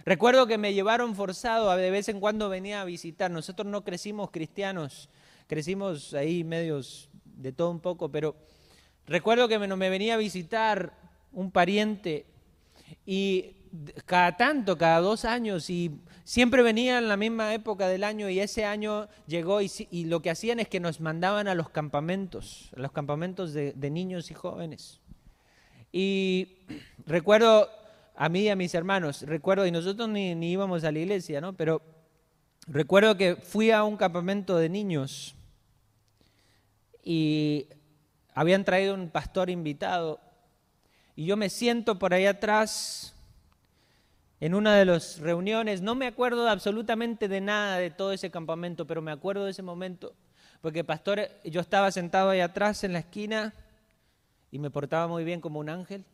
Recuerdo 0.07 0.47
que 0.47 0.57
me 0.57 0.73
llevaron 0.73 1.15
forzado, 1.15 1.77
de 1.77 1.91
vez 1.91 2.09
en 2.09 2.21
cuando 2.21 2.49
venía 2.49 2.81
a 2.81 2.87
visitar. 2.87 3.31
Nosotros 3.31 3.67
no 3.67 3.85
crecimos 3.85 4.31
cristianos, 4.31 5.11
crecimos 5.47 6.15
ahí 6.15 6.43
medios 6.43 7.11
de 7.27 7.53
todo 7.53 7.71
un 7.71 7.81
poco, 7.81 8.11
pero 8.11 8.35
Recuerdo 9.09 9.49
que 9.49 9.59
me, 9.59 9.91
venía 9.91 10.15
a 10.15 10.17
visitar 10.19 10.93
un 11.33 11.51
pariente 11.51 12.27
y 13.07 13.57
cada 14.05 14.37
tanto, 14.37 14.77
cada 14.77 15.01
dos 15.01 15.25
años, 15.25 15.71
y 15.71 15.99
siempre 16.25 16.63
venía 16.63 16.99
en 16.99 17.09
la 17.09 17.17
misma 17.17 17.55
época 17.55 17.89
del 17.89 18.05
año 18.05 18.29
y 18.29 18.39
ese 18.39 18.67
año 18.67 19.09
llegó 19.27 19.61
y, 19.63 20.05
lo 20.05 20.21
que 20.21 20.29
hacían 20.29 20.61
es 20.61 20.69
que 20.69 20.79
nos 20.79 21.01
mandaban 21.01 21.49
a 21.49 21.55
los 21.55 21.71
campamentos, 21.71 22.71
a 22.77 22.81
los 22.81 22.93
campamentos 22.93 23.55
de, 23.55 23.91
niños 23.91 24.31
y 24.31 24.35
jóvenes. 24.35 25.01
Y 25.91 26.59
recuerdo 27.07 27.71
a 28.15 28.29
mí 28.29 28.43
y 28.43 28.49
a 28.51 28.57
mis 28.57 28.75
hermanos, 28.75 29.23
recuerdo, 29.23 29.67
y 29.67 29.71
nosotros 29.71 30.07
ni, 30.11 30.35
ni 30.35 30.53
íbamos 30.53 30.85
a 30.85 30.93
la 30.93 30.99
iglesia, 30.99 31.41
¿no? 31.41 31.55
Pero 31.55 31.81
recuerdo 32.67 33.17
que 33.17 33.37
fui 33.37 33.71
a 33.71 33.85
un 33.85 33.97
campamento 33.97 34.59
de 34.59 34.69
niños 34.69 35.35
y 37.03 37.69
habían 38.39 38.65
traído 38.65 38.95
un 38.95 39.11
pastor 39.11 39.51
invitado 39.51 40.21
y 41.17 41.27
yo 41.27 41.37
me 41.37 41.51
siento 41.51 41.99
por 41.99 42.15
ahí 42.15 42.25
atrás 42.25 43.13
en 44.39 44.55
una 44.55 44.77
de 44.77 44.85
las 44.85 45.19
reuniones, 45.19 45.83
no 45.83 45.97
me 45.97 46.07
acuerdo 46.07 46.49
absolutamente 46.49 47.27
de 47.27 47.41
nada 47.41 47.79
de 47.79 47.91
todo 47.91 48.13
ese 48.13 48.31
campamento, 48.31 48.87
pero 48.87 49.03
me 49.03 49.11
acuerdo 49.11 49.45
de 49.45 49.51
ese 49.51 49.65
momento, 49.65 50.15
porque 50.61 50.85
pastor, 50.85 51.29
yo 51.43 51.61
estaba 51.61 51.91
sentado 51.91 52.31
ahí 52.31 52.39
atrás 52.39 52.85
en 52.85 52.93
la 52.93 53.01
esquina 53.01 53.55
y 54.53 54.61
me 54.61 54.71
portaba 54.71 55.09
muy 55.09 55.25
bien 55.25 55.41
como 55.41 55.59
un 55.59 55.69
ángel. 55.69 56.05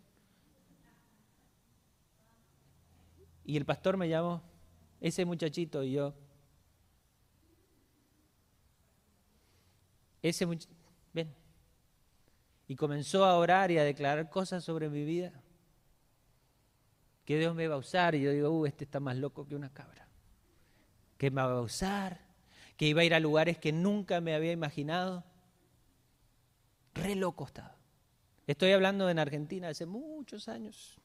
Y 3.45 3.59
el 3.59 3.67
pastor 3.67 3.99
me 3.99 4.09
llamó, 4.09 4.41
ese 4.99 5.27
muchachito 5.27 5.85
y 5.85 5.93
yo. 5.93 6.15
Ese 10.23 10.47
muchachito, 10.47 10.75
ven, 11.13 11.44
y 12.67 12.77
comenzó 12.77 13.25
a 13.25 13.37
orar 13.37 13.71
y 13.71 13.79
a 13.79 13.85
declarar 13.85 14.31
cosas 14.31 14.65
sobre 14.65 14.89
mi 14.89 15.05
vida. 15.05 15.33
Que 17.25 17.39
Dios 17.39 17.55
me 17.55 17.69
va 17.69 17.75
a 17.77 17.79
usar. 17.79 18.15
Y 18.15 18.23
yo 18.23 18.33
digo, 18.33 18.51
uh, 18.51 18.67
este 18.67 18.85
está 18.85 19.01
más 19.01 19.17
loco 19.17 19.47
que 19.47 19.55
una 19.55 19.73
cabra. 19.73 20.09
Que 21.19 21.31
me 21.31 21.43
va 21.43 21.53
a 21.53 21.61
usar. 21.61 22.21
Que 22.77 22.87
iba 22.87 23.03
a 23.03 23.05
ir 23.05 23.15
a 23.15 23.21
lugares 23.21 23.59
que 23.59 23.73
nunca 23.73 24.21
me 24.21 24.35
había 24.35 24.53
imaginado. 24.53 25.25
Re 26.95 27.15
loco 27.15 27.45
estaba. 27.47 27.77
Estoy 28.47 28.73
hablando 28.73 29.09
en 29.09 29.19
Argentina 29.19 29.69
hace 29.69 29.87
muchos 29.87 30.49
años. 30.49 31.01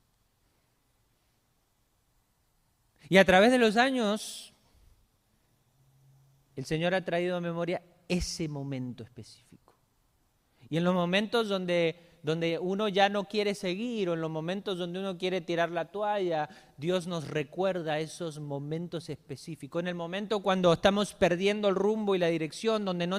Y 3.07 3.17
a 3.17 3.25
través 3.25 3.51
de 3.51 3.57
los 3.57 3.77
años, 3.77 4.53
el 6.55 6.65
Señor 6.65 6.93
ha 6.93 7.03
traído 7.03 7.37
a 7.37 7.41
memoria 7.41 7.81
ese 8.07 8.47
momento 8.47 9.03
específico. 9.03 9.58
Y 10.69 10.77
en 10.77 10.83
los 10.83 10.93
momentos 10.93 11.49
donde, 11.49 11.95
donde 12.21 12.59
uno 12.59 12.87
ya 12.87 13.09
no 13.09 13.25
quiere 13.25 13.55
seguir 13.55 14.09
o 14.09 14.13
en 14.13 14.21
los 14.21 14.29
momentos 14.29 14.77
donde 14.77 14.99
uno 14.99 15.17
quiere 15.17 15.41
tirar 15.41 15.71
la 15.71 15.85
toalla, 15.85 16.47
Dios 16.77 17.07
nos 17.07 17.27
recuerda 17.27 17.99
esos 17.99 18.39
momentos 18.39 19.09
específicos. 19.09 19.81
En 19.81 19.87
el 19.87 19.95
momento 19.95 20.41
cuando 20.41 20.71
estamos 20.71 21.13
perdiendo 21.15 21.69
el 21.69 21.75
rumbo 21.75 22.13
y 22.13 22.19
la 22.19 22.27
dirección, 22.27 22.85
donde 22.85 23.07
no, 23.07 23.17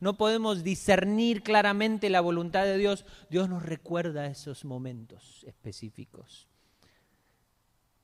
no 0.00 0.16
podemos 0.18 0.62
discernir 0.62 1.42
claramente 1.42 2.10
la 2.10 2.20
voluntad 2.20 2.64
de 2.64 2.76
Dios, 2.76 3.06
Dios 3.30 3.48
nos 3.48 3.62
recuerda 3.62 4.26
esos 4.26 4.64
momentos 4.66 5.44
específicos. 5.44 6.46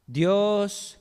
Dios 0.07 0.99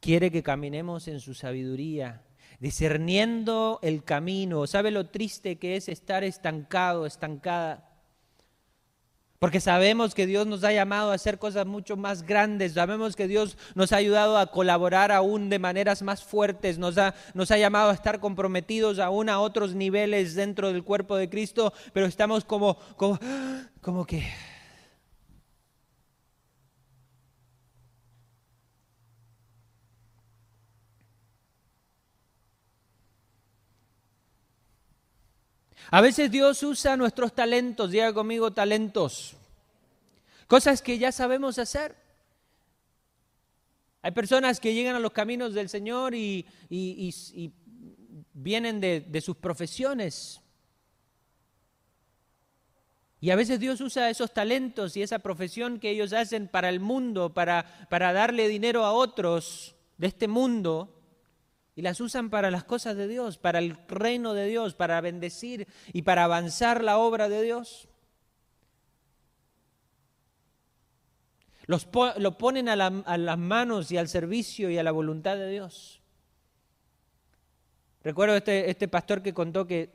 quiere 0.00 0.30
que 0.30 0.42
caminemos 0.42 1.08
en 1.08 1.20
su 1.20 1.32
sabiduría 1.32 2.22
discerniendo 2.62 3.80
el 3.82 4.04
camino. 4.04 4.68
¿Sabe 4.68 4.92
lo 4.92 5.06
triste 5.06 5.58
que 5.58 5.74
es 5.74 5.88
estar 5.88 6.22
estancado, 6.22 7.06
estancada? 7.06 7.88
Porque 9.40 9.58
sabemos 9.58 10.14
que 10.14 10.28
Dios 10.28 10.46
nos 10.46 10.62
ha 10.62 10.72
llamado 10.72 11.10
a 11.10 11.14
hacer 11.14 11.40
cosas 11.40 11.66
mucho 11.66 11.96
más 11.96 12.22
grandes, 12.22 12.74
sabemos 12.74 13.16
que 13.16 13.26
Dios 13.26 13.58
nos 13.74 13.92
ha 13.92 13.96
ayudado 13.96 14.38
a 14.38 14.52
colaborar 14.52 15.10
aún 15.10 15.50
de 15.50 15.58
maneras 15.58 16.02
más 16.02 16.22
fuertes, 16.22 16.78
nos 16.78 16.98
ha, 16.98 17.16
nos 17.34 17.50
ha 17.50 17.58
llamado 17.58 17.90
a 17.90 17.94
estar 17.94 18.20
comprometidos 18.20 19.00
aún 19.00 19.28
a 19.28 19.40
otros 19.40 19.74
niveles 19.74 20.36
dentro 20.36 20.72
del 20.72 20.84
cuerpo 20.84 21.16
de 21.16 21.28
Cristo, 21.28 21.72
pero 21.92 22.06
estamos 22.06 22.44
como, 22.44 22.76
como, 22.96 23.18
como 23.80 24.06
que 24.06 24.22
A 35.94 36.00
veces 36.00 36.30
Dios 36.30 36.62
usa 36.62 36.96
nuestros 36.96 37.34
talentos, 37.34 37.90
diga 37.90 38.14
conmigo 38.14 38.50
talentos, 38.50 39.36
cosas 40.46 40.80
que 40.80 40.96
ya 40.96 41.12
sabemos 41.12 41.58
hacer. 41.58 41.94
Hay 44.00 44.12
personas 44.12 44.58
que 44.58 44.72
llegan 44.72 44.96
a 44.96 45.00
los 45.00 45.12
caminos 45.12 45.52
del 45.52 45.68
Señor 45.68 46.14
y, 46.14 46.46
vienen 48.32 48.80
de, 48.80 49.20
sus 49.20 49.36
profesiones. 49.36 50.40
Y 53.20 53.28
a 53.28 53.36
veces 53.36 53.60
Dios 53.60 53.82
usa 53.82 54.08
esos 54.08 54.32
talentos 54.32 54.96
y 54.96 55.02
esa 55.02 55.18
profesión 55.18 55.78
que 55.78 55.90
ellos 55.90 56.14
hacen 56.14 56.48
para 56.48 56.70
el 56.70 56.80
mundo, 56.80 57.34
para, 57.34 57.86
para 57.90 58.14
darle 58.14 58.48
dinero 58.48 58.86
a 58.86 58.92
otros 58.92 59.76
de 59.98 60.06
este 60.06 60.26
mundo, 60.26 61.01
y 61.74 61.82
las 61.82 62.00
usan 62.00 62.30
para 62.30 62.50
las 62.50 62.64
cosas 62.64 62.96
de 62.96 63.08
Dios, 63.08 63.38
para 63.38 63.58
el 63.58 63.76
reino 63.88 64.34
de 64.34 64.46
Dios, 64.46 64.74
para 64.74 65.00
bendecir 65.00 65.66
y 65.92 66.02
para 66.02 66.24
avanzar 66.24 66.84
la 66.84 66.98
obra 66.98 67.28
de 67.28 67.42
Dios. 67.42 67.88
Los 71.66 71.88
lo 72.18 72.36
ponen 72.38 72.68
a, 72.68 72.72
a 72.74 73.18
las 73.18 73.38
manos 73.38 73.90
y 73.92 73.96
al 73.96 74.08
servicio 74.08 74.68
y 74.68 74.78
a 74.78 74.82
la 74.82 74.92
voluntad 74.92 75.36
de 75.36 75.48
Dios. 75.50 76.02
Recuerdo 78.02 78.36
este, 78.36 78.68
este 78.68 78.88
pastor 78.88 79.22
que 79.22 79.32
contó 79.32 79.66
que 79.66 79.90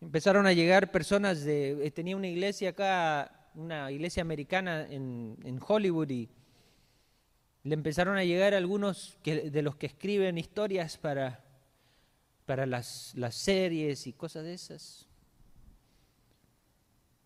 empezaron 0.00 0.46
a 0.46 0.52
llegar 0.52 0.92
personas 0.92 1.42
de... 1.42 1.90
Tenía 1.94 2.16
una 2.16 2.28
iglesia 2.28 2.70
acá, 2.70 3.50
una 3.54 3.90
iglesia 3.90 4.20
americana 4.20 4.86
en, 4.88 5.38
en 5.42 5.58
Hollywood 5.66 6.10
y 6.10 6.28
le 7.64 7.74
empezaron 7.74 8.18
a 8.18 8.24
llegar 8.24 8.52
algunos 8.52 9.16
de 9.24 9.62
los 9.62 9.74
que 9.76 9.86
escriben 9.86 10.36
historias 10.36 10.98
para, 10.98 11.42
para 12.44 12.66
las, 12.66 13.14
las 13.16 13.34
series 13.34 14.06
y 14.06 14.12
cosas 14.12 14.44
de 14.44 14.52
esas. 14.52 15.08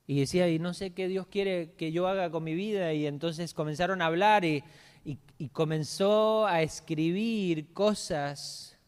Y 0.07 0.21
decía, 0.21 0.49
y 0.49 0.61
no 0.61 0.75
sé 0.75 0.95
qué 0.95 1.09
Dios 1.09 1.27
quiere 1.27 1.73
que 1.73 1.91
yo 1.91 2.07
haga 2.07 2.31
con 2.31 2.45
mi 2.45 2.55
vida. 2.55 2.95
Y 2.95 3.07
entonces 3.07 3.53
comenzaron 3.53 4.01
a 4.01 4.07
hablar 4.07 4.45
y, 4.45 4.63
y, 5.05 5.49
comenzó 5.49 6.47
a 6.47 6.63
escribir 6.63 7.73
cosas 7.73 8.79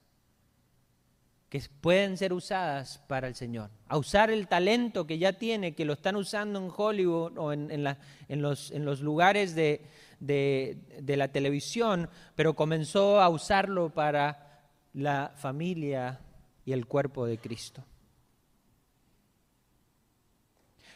que 1.49 1.61
pueden 1.81 2.17
ser 2.17 2.33
usadas 2.33 3.03
para 3.09 3.27
el 3.27 3.35
Señor. 3.35 3.71
A 3.89 3.99
usar 3.99 4.31
el 4.31 4.47
talento 4.47 5.05
que 5.07 5.19
ya 5.19 5.33
tiene, 5.33 5.75
que 5.75 5.85
lo 5.85 5.95
están 5.95 6.15
usando 6.15 6.61
en 6.61 6.71
Hollywood 6.75 7.37
o 7.37 7.53
en, 7.53 7.73
en, 7.73 7.83
la, 7.83 7.99
en 8.29 8.41
los, 8.41 8.71
en 8.71 8.85
los 8.85 9.01
lugares 9.01 9.55
de, 9.57 9.85
de, 10.21 10.77
la 11.07 11.29
televisión, 11.29 12.09
pero 12.37 12.55
comenzó 12.55 13.21
a 13.21 13.29
usarlo 13.29 13.91
para 13.91 14.62
la 14.93 15.33
familia 15.37 16.21
y 16.64 16.73
el 16.73 16.87
cuerpo 16.87 17.27
de 17.27 17.39
Cristo. 17.39 17.83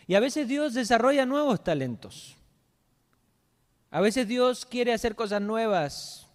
Y 0.06 0.14
a 0.14 0.20
veces 0.20 0.46
Dios 0.46 0.74
desarrolla 0.74 1.24
nuevos 1.24 1.64
talentos. 1.64 2.36
A 3.90 4.00
veces 4.00 4.28
Dios 4.28 4.66
quiere 4.66 4.92
hacer 4.92 5.14
cosas 5.14 5.40
nuevas, 5.40 6.26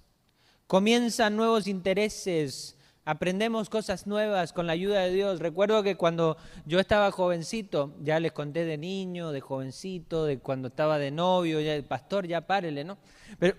comienza 0.65 1.29
nuevos 1.29 1.67
intereses, 1.67 2.75
Aprendemos 3.09 3.71
cosas 3.71 4.05
nuevas 4.05 4.53
con 4.53 4.67
la 4.67 4.73
ayuda 4.73 4.99
de 4.99 5.11
Dios. 5.11 5.39
Recuerdo 5.39 5.81
que 5.81 5.95
cuando 5.95 6.37
yo 6.67 6.79
estaba 6.79 7.09
jovencito, 7.09 7.95
ya 8.01 8.19
les 8.19 8.31
conté 8.33 8.65
de 8.65 8.77
niño, 8.77 9.31
de 9.31 9.41
jovencito, 9.41 10.25
de 10.25 10.37
cuando 10.37 10.67
estaba 10.67 10.99
de 10.99 11.09
novio, 11.09 11.59
ya 11.59 11.73
el 11.73 11.85
pastor, 11.85 12.27
ya 12.27 12.45
párele, 12.45 12.83
¿no? 12.83 12.99
Pero 13.39 13.55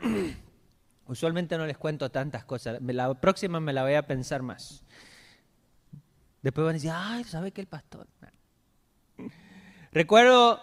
usualmente 1.08 1.58
no 1.58 1.66
les 1.66 1.76
cuento 1.76 2.12
tantas 2.12 2.44
cosas. 2.44 2.80
La 2.80 3.12
próxima 3.14 3.58
me 3.58 3.72
la 3.72 3.82
voy 3.82 3.94
a 3.94 4.06
pensar 4.06 4.40
más. 4.40 4.84
Después 6.42 6.64
van 6.64 6.70
a 6.70 6.74
decir, 6.74 6.92
ay, 6.94 7.24
¿sabe 7.24 7.50
qué 7.50 7.60
el 7.60 7.66
pastor? 7.66 8.06
Recuerdo 9.90 10.60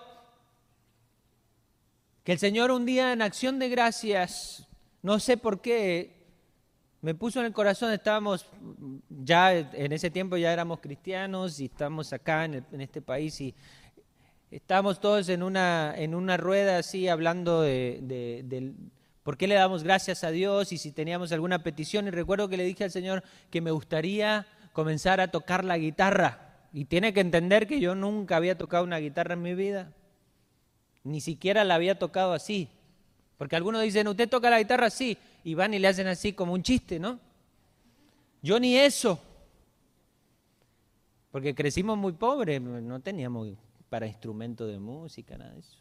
que 2.23 2.31
el 2.31 2.39
Señor 2.39 2.71
un 2.71 2.85
día 2.85 3.11
en 3.11 3.21
acción 3.21 3.59
de 3.59 3.67
gracias, 3.67 4.65
no 5.01 5.19
sé 5.19 5.35
por 5.35 5.59
qué, 5.59 6.16
me 7.01 7.13
puso 7.13 7.39
en 7.39 7.45
el 7.45 7.53
corazón, 7.53 7.91
estábamos, 7.91 8.47
ya 9.09 9.55
en 9.55 9.91
ese 9.91 10.09
tiempo 10.09 10.35
ya 10.37 10.51
éramos 10.51 10.79
cristianos 10.79 11.59
y 11.59 11.65
estamos 11.65 12.11
acá 12.11 12.45
en, 12.45 12.65
este 12.81 13.01
país 13.01 13.39
y 13.39 13.53
estábamos 14.49 14.99
todos 14.99 15.29
en 15.29 15.43
una, 15.43 15.93
en 15.95 16.15
una 16.15 16.37
rueda 16.37 16.79
así 16.79 17.07
hablando 17.07 17.61
de, 17.61 18.73
por 19.21 19.37
qué 19.37 19.47
le 19.47 19.55
damos 19.55 19.83
gracias 19.83 20.23
a 20.23 20.31
Dios 20.31 20.71
y 20.71 20.77
si 20.77 20.91
teníamos 20.91 21.31
alguna 21.31 21.61
petición. 21.61 22.07
Y 22.07 22.11
recuerdo 22.11 22.49
que 22.49 22.57
le 22.57 22.63
dije 22.63 22.85
al 22.85 22.91
Señor 22.91 23.23
que 23.51 23.61
me 23.61 23.71
gustaría 23.71 24.47
comenzar 24.73 25.21
a 25.21 25.29
tocar 25.29 25.65
la 25.65 25.77
guitarra. 25.77 26.45
Y 26.73 26.85
tiene 26.85 27.13
que 27.13 27.19
entender 27.19 27.67
que 27.67 27.79
yo 27.79 27.93
nunca 27.93 28.37
había 28.37 28.57
tocado 28.57 28.83
una 28.83 28.97
guitarra 28.97 29.33
en 29.33 29.41
mi 29.41 29.53
vida. 29.53 29.91
Ni 31.03 31.21
siquiera 31.21 31.63
la 31.63 31.75
había 31.75 31.99
tocado 31.99 32.33
así. 32.33 32.69
Porque 33.37 33.55
algunos 33.55 33.83
dicen, 33.83 34.07
¿usted 34.07 34.29
toca 34.29 34.49
la 34.49 34.59
guitarra? 34.59 34.89
Sí 34.89 35.17
y 35.47 35.55
van 35.55 35.73
y 35.73 35.79
le 35.79 35.87
hacen 35.87 36.07
así 36.07 36.33
como 36.33 36.51
un 36.51 36.61
chiste, 36.61 36.99
¿no? 36.99 37.21
Yo 38.41 38.59
ni 38.59 38.75
eso, 38.75 39.17
porque 41.31 41.55
crecimos 41.55 41.97
muy 41.97 42.11
pobres, 42.11 42.61
no 42.61 42.99
teníamos 42.99 43.53
para 43.87 44.07
instrumento 44.07 44.67
de 44.67 44.77
música, 44.77 45.37
nada 45.37 45.53
de 45.53 45.59
eso. 45.61 45.77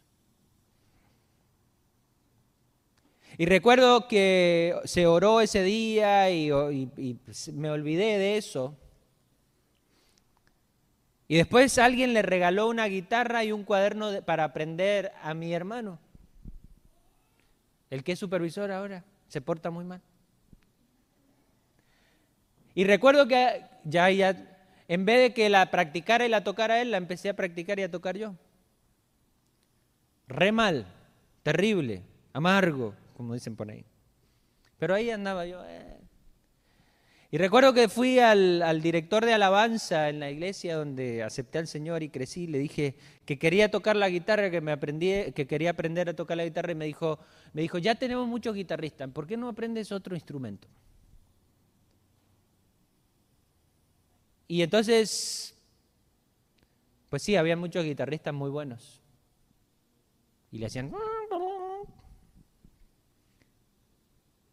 Y 3.37 3.45
recuerdo 3.45 4.07
que 4.07 4.73
se 4.85 5.05
oró 5.05 5.41
ese 5.41 5.63
día 5.63 6.31
y, 6.31 6.49
me 7.51 7.69
olvidé 7.69 8.17
de 8.17 8.37
eso. 8.37 8.73
Y 11.27 11.35
después 11.35 11.77
alguien 11.77 12.13
le 12.13 12.21
regaló 12.21 12.69
una 12.69 12.85
guitarra 12.85 13.43
y 13.43 13.51
un 13.51 13.65
cuaderno 13.65 14.21
para 14.21 14.45
aprender 14.45 15.11
a 15.21 15.33
mi 15.33 15.53
hermano, 15.53 15.99
el 17.89 18.05
que 18.05 18.13
es 18.13 18.19
supervisor 18.19 18.71
ahora 18.71 19.03
se 19.27 19.41
porta 19.41 19.69
muy 19.69 19.85
mal. 19.85 20.01
Y 22.73 22.83
recuerdo 22.83 23.27
que 23.27 23.65
ya, 23.85 24.09
ya, 24.11 24.35
en 24.87 25.05
vez 25.05 25.19
de 25.19 25.33
que 25.33 25.49
la 25.49 25.71
practicara 25.71 26.25
y 26.25 26.29
la 26.29 26.43
tocara 26.43 26.81
él, 26.81 26.91
la 26.91 26.97
empecé 26.97 27.29
a 27.29 27.35
practicar 27.35 27.79
y 27.79 27.83
a 27.83 27.91
tocar 27.91 28.17
yo. 28.17 28.35
Re 30.27 30.51
mal, 30.51 30.85
terrible, 31.43 32.03
amargo, 32.33 32.93
como 33.15 33.33
dicen 33.33 33.55
por 33.55 33.69
ahí. 33.71 33.85
Pero 34.77 34.93
ahí 34.93 35.09
andaba 35.09 35.45
yo. 35.45 35.63
Eh. 35.65 35.97
Y 37.29 37.37
recuerdo 37.37 37.73
que 37.73 37.89
fui 37.89 38.19
al, 38.19 38.81
director 38.81 39.25
de 39.25 39.33
alabanza 39.33 40.07
en 40.07 40.21
la 40.21 40.31
iglesia 40.31 40.77
donde 40.77 41.23
acepté 41.23 41.57
al 41.57 41.67
Señor 41.67 42.01
y 42.01 42.09
crecí. 42.09 42.47
Le 42.47 42.57
dije 42.57 42.95
que 43.25 43.37
quería 43.37 43.69
tocar 43.69 43.97
la 43.97 44.07
guitarra, 44.09 44.49
que 44.49 44.61
me 44.61 44.71
aprendí, 44.71 45.33
que 45.33 45.45
quería 45.45 45.71
aprender 45.71 46.07
a 46.07 46.15
tocar 46.15 46.37
la 46.37 46.45
guitarra 46.45 46.71
y 46.71 46.75
me 46.75 46.85
dijo, 46.85 47.19
me 47.51 47.61
dijo, 47.61 47.79
ya 47.79 47.95
tenemos 47.95 48.27
muchos 48.27 48.55
guitarristas, 48.55 49.09
¿por 49.09 49.27
qué 49.27 49.35
no 49.35 49.49
aprendes 49.49 49.91
otro 49.91 50.15
instrumento? 50.15 50.69
Y 54.47 54.61
entonces, 54.61 55.53
pues 57.09 57.21
sí, 57.23 57.35
había 57.35 57.57
muchos 57.57 57.83
guitarristas 57.83 58.33
muy 58.33 58.49
buenos. 58.49 59.01
Y 60.49 60.59
le 60.59 60.67
hacían 60.67 60.89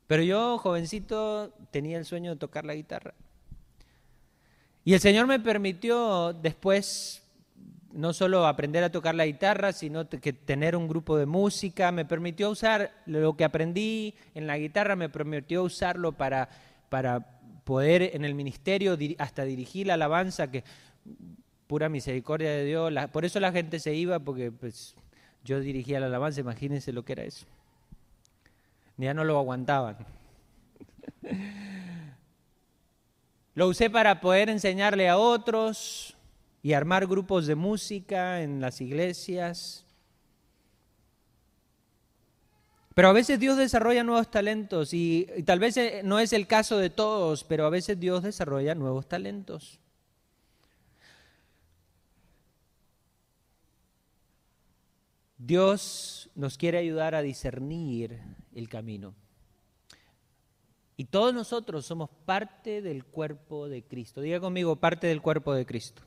Pero 0.07 0.23
yo, 0.23 0.59
jovencito, 0.59 1.53
tenía 1.71 1.99
el 1.99 2.05
sueño 2.05 2.33
de 2.33 2.37
tocar 2.37 2.65
la 2.65 2.75
guitarra. 2.75 3.15
Y 4.85 4.93
el 4.93 5.01
Señor 5.01 5.27
me 5.27 5.41
permitió 5.41 6.35
después 6.35 7.23
no 7.93 8.13
solo 8.13 8.47
aprender 8.47 8.85
a 8.85 8.91
tocar 8.91 9.15
la 9.15 9.25
guitarra, 9.25 9.73
sino 9.73 10.09
que 10.09 10.33
tener 10.33 10.77
un 10.77 10.89
grupo 10.89 11.17
de 11.17 11.27
música. 11.27 11.91
Me 11.93 12.05
permitió 12.05 12.51
usar 12.51 12.93
lo 13.07 13.37
que 13.37 13.45
aprendí 13.45 14.15
en 14.35 14.47
la 14.47 14.59
guitarra, 14.59 14.97
me 14.97 15.09
permitió 15.09 15.63
usarlo 15.63 16.13
para, 16.13 16.51
para 16.91 17.21
poder 17.65 18.11
en 18.15 18.25
el 18.25 18.35
ministerio 18.35 18.99
hasta 19.19 19.45
dirigir 19.45 19.87
la 19.87 19.95
alabanza, 19.95 20.51
que 20.51 20.65
pura 21.67 21.89
misericordia 21.89 22.51
de 22.51 22.65
Dios. 22.65 22.93
por 23.11 23.25
eso 23.25 23.41
la 23.41 23.53
gente 23.53 23.79
se 23.79 23.95
iba, 23.95 24.19
porque 24.19 24.53
pues, 24.53 24.97
yo 25.45 25.61
dirigía 25.61 26.01
la 26.01 26.07
alabanza, 26.07 26.41
imagínense 26.41 26.93
lo 26.93 27.05
que 27.05 27.13
era 27.13 27.25
eso 27.25 27.47
ya 28.97 29.15
no 29.15 29.25
lo 29.25 29.39
aguantaban. 29.39 29.97
Lo 33.55 33.69
usé 33.69 33.89
para 33.89 34.21
poder 34.21 34.51
enseñarle 34.51 35.09
a 35.09 35.17
otros 35.17 36.17
y 36.63 36.73
armar 36.73 37.07
grupos 37.07 37.47
de 37.47 37.55
música 37.55 38.43
en 38.43 38.61
las 38.61 38.81
iglesias. 38.81 39.85
Pero 42.95 43.09
a 43.09 43.13
veces 43.13 43.39
Dios 43.39 43.57
desarrolla 43.57 44.05
nuevos 44.05 44.31
talentos 44.31 44.95
y, 44.95 45.29
tal 45.45 45.59
vez 45.59 45.77
eh, 45.77 46.03
no 46.05 46.21
es 46.21 46.33
el 46.33 46.47
caso 46.47 46.79
de 46.79 46.91
todos, 46.91 47.45
pero 47.45 47.67
a 47.67 47.71
veces 47.71 47.99
Dios 47.99 48.23
desarrolla 48.23 48.75
nuevos 48.75 49.09
talentos. 49.09 49.81
Dios 55.39 56.31
nos 56.35 56.57
quiere 56.57 56.79
ayudar 56.79 57.15
a 57.15 57.23
discernir 57.23 58.21
el 58.55 58.69
camino. 58.69 59.15
Y 60.97 61.07
todos 61.07 61.35
nosotros 61.35 61.85
somos 61.85 62.09
parte 62.25 62.81
del 62.81 63.05
cuerpo 63.05 63.69
de 63.69 63.83
Cristo. 63.83 64.21
Diga 64.21 64.41
conmigo, 64.41 64.77
parte 64.77 65.07
del 65.09 65.21
cuerpo 65.21 65.53
de 65.53 65.67
Cristo. 65.67 66.03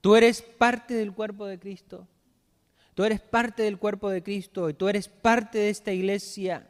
Tú 0.00 0.14
eres 0.14 0.42
parte 0.42 0.94
del 0.94 1.12
cuerpo 1.12 1.46
de 1.46 1.58
Cristo. 1.58 2.06
Tú 2.94 3.04
eres 3.04 3.20
parte 3.20 3.62
del 3.62 3.78
cuerpo 3.78 4.10
de 4.10 4.22
Cristo 4.22 4.68
y 4.68 4.74
tú 4.74 4.88
eres 4.88 5.08
parte 5.08 5.58
de 5.58 5.70
esta 5.70 5.92
iglesia. 5.92 6.68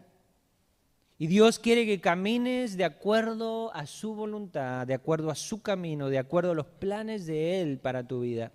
Y 1.19 1.27
Dios 1.27 1.59
quiere 1.59 1.85
que 1.87 2.01
camines 2.01 2.77
de 2.77 2.85
acuerdo 2.85 3.73
a 3.75 3.87
su 3.87 4.15
voluntad, 4.15 4.87
de 4.87 4.95
acuerdo 4.95 5.31
a 5.31 5.35
su 5.35 5.63
camino, 5.63 6.09
de 6.09 6.19
acuerdo 6.19 6.53
a 6.53 6.55
los 6.55 6.67
planes 6.67 7.27
de 7.27 7.61
Él 7.61 7.79
para 7.79 8.07
tu 8.07 8.21
vida. 8.21 8.51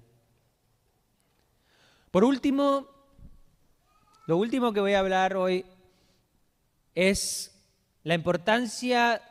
Por 2.11 2.23
último, 2.23 2.87
lo 4.27 4.35
último 4.35 4.73
que 4.73 4.81
voy 4.81 4.93
a 4.93 4.99
hablar 4.99 5.37
hoy 5.37 5.65
es 6.93 7.57
la 8.03 8.13
importancia 8.13 9.21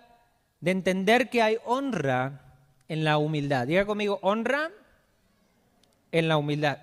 de 0.61 0.71
entender 0.71 1.29
que 1.29 1.43
hay 1.43 1.59
honra 1.67 2.57
en 2.89 3.05
la 3.05 3.19
humildad. 3.19 3.67
Diga 3.67 3.85
conmigo, 3.85 4.19
honra 4.23 4.71
en 6.13 6.29
la 6.29 6.39
humildad. 6.39 6.79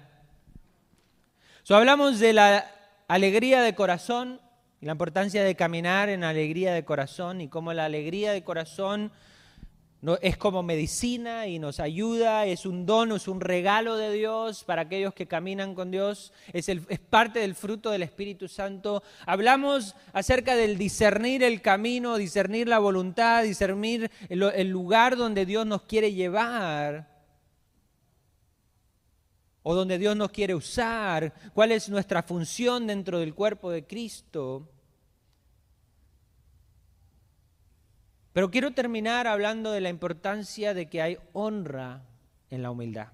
So, 1.64 1.76
hablamos 1.76 2.20
de 2.20 2.34
la 2.34 2.70
alegría 3.08 3.64
de 3.64 3.74
corazón 3.74 4.40
y 4.80 4.86
la 4.86 4.92
importancia 4.92 5.44
de 5.44 5.56
caminar 5.56 6.10
en 6.10 6.24
alegría 6.24 6.72
de 6.74 6.86
corazón 6.86 7.42
y 7.42 7.48
cómo 7.48 7.74
la 7.74 7.86
alegría 7.86 8.32
de 8.32 8.44
corazón 8.44 9.12
es 10.22 10.38
como 10.38 10.64
medicina 10.64 11.48
y 11.48 11.60
nos 11.60 11.80
ayuda, 11.80 12.46
es 12.46 12.66
un 12.66 12.86
don, 12.86 13.14
es 13.14 13.28
un 13.28 13.40
regalo 13.40 13.96
de 13.96 14.12
Dios 14.12 14.66
para 14.66 14.82
aquellos 14.82 15.14
que 15.14 15.28
caminan 15.28 15.76
con 15.76 15.92
Dios, 15.92 16.34
es 16.52 16.68
parte 17.10 17.40
del 17.40 17.56
fruto 17.56 17.90
del 17.90 18.04
Espíritu 18.04 18.50
Santo. 18.50 19.02
Hablamos 19.26 19.96
acerca 20.12 20.56
del 20.56 20.78
discernir 20.78 21.42
el 21.42 21.62
camino, 21.62 22.18
discernir 22.18 22.68
la 22.68 22.80
voluntad, 22.80 23.44
discernir 23.44 24.12
el 24.28 24.68
lugar 24.68 25.16
donde 25.16 25.46
Dios 25.46 25.66
nos 25.66 25.84
quiere 25.84 26.12
llevar 26.12 27.14
o 29.64 29.74
donde 29.74 29.98
Dios 29.98 30.18
nos 30.18 30.32
quiere 30.32 30.54
usar, 30.54 31.34
cuál 31.54 31.72
es 31.72 31.88
nuestra 31.88 32.22
función 32.22 32.86
dentro 32.86 33.20
del 33.20 33.34
cuerpo 33.34 33.72
de 33.72 33.88
Cristo. 33.88 34.73
Pero 38.34 38.50
quiero 38.50 38.72
terminar 38.72 39.28
hablando 39.28 39.72
de 39.72 39.82
la 39.82 39.90
importancia 39.90 40.74
de 40.74 40.90
que 40.90 41.02
hay 41.02 41.18
honra 41.34 42.04
en 42.50 42.64
la 42.64 42.72
humildad. 42.72 43.10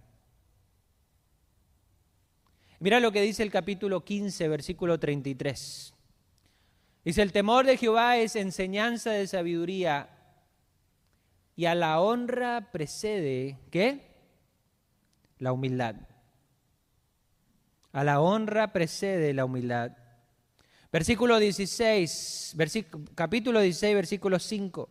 Mira 2.79 3.01
lo 3.01 3.11
que 3.11 3.21
dice 3.21 3.43
el 3.43 3.51
capítulo 3.51 4.05
15, 4.05 4.47
versículo 4.47 4.97
33. 4.97 5.93
Dice, 7.03 7.21
el 7.21 7.33
temor 7.33 7.65
de 7.65 7.75
Jehová 7.75 8.17
es 8.17 8.37
enseñanza 8.37 9.11
de 9.11 9.27
sabiduría 9.27 10.09
y 11.57 11.65
a 11.65 11.75
la 11.75 11.99
honra 11.99 12.71
precede, 12.71 13.59
¿qué? 13.69 14.15
La 15.39 15.51
humildad. 15.51 15.95
A 17.91 18.05
la 18.05 18.21
honra 18.21 18.71
precede 18.71 19.33
la 19.33 19.43
humildad. 19.43 19.91
Versículo 20.91 21.37
16, 21.37 22.55
capítulo 23.15 23.59
16, 23.59 23.95
versículo 23.95 24.39
5. 24.39 24.89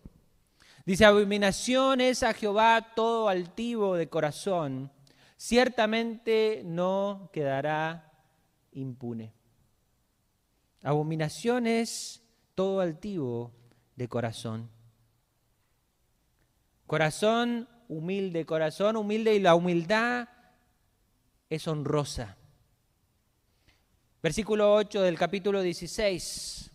Dice, 0.89 1.05
abominación 1.05 2.01
es 2.01 2.22
a 2.22 2.32
Jehová 2.32 2.95
todo 2.97 3.28
altivo 3.28 3.95
de 3.95 4.09
corazón, 4.09 4.91
ciertamente 5.36 6.62
no 6.64 7.28
quedará 7.30 8.11
impune. 8.72 9.34
Abominación 10.82 11.66
es 11.66 12.22
todo 12.55 12.80
altivo 12.80 13.53
de 13.97 14.09
corazón. 14.09 14.70
Corazón 16.86 17.68
humilde, 17.91 18.47
corazón 18.47 18.97
humilde 18.97 19.34
y 19.34 19.41
la 19.41 19.57
humildad 19.57 20.30
es 21.51 21.68
honrosa. 21.68 22.39
Versículo 24.22 24.72
8 24.72 25.03
del 25.03 25.18
capítulo 25.18 25.61
16. 25.61 26.70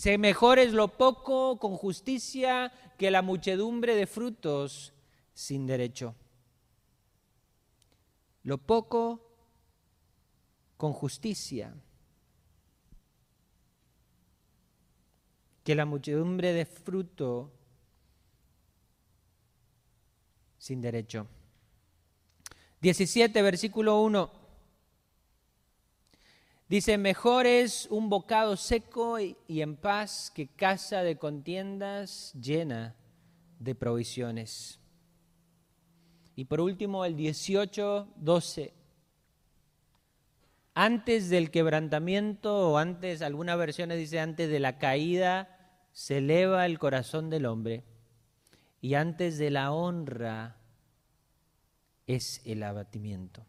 Dice, 0.00 0.16
mejor 0.16 0.58
es 0.58 0.72
lo 0.72 0.96
poco 0.96 1.58
con 1.58 1.76
justicia 1.76 2.72
que 2.96 3.10
la 3.10 3.20
muchedumbre 3.20 3.94
de 3.94 4.06
frutos 4.06 4.94
sin 5.34 5.66
derecho. 5.66 6.14
Lo 8.44 8.56
poco 8.56 9.20
con 10.78 10.94
justicia 10.94 11.74
que 15.64 15.74
la 15.74 15.84
muchedumbre 15.84 16.54
de 16.54 16.64
fruto 16.64 17.52
sin 20.56 20.80
derecho. 20.80 21.26
17, 22.80 23.42
versículo 23.42 24.00
1. 24.00 24.39
Dice, 26.70 26.98
mejor 26.98 27.46
es 27.46 27.88
un 27.90 28.08
bocado 28.08 28.56
seco 28.56 29.18
y, 29.18 29.36
en 29.48 29.74
paz 29.74 30.30
que 30.32 30.46
casa 30.46 31.02
de 31.02 31.18
contiendas 31.18 32.32
llena 32.40 32.94
de 33.58 33.74
provisiones. 33.74 34.78
Y 36.36 36.44
por 36.44 36.60
último, 36.60 37.04
el 37.04 37.16
18, 37.16 38.12
12. 38.14 38.72
Antes 40.74 41.28
del 41.28 41.50
quebrantamiento, 41.50 42.70
o 42.70 42.78
antes, 42.78 43.20
algunas 43.20 43.58
versiones 43.58 43.98
dice 43.98 44.20
antes 44.20 44.48
de 44.48 44.60
la 44.60 44.78
caída, 44.78 45.88
se 45.90 46.18
eleva 46.18 46.66
el 46.66 46.78
corazón 46.78 47.30
del 47.30 47.46
hombre. 47.46 47.82
Y 48.80 48.94
antes 48.94 49.38
de 49.38 49.50
la 49.50 49.72
honra 49.72 50.56
es 52.06 52.40
el 52.44 52.62
abatimiento 52.62 53.44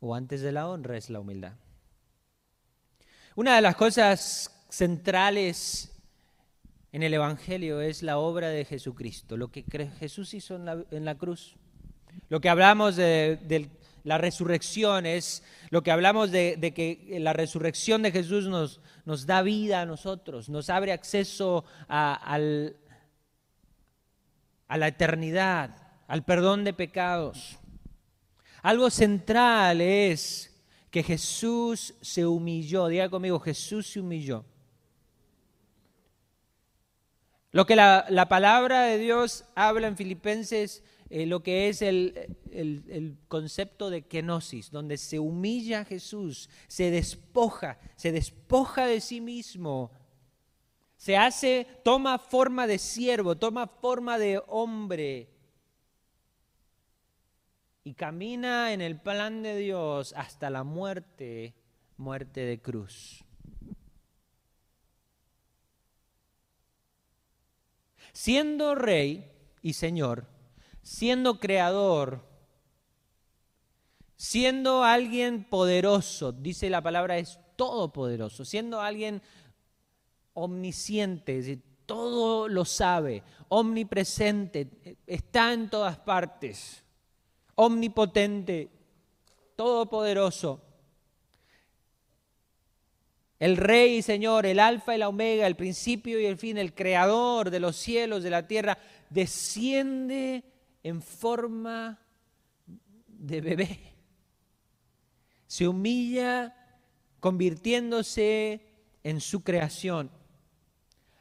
o 0.00 0.14
antes 0.14 0.40
de 0.40 0.52
la 0.52 0.68
honra 0.68 0.96
es 0.96 1.10
la 1.10 1.20
humildad. 1.20 1.52
Una 3.36 3.54
de 3.54 3.62
las 3.62 3.76
cosas 3.76 4.50
centrales 4.68 5.92
en 6.92 7.02
el 7.02 7.14
Evangelio 7.14 7.80
es 7.80 8.02
la 8.02 8.18
obra 8.18 8.48
de 8.48 8.64
Jesucristo, 8.64 9.36
lo 9.36 9.48
que 9.48 9.64
Jesús 9.98 10.34
hizo 10.34 10.56
en 10.56 11.04
la, 11.04 11.14
cruz. 11.14 11.54
Lo 12.28 12.40
que 12.40 12.48
hablamos 12.48 12.96
de, 12.96 13.70
la 14.02 14.18
resurrección 14.18 15.06
es 15.06 15.44
lo 15.70 15.82
que 15.82 15.92
hablamos 15.92 16.32
de, 16.32 16.72
que 16.74 17.18
la 17.20 17.32
resurrección 17.32 18.02
de 18.02 18.10
Jesús 18.10 18.48
nos, 18.48 18.80
nos, 19.04 19.26
da 19.26 19.42
vida 19.42 19.82
a 19.82 19.86
nosotros, 19.86 20.48
nos 20.48 20.68
abre 20.68 20.92
acceso 20.92 21.64
a 21.88 22.38
la 24.68 24.88
eternidad, 24.88 25.76
al 26.08 26.24
perdón 26.24 26.64
de 26.64 26.72
pecados. 26.72 27.59
Algo 28.62 28.90
central 28.90 29.80
es 29.80 30.50
que 30.90 31.02
Jesús 31.02 31.94
se 32.00 32.26
humilló. 32.26 32.88
Diga 32.88 33.08
conmigo, 33.08 33.38
Jesús 33.40 33.86
se 33.86 34.00
humilló. 34.00 34.44
Lo 37.52 37.66
que 37.66 37.74
la, 37.74 38.26
palabra 38.28 38.82
de 38.82 38.98
Dios 38.98 39.44
habla 39.54 39.88
en 39.88 39.96
Filipenses, 39.96 40.84
eh, 41.08 41.26
lo 41.26 41.42
que 41.42 41.68
es 41.68 41.82
el, 41.82 42.36
el, 42.52 43.16
concepto 43.26 43.90
de 43.90 44.02
kenosis, 44.02 44.70
donde 44.70 44.96
se 44.96 45.18
humilla 45.18 45.80
a 45.80 45.84
Jesús, 45.84 46.48
se 46.68 46.92
despoja, 46.92 47.80
se 47.96 48.12
despoja 48.12 48.86
de 48.86 49.00
sí 49.00 49.20
mismo, 49.20 49.90
se 50.96 51.16
hace, 51.16 51.66
toma 51.82 52.18
forma 52.18 52.68
de 52.68 52.78
siervo, 52.78 53.36
toma 53.36 53.66
forma 53.66 54.16
de 54.18 54.40
hombre 54.46 55.28
y 57.82 57.94
camina 57.94 58.72
en 58.72 58.80
el 58.80 59.00
plan 59.00 59.42
de 59.42 59.56
Dios 59.56 60.12
hasta 60.16 60.50
la 60.50 60.64
muerte, 60.64 61.54
muerte 61.96 62.40
de 62.40 62.60
cruz. 62.60 63.24
Siendo 68.12 68.74
rey 68.74 69.30
y 69.62 69.72
señor, 69.72 70.26
siendo 70.82 71.38
creador, 71.38 72.26
siendo 74.16 74.84
alguien 74.84 75.44
poderoso, 75.44 76.32
dice 76.32 76.68
la 76.68 76.82
palabra 76.82 77.16
es 77.18 77.38
todopoderoso, 77.56 78.44
siendo 78.44 78.80
alguien 78.80 79.22
omnisciente, 80.34 81.62
todo 81.86 82.46
lo 82.48 82.64
sabe, 82.64 83.22
omnipresente, 83.48 84.98
está 85.06 85.52
en 85.52 85.70
todas 85.70 85.98
partes 85.98 86.84
omnipotente, 87.60 88.70
todopoderoso, 89.54 90.62
el 93.38 93.58
Rey 93.58 93.96
y 93.96 94.02
Señor, 94.02 94.46
el 94.46 94.58
Alfa 94.58 94.94
y 94.94 94.98
la 94.98 95.08
Omega, 95.08 95.46
el 95.46 95.56
principio 95.56 96.18
y 96.18 96.24
el 96.24 96.38
fin, 96.38 96.56
el 96.56 96.74
Creador 96.74 97.50
de 97.50 97.60
los 97.60 97.76
cielos, 97.76 98.22
de 98.22 98.30
la 98.30 98.46
tierra, 98.46 98.78
desciende 99.10 100.42
en 100.82 101.02
forma 101.02 101.98
de 103.06 103.40
bebé. 103.42 103.94
Se 105.46 105.68
humilla 105.68 106.54
convirtiéndose 107.18 108.60
en 109.02 109.20
su 109.20 109.42
creación. 109.42 110.10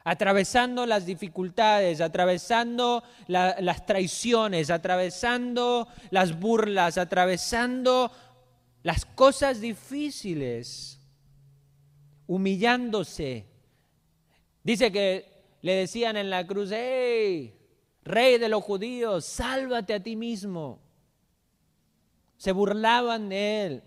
Atravesando 0.04 0.86
las 0.86 1.06
dificultades, 1.06 2.02
atravesando 2.02 3.04
las 3.28 3.86
traiciones, 3.86 4.70
atravesando 4.70 5.88
las 6.10 6.40
burlas, 6.40 6.98
atravesando 6.98 8.12
las 8.84 9.06
cosas 9.06 9.62
difíciles, 9.62 11.00
humillándose. 12.28 13.46
Dice 14.64 14.92
que 14.92 15.26
le 15.62 15.74
decían 15.74 16.16
en 16.18 16.30
la 16.30 16.46
cruz, 16.48 16.70
hey, 16.72 17.56
rey 18.04 18.38
de 18.38 18.50
los 18.50 18.64
judíos, 18.64 19.26
sálvate 19.26 19.94
a 19.94 20.02
ti 20.02 20.16
mismo. 20.16 20.80
Se 22.38 22.52
burlaban 22.54 23.30
de 23.30 23.66
él. 23.66 23.84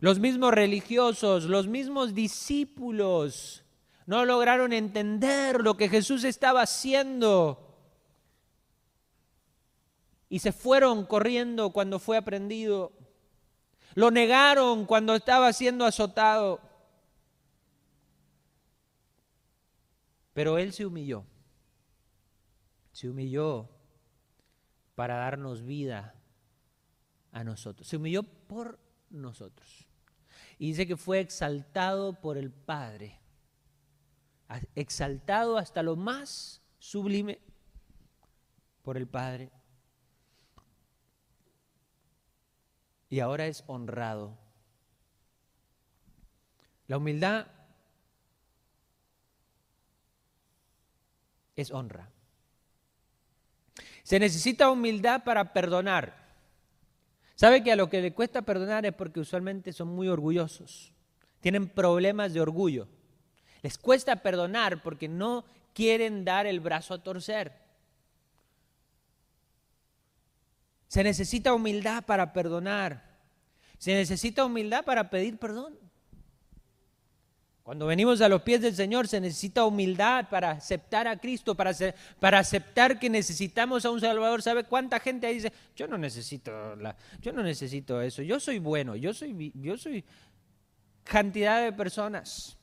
Los 0.00 0.18
mismos 0.18 0.52
religiosos, 0.52 1.44
los 1.44 1.66
mismos 1.66 2.14
discípulos 2.14 3.64
no 4.06 4.24
lograron 4.24 4.72
entender 4.72 5.60
lo 5.60 5.76
que 5.76 5.88
Jesús 5.88 6.24
estaba 6.24 6.62
haciendo. 6.62 7.76
Y 10.30 10.38
se 10.38 10.52
fueron 10.52 11.04
corriendo 11.04 11.70
cuando 11.70 11.98
fue 11.98 12.16
aprendido. 12.16 12.92
Lo 13.94 14.10
negaron 14.10 14.86
cuando 14.86 15.14
estaba 15.14 15.52
siendo 15.52 15.84
azotado. 15.84 16.60
Pero 20.32 20.56
Él 20.56 20.72
se 20.72 20.86
humilló. 20.86 21.24
Se 22.92 23.08
humilló 23.08 23.68
para 24.94 25.16
darnos 25.16 25.62
vida 25.62 26.14
a 27.32 27.44
nosotros. 27.44 27.86
Se 27.86 27.96
humilló 27.96 28.22
por 28.22 28.78
nosotros. 29.10 29.89
Y 30.60 30.66
dice 30.66 30.86
que 30.86 30.98
fue 30.98 31.20
exaltado 31.20 32.20
por 32.20 32.36
el 32.36 32.52
Padre, 32.52 33.18
exaltado 34.74 35.56
hasta 35.56 35.82
lo 35.82 35.96
más 35.96 36.60
sublime 36.78 37.40
por 38.82 38.98
el 38.98 39.08
Padre. 39.08 39.50
Y 43.08 43.20
ahora 43.20 43.46
es 43.46 43.64
honrado. 43.68 44.36
La 46.88 46.98
humildad 46.98 47.46
es 51.56 51.70
honra. 51.70 52.10
Se 54.02 54.20
necesita 54.20 54.70
humildad 54.70 55.24
para 55.24 55.54
perdonar. 55.54 56.19
¿Sabe 57.40 57.62
que 57.62 57.72
a 57.72 57.76
lo 57.76 57.88
que 57.88 58.02
le 58.02 58.12
cuesta 58.12 58.42
perdonar 58.42 58.84
es 58.84 58.92
porque 58.92 59.18
usualmente 59.18 59.72
son 59.72 59.88
muy 59.88 60.08
orgullosos? 60.08 60.92
Tienen 61.40 61.70
problemas 61.70 62.34
de 62.34 62.42
orgullo. 62.42 62.86
Les 63.62 63.78
cuesta 63.78 64.16
perdonar 64.16 64.82
porque 64.82 65.08
no 65.08 65.46
quieren 65.72 66.22
dar 66.26 66.44
el 66.44 66.60
brazo 66.60 66.92
a 66.92 67.02
torcer. 67.02 67.54
Se 70.86 71.02
necesita 71.02 71.54
humildad 71.54 72.04
para 72.04 72.34
perdonar. 72.34 73.18
Se 73.78 73.94
necesita 73.94 74.44
humildad 74.44 74.84
para 74.84 75.08
pedir 75.08 75.38
perdón. 75.38 75.78
Cuando 77.70 77.86
venimos 77.86 78.20
a 78.20 78.28
los 78.28 78.42
pies 78.42 78.60
del 78.62 78.74
Señor 78.74 79.06
se 79.06 79.20
necesita 79.20 79.64
humildad 79.64 80.28
para 80.28 80.50
aceptar 80.50 81.06
a 81.06 81.16
Cristo, 81.16 81.54
para, 81.54 81.70
para 82.18 82.40
aceptar 82.40 82.98
que 82.98 83.08
necesitamos 83.08 83.84
a 83.84 83.92
un 83.92 84.00
Salvador. 84.00 84.42
¿Sabe 84.42 84.64
cuánta 84.64 84.98
gente 84.98 85.28
dice, 85.28 85.52
yo 85.76 85.86
no 85.86 85.96
necesito, 85.96 86.50
yo 87.20 87.32
no 87.32 87.44
necesito 87.44 88.02
eso, 88.02 88.22
yo 88.22 88.40
soy 88.40 88.58
bueno, 88.58 88.96
yo 88.96 89.14
soy, 89.14 89.52
yo 89.54 89.76
soy 89.76 90.04
cantidad 91.04 91.62
de 91.62 91.72
personas. 91.72 92.58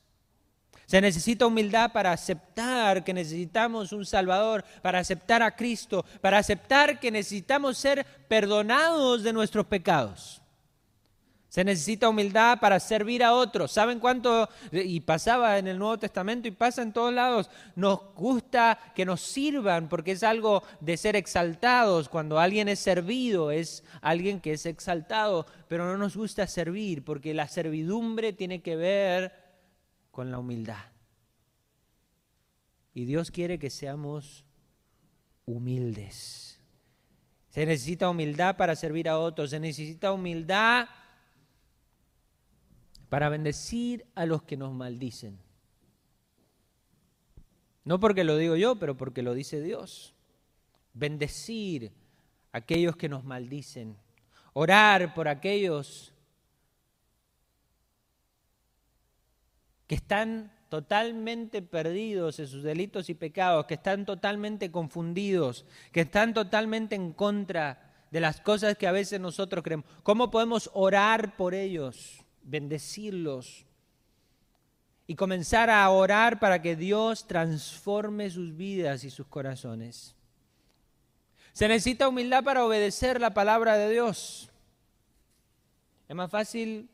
Se 0.86 1.00
necesita 1.00 1.48
humildad 1.48 1.94
para 1.94 2.12
aceptar 2.12 3.06
que 3.06 3.14
necesitamos 3.14 3.94
un 3.94 4.06
Salvador, 4.06 4.66
para 4.82 5.00
aceptar 5.00 5.42
a 5.42 5.56
Cristo, 5.56 6.04
para 6.20 6.38
aceptar 6.38 7.00
que 7.00 7.12
necesitamos 7.12 7.78
ser 7.78 8.06
perdonados 8.28 9.24
de 9.24 9.32
nuestros 9.32 9.68
pecados. 9.68 10.42
Se 11.58 11.64
necesita 11.64 12.08
humildad 12.08 12.60
para 12.60 12.80
servir 12.80 13.24
a 13.24 13.34
otros. 13.34 13.72
¿Saben 13.72 14.00
cuánto? 14.00 14.48
Y 14.72 15.00
pasaba 15.00 15.58
en 15.58 15.66
el 15.66 15.80
Nuevo 15.80 15.98
Testamento 15.98 16.48
y 16.48 16.52
pasa 16.52 16.84
en 16.84 16.94
todos 16.94 17.12
lados. 17.12 17.50
Nos 17.76 18.14
gusta 18.14 18.78
que 18.94 19.06
nos 19.06 19.22
sirvan 19.22 19.90
porque 19.90 20.12
es 20.12 20.22
algo 20.22 20.62
de 20.82 20.96
ser 20.98 21.16
exaltados. 21.16 22.10
Cuando 22.10 22.38
alguien 22.38 22.70
es 22.70 22.78
servido 22.78 23.50
es 23.50 23.84
alguien 24.02 24.40
que 24.40 24.54
es 24.54 24.68
exaltado. 24.68 25.48
Pero 25.68 25.88
no 25.88 25.98
nos 25.98 26.16
gusta 26.16 26.46
servir 26.46 27.04
porque 27.04 27.34
la 27.34 27.48
servidumbre 27.48 28.34
tiene 28.34 28.62
que 28.62 28.76
ver 28.76 29.34
con 30.12 30.30
la 30.30 30.38
humildad. 30.38 30.86
Y 32.94 33.06
Dios 33.06 33.32
quiere 33.32 33.58
que 33.58 33.72
seamos 33.72 34.46
humildes. 35.48 36.62
Se 37.50 37.66
necesita 37.66 38.12
humildad 38.12 38.58
para 38.58 38.76
servir 38.76 39.10
a 39.10 39.18
otros. 39.18 39.50
Se 39.50 39.60
necesita 39.60 40.12
humildad 40.12 40.88
para 43.10 43.30
bendecir 43.30 44.06
a 44.16 44.26
los 44.26 44.44
que 44.44 44.58
nos 44.58 44.74
maldicen. 44.74 45.40
No 47.84 48.00
porque 48.00 48.24
lo 48.24 48.36
digo 48.36 48.56
yo, 48.56 48.76
pero 48.76 48.98
porque 48.98 49.22
lo 49.22 49.34
dice 49.34 49.62
Dios. 49.62 50.14
Bendecir 50.94 51.94
a 52.52 52.58
aquellos 52.58 52.98
que 52.98 53.08
nos 53.08 53.24
maldicen. 53.24 53.96
Orar 54.54 55.14
por 55.14 55.28
aquellos 55.28 56.14
que 59.88 59.96
están 59.96 60.52
totalmente 60.68 61.62
perdidos 61.62 62.40
en 62.40 62.48
sus 62.48 62.62
delitos 62.62 63.10
y 63.10 63.14
pecados, 63.14 63.68
que 63.68 63.76
están 63.76 64.06
totalmente 64.06 64.70
confundidos, 64.70 65.66
que 65.94 66.02
están 66.02 66.34
totalmente 66.34 66.96
en 66.96 67.14
contra 67.14 67.94
de 68.12 68.20
las 68.20 68.42
cosas 68.42 68.78
que 68.78 68.88
a 68.88 68.92
veces 68.92 69.22
nosotros 69.22 69.64
creemos. 69.64 69.86
¿Cómo 70.04 70.30
podemos 70.30 70.70
orar 70.74 71.38
por 71.38 71.54
ellos? 71.54 72.27
Bendecirlos 72.48 73.66
y 75.06 75.16
comenzar 75.16 75.70
a 75.70 75.88
orar 75.90 76.40
para 76.40 76.62
que 76.62 76.76
Dios 76.76 77.28
transforme 77.28 78.30
sus 78.30 78.56
vidas 78.56 79.04
y 79.04 79.10
sus 79.10 79.28
corazones. 79.28 80.16
Se 81.54 81.68
necesita 81.68 82.08
humildad 82.08 82.44
para 82.44 82.66
obedecer 82.66 83.20
la 83.20 83.34
palabra 83.34 83.78
de 83.78 83.90
Dios. 83.90 84.50
Es 86.08 86.16
más 86.16 86.32
fácil 86.32 86.90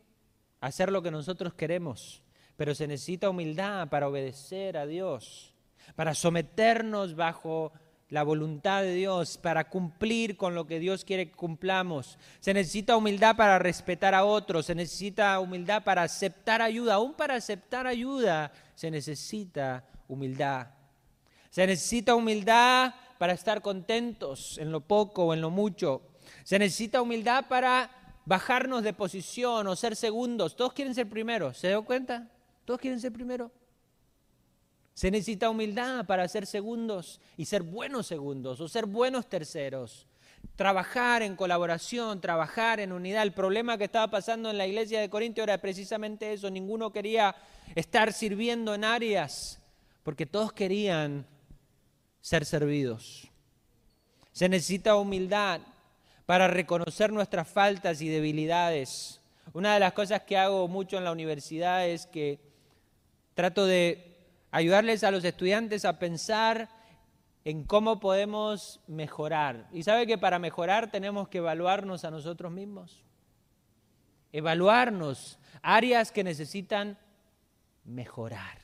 hacer 0.59 0.91
lo 0.91 1.01
que 1.01 1.11
nosotros 1.11 1.53
queremos, 1.53 2.23
pero 2.55 2.73
se 2.73 2.87
necesita 2.87 3.29
humildad 3.29 3.89
para 3.89 4.07
obedecer 4.07 4.77
a 4.77 4.85
Dios, 4.85 5.53
para 5.95 6.15
someternos 6.15 7.15
bajo 7.15 7.73
la 8.13 8.21
voluntad 8.21 8.83
de 8.83 8.93
Dios, 8.93 9.39
para 9.39 9.71
cumplir 9.71 10.37
con 10.37 10.53
lo 10.53 10.67
que 10.67 10.77
Dios 10.77 11.03
quiere 11.03 11.29
que 11.29 11.35
cumplamos. 11.35 12.19
Se 12.41 12.53
necesita 12.53 12.95
humildad 12.95 13.35
para 13.35 13.57
respetar 13.57 14.13
a 14.13 14.23
otros, 14.23 14.67
se 14.67 14.75
necesita 14.75 15.39
humildad 15.39 15.83
para 15.83 16.03
aceptar 16.03 16.61
ayuda. 16.61 16.93
Aún 16.93 17.15
para 17.15 17.33
aceptar 17.33 17.87
ayuda 17.87 18.51
se 18.75 18.91
necesita 18.91 19.83
humildad. 20.07 20.67
Se 21.49 21.65
necesita 21.65 22.13
humildad 22.13 22.93
para 23.17 23.33
estar 23.33 23.63
contentos 23.63 24.59
en 24.59 24.71
lo 24.71 24.81
poco 24.81 25.25
o 25.25 25.33
en 25.33 25.41
lo 25.41 25.49
mucho. 25.49 26.03
Se 26.43 26.59
necesita 26.59 27.01
humildad 27.01 27.45
para 27.49 27.89
bajarnos 28.25 28.83
de 28.83 28.93
posición 28.93 29.65
o 29.65 29.75
ser 29.75 29.95
segundos. 29.95 30.55
Todos 30.55 30.73
quieren 30.73 30.93
ser 30.93 31.09
primeros, 31.09 31.57
¿se 31.57 31.69
dio 31.69 31.83
cuenta? 31.83 32.29
Todos 32.63 32.79
quieren 32.79 32.99
ser 32.99 33.11
primeros. 33.11 33.49
Se 34.93 35.09
necesita 35.09 35.49
humildad 35.49 36.05
para 36.05 36.27
ser 36.27 36.45
segundos 36.45 37.19
y 37.35 37.45
ser 37.45 37.63
buenos 37.63 38.07
segundos 38.07 38.59
o 38.61 38.67
ser 38.67 38.85
buenos 38.85 39.27
terceros. 39.27 40.07
Trabajar 40.55 41.23
en 41.23 41.35
colaboración, 41.35 42.21
trabajar 42.21 42.79
en 42.79 42.91
unidad. 42.91 43.23
El 43.23 43.31
problema 43.31 43.77
que 43.77 43.85
estaba 43.85 44.11
pasando 44.11 44.49
en 44.49 44.57
la 44.57 44.67
iglesia 44.67 44.99
de 44.99 45.09
Corintio 45.09 45.43
era 45.43 45.57
precisamente 45.57 46.31
eso. 46.31 46.49
Ninguno 46.51 46.91
quería 46.91 47.35
estar 47.75 48.13
sirviendo 48.13 48.75
en 48.75 48.83
áreas 48.83 49.59
porque 50.03 50.25
todos 50.25 50.53
querían 50.53 51.25
ser 52.21 52.45
servidos. 52.45 53.29
Se 54.31 54.49
necesita 54.49 54.95
humildad 54.95 55.61
para 56.25 56.47
reconocer 56.47 57.11
nuestras 57.11 57.47
faltas 57.47 58.01
y 58.01 58.09
debilidades. 58.09 59.21
Una 59.53 59.73
de 59.73 59.79
las 59.79 59.93
cosas 59.93 60.21
que 60.23 60.37
hago 60.37 60.67
mucho 60.67 60.97
en 60.97 61.03
la 61.03 61.11
universidad 61.11 61.87
es 61.87 62.05
que 62.05 62.39
trato 63.33 63.65
de 63.65 64.12
ayudarles 64.53 65.03
a 65.03 65.09
los 65.09 65.25
estudiantes 65.25 65.83
a 65.83 65.97
pensar 65.97 66.69
en 67.43 67.63
cómo 67.63 67.99
podemos 67.99 68.79
mejorar. 68.85 69.67
Y 69.73 69.81
sabe 69.81 70.05
que 70.05 70.19
para 70.19 70.37
mejorar 70.37 70.91
tenemos 70.91 71.27
que 71.27 71.39
evaluarnos 71.39 72.05
a 72.05 72.11
nosotros 72.11 72.51
mismos. 72.51 73.03
Evaluarnos 74.31 75.39
áreas 75.63 76.11
que 76.11 76.23
necesitan 76.23 76.99
mejorar. 77.83 78.59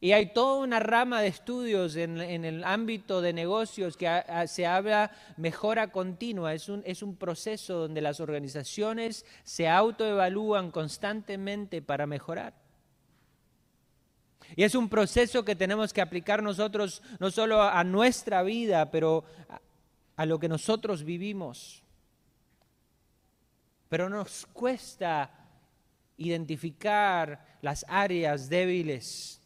Y 0.00 0.12
hay 0.12 0.32
toda 0.32 0.60
una 0.60 0.80
rama 0.80 1.20
de 1.20 1.28
estudios 1.28 1.96
en, 1.96 2.18
el 2.18 2.64
ámbito 2.64 3.20
de 3.20 3.34
negocios 3.34 3.98
que 3.98 4.22
se 4.46 4.66
habla 4.66 5.10
mejora 5.36 5.92
continua. 5.92 6.54
Es 6.54 6.70
un, 6.70 6.82
es 6.86 7.02
un 7.02 7.16
proceso 7.16 7.80
donde 7.80 8.00
las 8.00 8.18
organizaciones 8.18 9.26
se 9.44 9.68
autoevalúan 9.68 10.70
constantemente 10.70 11.82
para 11.82 12.06
mejorar. 12.06 12.63
Y 14.56 14.62
es 14.62 14.74
un 14.74 14.88
proceso 14.88 15.44
que 15.44 15.56
tenemos 15.56 15.92
que 15.92 16.00
aplicar 16.00 16.42
nosotros 16.42 17.02
no 17.18 17.30
solo 17.30 17.62
a 17.62 17.82
nuestra 17.84 18.42
vida, 18.42 18.90
pero 18.90 19.24
a, 20.16 20.26
lo 20.26 20.38
que 20.38 20.48
nosotros 20.48 21.04
vivimos. 21.04 21.82
Pero 23.88 24.08
nos 24.08 24.46
cuesta 24.46 25.30
identificar 26.16 27.58
las 27.62 27.84
áreas 27.88 28.48
débiles. 28.48 29.40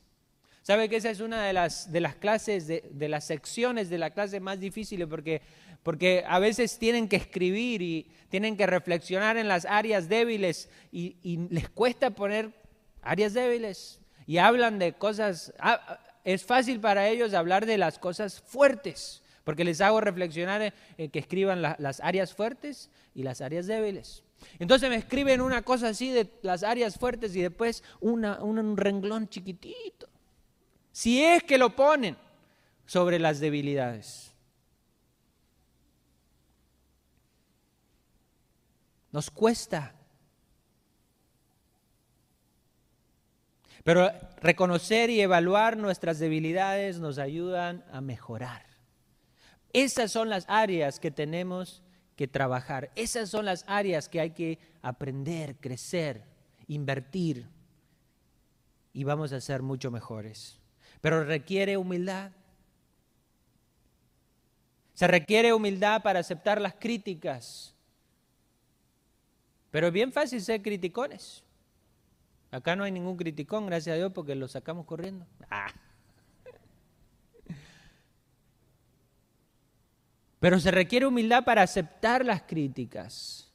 ¿Sabe 0.63 0.89
que 0.91 0.97
esa 0.97 1.11
es 1.11 1.21
una 1.21 1.47
de 1.47 1.55
las, 1.55 1.91
de 1.91 2.01
las 2.01 2.17
clases, 2.17 2.67
de, 2.67 3.09
las 3.09 3.27
secciones 3.27 3.89
de 3.89 3.97
la 3.97 4.11
clase 4.11 4.41
más 4.41 4.61
difíciles? 4.61 5.09
Porque, 5.09 5.41
porque 5.83 6.23
a 6.27 6.39
veces 6.39 6.79
tienen 6.79 7.09
que 7.09 7.17
escribir 7.17 7.81
y 7.81 8.11
tienen 8.29 8.59
que 8.59 8.67
reflexionar 8.67 9.39
en 9.39 9.49
las 9.49 9.65
áreas 9.65 10.11
débiles 10.11 10.69
y, 10.93 11.17
y 11.23 11.49
les 11.49 11.71
cuesta 11.71 12.11
poner 12.11 12.53
áreas 13.01 13.33
débiles 13.33 13.99
y 14.29 14.37
hablan 14.37 14.79
de 14.79 14.93
cosas, 14.93 15.55
ah, 15.59 15.99
es 16.23 16.45
fácil 16.45 16.81
para 16.81 17.09
ellos 17.09 17.33
hablar 17.33 17.65
de 17.65 17.79
las 17.79 17.99
cosas 17.99 18.43
fuertes, 18.43 19.23
porque 19.43 19.65
les 19.65 19.81
hago 19.81 20.03
reflexionar 20.03 20.75
en 20.99 21.11
que 21.11 21.19
escriban 21.19 21.63
las 21.63 22.01
áreas 22.01 22.35
fuertes 22.35 22.91
y 23.15 23.23
las 23.23 23.41
áreas 23.41 23.67
débiles. 23.67 24.23
Entonces 24.59 24.91
me 24.91 24.97
escriben 24.97 25.41
una 25.41 25.63
cosa 25.63 25.89
así 25.89 26.13
de 26.13 26.31
las 26.43 26.63
áreas 26.63 26.99
fuertes 26.99 27.35
y 27.35 27.41
después 27.41 27.83
un 28.01 28.77
renglón 28.77 29.31
chiquitito. 29.31 30.11
Si 30.93 31.25
es 31.25 31.43
que 31.43 31.57
lo 31.57 31.75
ponen 31.75 32.15
sobre 32.85 33.19
las 33.19 33.41
debilidades. 33.41 34.35
Nos 39.11 39.31
cuesta 39.31 39.95
Pero 43.89 44.13
reconocer 44.43 45.09
y 45.09 45.23
evaluar 45.23 45.79
nuestras 45.79 46.19
debilidades 46.19 46.99
nos 46.99 47.17
ayudan 47.17 47.87
a 47.91 48.03
mejorar. 48.03 48.67
Esas 49.73 50.13
son 50.13 50.29
las 50.29 50.45
áreas 50.47 51.01
que 51.01 51.11
tenemos 51.11 51.83
que 52.15 52.29
trabajar. 52.29 52.91
Esas 52.97 53.31
son 53.31 53.47
las 53.47 53.65
áreas 53.67 54.11
que 54.11 54.21
hay 54.21 54.33
que 54.33 54.59
aprender, 54.83 55.57
crecer, 55.57 56.23
invertir. 56.67 57.49
Y 58.93 59.05
vamos 59.05 59.33
a 59.33 59.41
ser 59.41 59.63
mucho 59.63 59.91
mejores. 59.91 60.61
Pero 61.01 61.25
requiere 61.25 61.79
humildad. 61.79 62.33
Se 64.93 65.07
requiere 65.07 65.55
humildad 65.55 66.03
para 66.03 66.21
aceptar 66.21 66.61
las 66.61 66.75
críticas. 66.75 67.75
Pero 69.71 69.87
es 69.87 69.93
bien 69.95 70.13
fácil 70.13 70.43
ser 70.43 70.61
criticones. 70.61 71.43
Acá 72.51 72.77
no 72.77 72.85
hay 72.85 72.93
ningún 72.93 73.17
criticón, 73.17 73.67
gracias 73.67 73.95
a 73.95 73.97
Dios, 73.97 74.13
porque 74.15 74.35
lo 74.35 74.49
sacamos 74.49 74.87
corriendo. 74.87 75.27
Ah. 75.51 75.73
Pero 80.41 80.61
se 80.61 80.71
requiere 80.71 81.07
humildad 81.07 81.45
para 81.45 81.63
aceptar 81.63 82.25
las 82.25 82.43
críticas. 82.43 83.51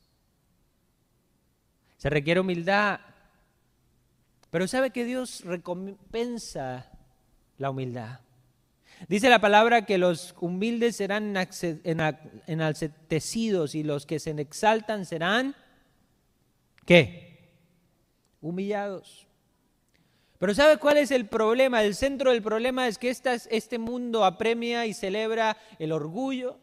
Se 1.97 2.09
requiere 2.09 2.39
humildad. 2.39 2.99
Pero 4.51 4.67
sabe 4.67 4.91
que 4.91 5.05
Dios 5.05 5.43
recompensa 5.45 6.91
la 7.57 7.69
humildad. 7.69 8.19
Dice 9.07 9.29
la 9.29 9.39
palabra 9.39 9.85
que 9.85 9.97
los 9.97 10.35
humildes 10.39 10.97
serán 10.97 11.35
enaltecidos 12.45 13.75
y 13.75 13.83
los 13.83 14.05
que 14.05 14.19
se 14.19 14.31
exaltan 14.31 15.05
serán, 15.05 15.55
¿qué? 16.85 17.32
Humillados. 18.43 19.25
Pero 20.37 20.53
¿sabe 20.53 20.77
cuál 20.77 20.97
es 20.97 21.09
el 21.09 21.25
problema? 21.25 21.81
El 21.81 21.95
centro 21.95 22.31
del 22.31 22.43
problema 22.43 22.87
es 22.87 22.97
que 22.97 23.09
este 23.09 23.79
mundo 23.79 24.25
apremia 24.25 24.85
y 24.85 24.93
celebra 24.93 25.57
el 25.79 25.93
orgullo, 25.93 26.59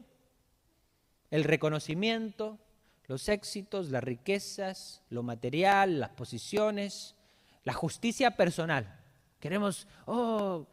el 1.31 1.45
reconocimiento, 1.45 2.59
los 3.07 3.29
éxitos, 3.29 3.89
las 3.89 4.05
riquezas, 4.05 5.03
lo 5.09 5.23
material, 5.23 5.99
las 5.99 6.11
posiciones, 6.11 7.17
la 7.65 7.73
justicia 7.73 8.37
personal. 8.37 9.01
Queremos, 9.41 9.89
oh, 10.05 10.67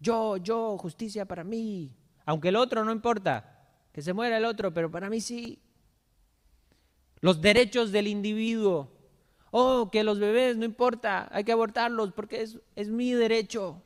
yo, 0.00 0.38
yo, 0.38 0.78
justicia 0.78 1.26
para 1.26 1.44
mí. 1.44 1.94
Aunque 2.24 2.48
el 2.48 2.56
otro 2.56 2.84
no 2.84 2.92
importa, 2.92 3.66
que 3.92 4.00
se 4.00 4.14
muera 4.14 4.38
el 4.38 4.46
otro, 4.46 4.72
pero 4.72 4.90
para 4.90 5.10
mí 5.10 5.20
sí. 5.20 5.58
Los 7.20 7.42
derechos 7.42 7.92
del 7.92 8.06
individuo, 8.06 8.97
Oh, 9.50 9.90
que 9.90 10.04
los 10.04 10.18
bebés 10.18 10.56
no 10.56 10.64
importa, 10.64 11.28
hay 11.32 11.44
que 11.44 11.52
abortarlos 11.52 12.12
porque 12.12 12.42
es, 12.42 12.58
es 12.76 12.88
mi 12.88 13.12
derecho. 13.12 13.82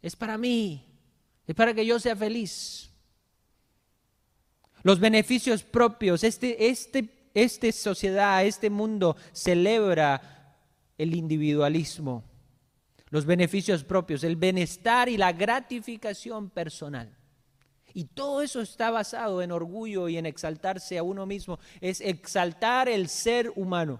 Es 0.00 0.14
para 0.14 0.38
mí, 0.38 0.84
es 1.46 1.54
para 1.54 1.74
que 1.74 1.84
yo 1.84 1.98
sea 1.98 2.14
feliz. 2.14 2.90
Los 4.82 5.00
beneficios 5.00 5.64
propios, 5.64 6.22
este, 6.22 6.68
este, 6.68 7.30
esta 7.34 7.72
sociedad, 7.72 8.44
este 8.44 8.70
mundo 8.70 9.16
celebra 9.32 10.56
el 10.96 11.14
individualismo, 11.14 12.22
los 13.10 13.24
beneficios 13.24 13.82
propios, 13.82 14.22
el 14.22 14.36
bienestar 14.36 15.08
y 15.08 15.16
la 15.16 15.32
gratificación 15.32 16.50
personal. 16.50 17.12
Y 17.92 18.04
todo 18.04 18.42
eso 18.42 18.60
está 18.60 18.92
basado 18.92 19.42
en 19.42 19.50
orgullo 19.50 20.08
y 20.08 20.16
en 20.16 20.26
exaltarse 20.26 20.96
a 20.96 21.02
uno 21.02 21.26
mismo, 21.26 21.58
es 21.80 22.00
exaltar 22.00 22.88
el 22.88 23.08
ser 23.08 23.52
humano 23.56 23.98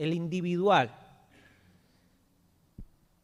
el 0.00 0.14
individual. 0.14 0.96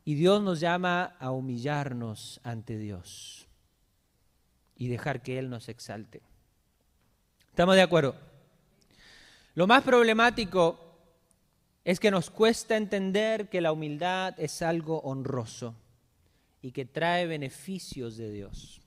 Y 0.04 0.14
Dios 0.14 0.42
nos 0.42 0.60
llama 0.60 1.16
a 1.18 1.30
humillarnos 1.30 2.38
ante 2.44 2.76
Dios 2.76 3.48
y 4.76 4.88
dejar 4.88 5.22
que 5.22 5.38
Él 5.38 5.48
nos 5.48 5.70
exalte. 5.70 6.20
¿Estamos 7.48 7.76
de 7.76 7.82
acuerdo? 7.82 8.14
Lo 9.54 9.66
más 9.66 9.82
problemático 9.84 10.78
es 11.82 11.98
que 11.98 12.10
nos 12.10 12.28
cuesta 12.28 12.76
entender 12.76 13.48
que 13.48 13.62
la 13.62 13.72
humildad 13.72 14.38
es 14.38 14.60
algo 14.60 15.00
honroso 15.00 15.74
y 16.60 16.72
que 16.72 16.84
trae 16.84 17.26
beneficios 17.26 18.18
de 18.18 18.30
Dios. 18.30 18.82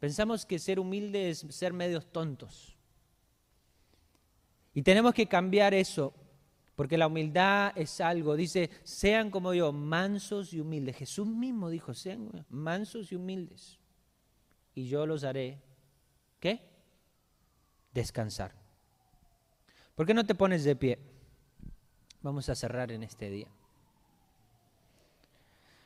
Pensamos 0.00 0.44
que 0.44 0.58
ser 0.58 0.80
humilde 0.80 1.30
es 1.30 1.46
ser 1.50 1.72
medios 1.72 2.06
tontos. 2.10 2.76
Y 4.74 4.82
tenemos 4.82 5.14
que 5.14 5.28
cambiar 5.28 5.74
eso 5.74 6.12
porque 6.74 6.98
la 6.98 7.06
humildad 7.06 7.72
es 7.76 8.00
algo, 8.00 8.34
dice, 8.34 8.68
sean 8.82 9.30
como 9.30 9.54
yo, 9.54 9.72
mansos 9.72 10.52
y 10.52 10.60
humildes. 10.60 10.96
Jesús 10.96 11.26
mismo 11.26 11.70
dijo, 11.70 11.94
sean 11.94 12.44
mansos 12.48 13.12
y 13.12 13.14
humildes. 13.14 13.78
Y 14.74 14.88
yo 14.88 15.06
los 15.06 15.22
haré, 15.22 15.62
¿qué? 16.40 16.68
Descansar. 17.92 18.52
¿Por 19.94 20.04
qué 20.04 20.14
no 20.14 20.26
te 20.26 20.34
pones 20.34 20.64
de 20.64 20.74
pie? 20.74 20.98
Vamos 22.22 22.48
a 22.48 22.56
cerrar 22.56 22.90
en 22.90 23.04
este 23.04 23.30
día. 23.30 23.46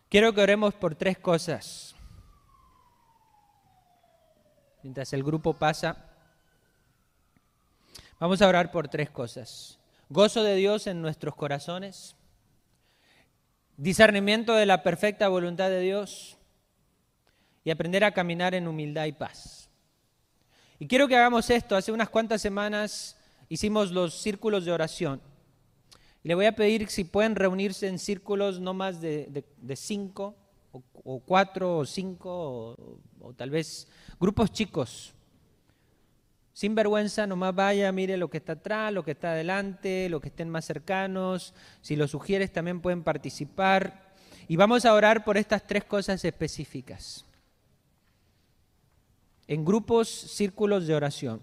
Quiero 0.08 0.32
que 0.32 0.40
oremos 0.40 0.72
por 0.72 0.94
tres 0.94 1.18
cosas. 1.18 1.94
Mientras 4.82 5.12
el 5.12 5.22
grupo 5.22 5.52
pasa, 5.52 6.10
vamos 8.18 8.40
a 8.40 8.48
orar 8.48 8.70
por 8.70 8.88
tres 8.88 9.10
cosas 9.10 9.77
gozo 10.08 10.42
de 10.42 10.54
Dios 10.54 10.86
en 10.86 11.02
nuestros 11.02 11.34
corazones, 11.34 12.16
discernimiento 13.76 14.54
de 14.54 14.66
la 14.66 14.82
perfecta 14.82 15.28
voluntad 15.28 15.68
de 15.68 15.80
Dios 15.80 16.38
y 17.64 17.70
aprender 17.70 18.04
a 18.04 18.12
caminar 18.12 18.54
en 18.54 18.66
humildad 18.66 19.04
y 19.06 19.12
paz. 19.12 19.68
Y 20.78 20.86
quiero 20.86 21.08
que 21.08 21.16
hagamos 21.16 21.50
esto. 21.50 21.76
Hace 21.76 21.92
unas 21.92 22.08
cuantas 22.08 22.40
semanas 22.40 23.16
hicimos 23.48 23.90
los 23.90 24.14
círculos 24.14 24.64
de 24.64 24.72
oración. 24.72 25.20
le 26.22 26.34
voy 26.34 26.46
a 26.46 26.56
pedir 26.56 26.88
si 26.88 27.04
pueden 27.04 27.36
reunirse 27.36 27.86
en 27.88 27.98
círculos 27.98 28.60
no 28.60 28.74
más 28.74 29.00
de, 29.00 29.44
cinco, 29.76 30.36
o, 30.72 31.20
cuatro, 31.20 31.78
o 31.78 31.84
cinco, 31.86 32.76
o 33.20 33.34
tal 33.34 33.50
vez 33.50 33.88
grupos 34.18 34.52
chicos 34.52 35.14
sin 36.58 36.74
vergüenza, 36.74 37.24
nomás 37.24 37.54
vaya, 37.54 37.92
mire 37.92 38.16
lo 38.16 38.28
que 38.28 38.38
está 38.38 38.54
atrás, 38.54 38.92
lo 38.92 39.04
que 39.04 39.12
está 39.12 39.30
adelante, 39.30 40.08
lo 40.08 40.20
que 40.20 40.26
estén 40.26 40.50
más 40.50 40.64
cercanos. 40.64 41.54
Si 41.82 41.94
lo 41.94 42.08
sugieres, 42.08 42.52
también 42.52 42.80
pueden 42.80 43.04
participar. 43.04 44.12
Y 44.48 44.56
vamos 44.56 44.84
a 44.84 44.92
orar 44.92 45.22
por 45.22 45.36
estas 45.36 45.64
tres 45.68 45.84
cosas 45.84 46.24
específicas. 46.24 47.24
En 49.46 49.64
grupos, 49.64 50.08
círculos 50.08 50.88
de 50.88 50.96
oración. 50.96 51.40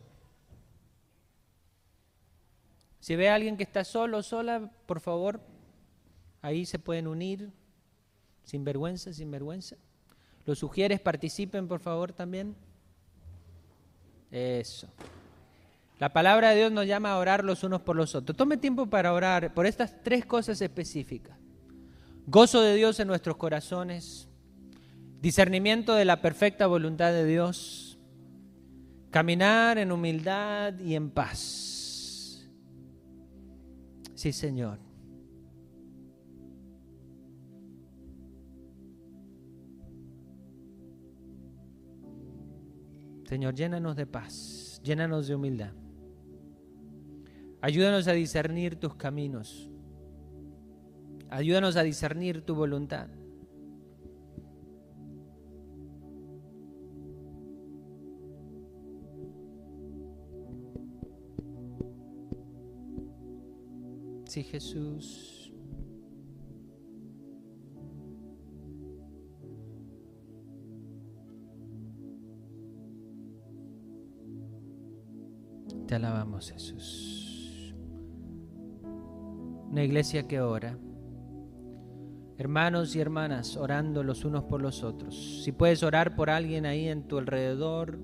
Si 3.00 3.16
ve 3.16 3.30
a 3.30 3.36
alguien 3.36 3.56
que 3.56 3.64
está 3.64 3.86
solo 3.86 4.22
sola, 4.22 4.70
por 4.86 5.00
favor, 5.00 5.40
ahí 6.42 6.66
se 6.66 6.78
pueden 6.78 7.08
unir. 7.08 7.54
Sin 8.44 8.66
vergüenza, 8.66 9.14
sin 9.14 9.32
vergüenza. 9.32 9.78
Los 10.46 10.60
sugieres, 10.60 11.00
participen, 11.00 11.70
por 11.70 11.80
favor, 11.80 12.12
también. 12.12 12.54
Eso. 14.32 14.88
La 16.00 16.12
palabra 16.12 16.50
de 16.50 16.58
Dios 16.58 16.72
nos 16.72 16.86
llama 16.86 17.12
a 17.12 17.18
orar 17.18 17.44
los 17.44 17.64
unos 17.64 17.82
por 17.82 17.96
los 17.96 18.16
otros. 18.16 18.36
Tome 18.36 18.58
tiempo 18.58 18.88
para 18.88 19.14
orar 19.14 19.54
por 19.54 19.66
estas 19.66 20.04
tres 20.04 20.26
cosas 20.26 20.62
específicas. 20.62 21.38
gozo 22.28 22.62
de 22.62 22.76
Dios 22.76 23.00
en 23.00 23.08
nuestros 23.08 23.38
corazones, 23.38 24.28
discernimiento 25.22 25.94
de 25.94 26.06
la 26.06 26.22
perfecta 26.22 26.68
voluntad 26.68 27.12
de 27.12 27.26
Dios, 27.26 27.98
caminar 29.12 29.78
en 29.78 29.92
humildad 29.92 30.78
y 30.80 30.96
en 30.96 31.10
paz. 31.12 32.46
Sí, 34.16 34.34
Señor. 34.34 34.80
Señor, 43.26 43.56
llénanos 43.56 43.96
de 43.96 44.06
paz, 44.06 44.80
llénanos 44.84 45.28
de 45.28 45.36
humildad. 45.36 45.74
Ayúdanos 47.62 48.08
a 48.08 48.14
discernir 48.14 48.76
tus 48.76 48.96
caminos. 48.96 49.72
Ayúdanos 51.30 51.76
a 51.76 51.84
discernir 51.84 52.44
tu 52.44 52.54
voluntad. 52.54 53.10
Sí, 64.28 64.44
Jesús. 64.44 65.35
Te 75.88 75.96
alabamos, 75.96 76.52
Jesús. 76.52 77.76
Una 79.70 79.84
iglesia 79.84 80.28
que 80.28 80.42
ora. 80.42 80.78
Hermanos 82.38 82.96
y 82.96 83.00
hermanas, 83.00 83.56
orando 83.56 84.04
los 84.04 84.26
unos 84.26 84.46
por 84.46 84.62
los 84.62 84.84
otros. 84.84 85.44
Si 85.44 85.52
puedes 85.52 85.84
orar 85.84 86.16
por 86.16 86.30
alguien 86.30 86.66
ahí 86.66 86.88
en 86.88 87.08
tu 87.08 87.18
alrededor, 87.20 88.00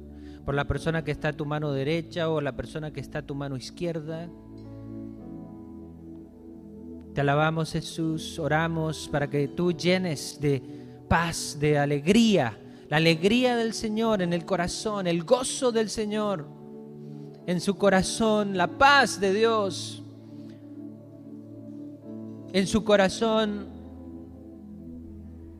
por 0.46 0.54
la 0.54 0.66
persona 0.66 1.04
que 1.04 1.12
está 1.12 1.30
a 1.30 1.34
tu 1.34 1.46
mano 1.46 1.72
derecha 1.72 2.30
o 2.30 2.40
la 2.40 2.56
persona 2.56 2.92
que 2.92 3.00
está 3.00 3.20
a 3.20 3.26
tu 3.26 3.36
mano 3.36 3.58
izquierda. 3.58 4.30
Te 7.14 7.22
alabamos 7.22 7.74
Jesús, 7.74 8.40
oramos 8.40 9.10
para 9.12 9.30
que 9.30 9.48
tú 9.50 9.74
llenes 9.74 10.40
de 10.40 10.62
paz, 11.10 11.58
de 11.60 11.78
alegría, 11.78 12.58
la 12.90 12.98
alegría 12.98 13.56
del 13.56 13.74
Señor 13.74 14.22
en 14.22 14.34
el 14.34 14.46
corazón, 14.46 15.08
el 15.08 15.24
gozo 15.24 15.72
del 15.72 15.90
Señor 15.90 16.61
en 17.48 17.60
su 17.60 17.76
corazón 17.76 18.58
la 18.58 18.68
paz 18.68 19.20
de 19.20 19.34
Dios. 19.34 20.04
En 22.54 22.68
su 22.68 22.84
corazón 22.84 23.81